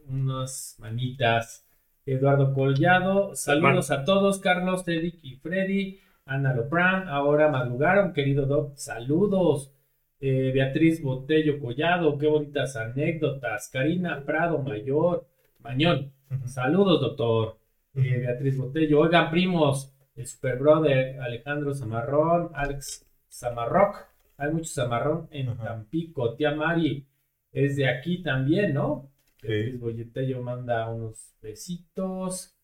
[0.08, 1.66] unas manitas.
[2.06, 6.00] Eduardo Collado, saludos a todos, Carlos, Teddy y Freddy.
[6.26, 9.74] Ana Lopran, ahora madrugaron, querido Doc, saludos.
[10.20, 13.70] Eh, Beatriz Botello Collado, qué bonitas anécdotas.
[13.70, 15.26] Karina Prado Mayor,
[15.60, 16.14] Mañón,
[16.46, 17.58] saludos, doctor.
[17.96, 24.08] Eh, Beatriz Botello, oigan, primos, el super brother Alejandro Zamarrón, Alex Zamarrock,
[24.38, 26.36] hay mucho Zamarrón en Tampico.
[26.36, 27.06] Tía Mari
[27.52, 29.10] es de aquí también, ¿no?
[29.42, 32.56] Beatriz Botello manda unos besitos.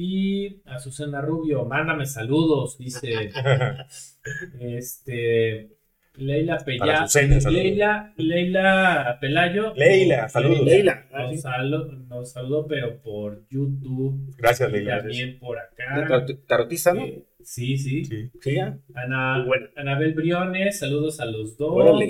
[0.00, 3.32] Y a Susana Rubio, mándame saludos, dice.
[4.60, 5.76] este.
[6.14, 7.06] Leila Pella,
[7.50, 9.74] Leila, Leila Pelayo.
[9.74, 10.64] Leila, saludos.
[10.64, 11.04] Leila.
[12.08, 14.36] Nos, saludó, pero por YouTube.
[14.36, 14.98] Gracias, Leila.
[14.98, 16.24] También por acá.
[16.46, 17.04] Tarotiza, ¿no?
[17.04, 18.04] Eh, sí, sí.
[18.40, 18.58] Sí,
[18.94, 19.44] Ana,
[19.74, 22.00] Anabel Briones, saludos a los dos.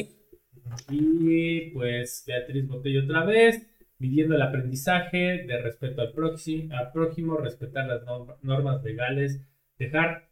[0.91, 3.67] Y pues Beatriz Botello otra vez
[3.99, 8.03] midiendo el aprendizaje de respeto al próximo, al prójimo respetar las
[8.43, 9.41] normas legales,
[9.79, 10.29] dejar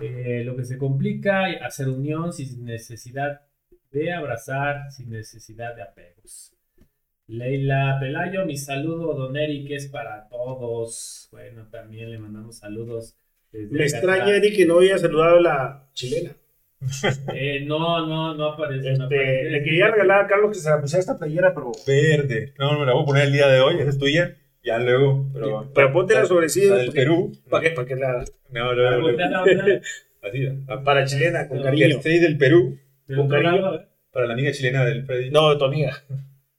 [0.00, 3.42] eh, lo que se complica, hacer unión sin necesidad
[3.90, 6.54] de abrazar, sin necesidad de apegos.
[7.26, 11.28] Leila Pelayo, mi saludo, Don Eric, es para todos.
[11.30, 13.16] Bueno, también le mandamos saludos.
[13.52, 16.36] Me extraña, Eric, que no haya saludado a la chilena.
[17.34, 21.00] Eh, no, no, no aparece, este, Le quería regalar a Carlos que se la pusiera
[21.00, 21.72] esta playera, pero.
[21.86, 22.54] Verde.
[22.58, 24.36] No, me la voy a poner el día de hoy, esa es tuya.
[24.62, 25.26] Ya luego.
[25.32, 26.62] Pero, pero ponte la sobre sí.
[26.62, 27.32] del Perú.
[27.50, 27.70] ¿Para qué?
[27.70, 28.24] Para que la.
[28.50, 29.08] No, no, no.
[30.22, 30.48] Así,
[30.84, 31.86] para chilena, con cariño.
[31.86, 32.78] El 6 del Perú.
[33.14, 33.82] Con cariño.
[34.10, 35.30] Para la amiga chilena del Freddy.
[35.30, 35.92] No, tu amiga.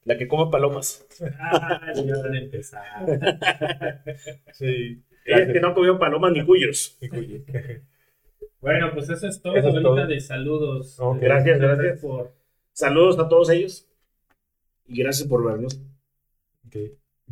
[0.04, 1.04] La que come palomas.
[1.40, 2.84] Ah, ya van a empezar.
[4.52, 5.02] sí.
[5.24, 6.96] Es que no comió palomas ni cuyos.
[7.00, 7.42] Ni cuyos.
[8.66, 9.54] Bueno, pues eso es todo.
[9.54, 10.98] Ahorita de saludos.
[11.20, 12.00] gracias, gracias.
[12.00, 12.34] Por...
[12.72, 13.86] Saludos a todos ellos.
[14.88, 15.80] Y gracias por vernos.
[16.66, 16.76] Ok,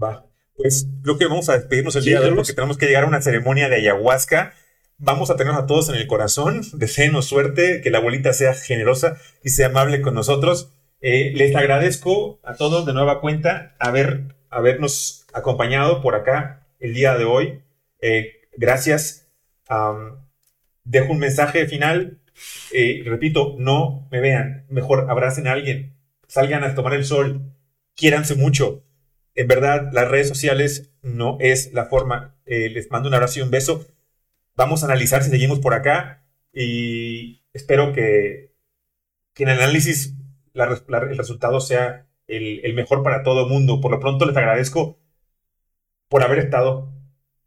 [0.01, 0.27] va.
[0.55, 3.09] Pues creo que vamos a despedirnos el día de hoy porque tenemos que llegar a
[3.09, 4.55] una ceremonia de ayahuasca.
[4.99, 6.61] Vamos a tenernos a todos en el corazón.
[6.75, 10.71] Deseenos suerte, que la abuelita sea generosa y sea amable con nosotros.
[11.01, 17.19] Eh, les agradezco a todos de nueva cuenta haber, habernos acompañado por acá el día
[17.19, 17.61] de hoy.
[18.01, 19.27] Eh, gracias.
[19.69, 20.24] a
[20.85, 22.21] dejo un mensaje final.
[22.73, 24.67] Eh, repito, no me vean.
[24.69, 25.97] Mejor abracen a alguien.
[26.29, 27.53] Salgan a tomar el sol.
[27.95, 28.85] Quiéranse mucho.
[29.35, 32.37] En verdad, las redes sociales no es la forma.
[32.47, 33.87] Eh, les mando un abrazo y un beso.
[34.57, 36.25] Vamos a analizar si seguimos por acá.
[36.53, 38.55] Y espero que,
[39.37, 40.15] en el análisis
[40.55, 43.81] el resultado sea el, el mejor para todo el mundo.
[43.81, 45.01] Por lo pronto les agradezco
[46.09, 46.93] por haber estado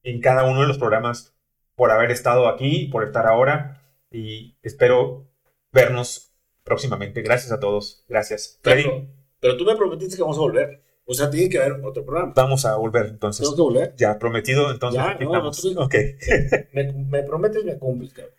[0.04, 1.37] en cada uno de los programas
[1.78, 5.28] por haber estado aquí, por estar ahora y espero
[5.72, 6.34] vernos
[6.64, 7.22] próximamente.
[7.22, 8.04] Gracias a todos.
[8.10, 8.60] Gracias.
[8.64, 9.06] Pero,
[9.40, 10.82] pero tú me prometiste que vamos a volver.
[11.06, 12.34] O sea, tiene que haber otro programa.
[12.36, 13.44] Vamos a volver, entonces.
[13.44, 13.96] ¿Tengo que volver?
[13.96, 15.00] Ya, prometido, entonces.
[15.00, 15.96] Ya, no, no, ok.
[16.74, 18.34] me, me, prometes, me cumples, cabrón.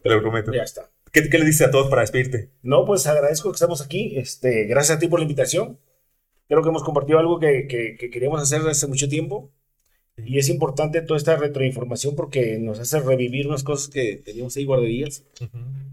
[0.00, 0.52] Te lo prometo.
[0.52, 0.88] Ya está.
[1.10, 2.52] ¿Qué, ¿Qué, le dices a todos para despedirte?
[2.62, 4.16] No, pues agradezco que estamos aquí.
[4.16, 5.80] Este, gracias a ti por la invitación.
[6.46, 9.50] Creo que hemos compartido algo que, que, que queríamos hacer desde hace mucho tiempo.
[10.16, 14.64] Y es importante toda esta retroinformación porque nos hace revivir unas cosas que teníamos ahí
[14.64, 15.24] guardadillas.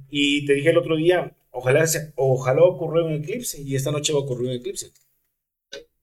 [0.09, 1.85] Y te dije el otro día, ojalá,
[2.15, 4.91] ojalá ocurriera un eclipse y esta noche va a ocurrir un eclipse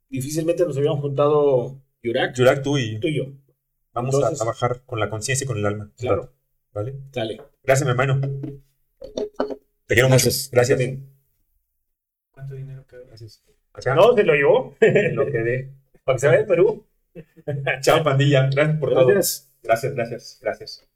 [0.09, 2.35] difícilmente nos habíamos juntado Yurak.
[2.35, 3.24] Yurak, tú y, tú y yo.
[3.93, 5.90] Vamos a trabajar con la conciencia y con el alma.
[5.97, 6.32] Claro.
[6.73, 6.95] ¿Vale?
[7.12, 7.40] Dale.
[7.65, 8.20] Gracias, mi hermano.
[9.86, 10.28] Te quiero mucho.
[10.53, 10.78] Gracias.
[12.31, 13.05] ¿Cuánto dinero quedó?
[13.07, 13.43] Gracias.
[13.97, 14.77] No, se lo llevó.
[15.12, 15.73] lo quedé.
[16.05, 16.86] Para que se vea en Perú.
[17.81, 18.49] Chao, pandilla.
[18.51, 19.09] Gracias por todo.
[19.62, 20.88] Gracias, gracias, gracias.